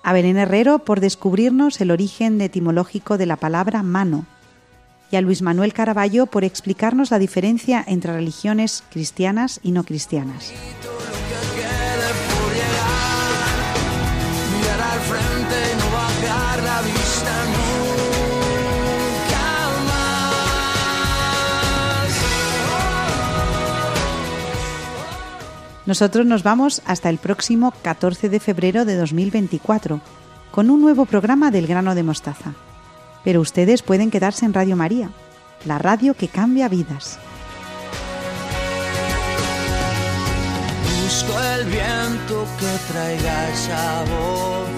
A 0.04 0.14
Belén 0.14 0.38
Herrero 0.38 0.80
por 0.80 1.00
descubrirnos 1.00 1.80
el 1.82 1.92
origen 1.92 2.40
etimológico 2.42 3.18
de 3.18 3.26
la 3.26 3.36
palabra 3.36 3.84
mano. 3.84 4.26
Y 5.12 5.16
a 5.16 5.22
Luis 5.22 5.42
Manuel 5.42 5.74
Caraballo 5.74 6.26
por 6.28 6.44
explicarnos 6.44 7.12
la 7.12 7.20
diferencia 7.20 7.84
entre 7.88 8.14
religiones 8.14 8.84
cristianas 8.92 9.60
y 9.64 9.72
no 9.72 9.84
cristianas. 9.84 10.54
Nosotros 25.90 26.26
nos 26.28 26.44
vamos 26.44 26.84
hasta 26.86 27.10
el 27.10 27.18
próximo 27.18 27.74
14 27.82 28.30
de 28.30 28.40
febrero 28.40 28.86
de 28.86 28.96
2024 28.96 30.00
con 30.52 30.70
un 30.70 30.82
nuevo 30.82 31.08
programa 31.08 31.50
del 31.50 31.66
grano 31.66 31.96
de 31.96 32.04
mostaza. 32.04 32.54
Pero 33.24 33.42
ustedes 33.42 33.82
pueden 33.82 34.12
quedarse 34.12 34.46
en 34.46 34.54
Radio 34.54 34.76
María, 34.76 35.10
la 35.66 35.80
radio 35.80 36.14
que 36.14 36.28
cambia 36.28 36.70
vidas. 36.70 37.18
Busco 41.02 41.42
el 41.42 41.66
viento 41.66 42.46
que 42.60 42.78
traiga 42.94 43.50
esa 43.50 44.04
voz 44.04 44.70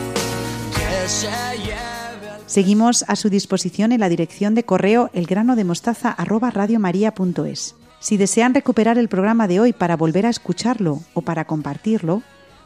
que 0.74 1.10
se 1.10 1.28
lleve 1.58 1.76
al 1.76 2.40
Seguimos 2.46 3.04
a 3.10 3.18
su 3.18 3.30
disposición 3.30 3.92
en 3.92 4.00
la 4.00 4.08
dirección 4.08 4.56
de 4.56 4.64
correo 4.64 5.10
elgranodemostaza@radiomaria.es. 5.12 7.76
Si 8.02 8.18
desean 8.18 8.56
recuperar 8.56 8.98
el 8.98 9.10
programa 9.10 9.48
de 9.48 9.60
hoy 9.60 9.74
para 9.74 9.96
volver 9.96 10.26
a 10.26 10.30
escucharlo 10.30 11.02
o 11.14 11.22
para 11.22 11.46
compartirlo, 11.46 12.24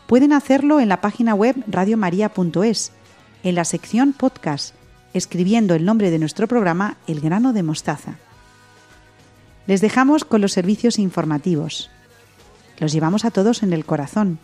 pueden 0.07 0.31
hacerlo 0.31 0.79
en 0.79 0.87
la 0.87 1.01
página 1.01 1.35
web 1.35 1.57
radiomaria.es, 1.67 2.93
en 3.43 3.55
la 3.55 3.65
sección 3.65 4.13
podcast, 4.13 4.73
escribiendo 5.13 5.75
el 5.75 5.83
nombre 5.83 6.09
de 6.09 6.19
nuestro 6.19 6.47
programa 6.47 6.97
El 7.05 7.19
grano 7.19 7.51
de 7.51 7.63
mostaza. 7.63 8.15
Les 9.67 9.81
dejamos 9.81 10.23
con 10.23 10.39
los 10.39 10.53
servicios 10.53 10.99
informativos. 10.99 11.89
Los 12.79 12.93
llevamos 12.93 13.25
a 13.25 13.31
todos 13.31 13.61
en 13.61 13.73
el 13.73 13.83
corazón. 13.83 14.39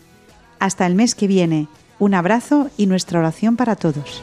Hasta 0.58 0.86
el 0.86 0.94
mes 0.94 1.14
que 1.14 1.26
viene, 1.26 1.68
un 2.00 2.12
abrazo 2.12 2.68
y 2.76 2.84
nuestra 2.84 3.18
oración 3.18 3.56
para 3.56 3.76
todos. 3.76 4.22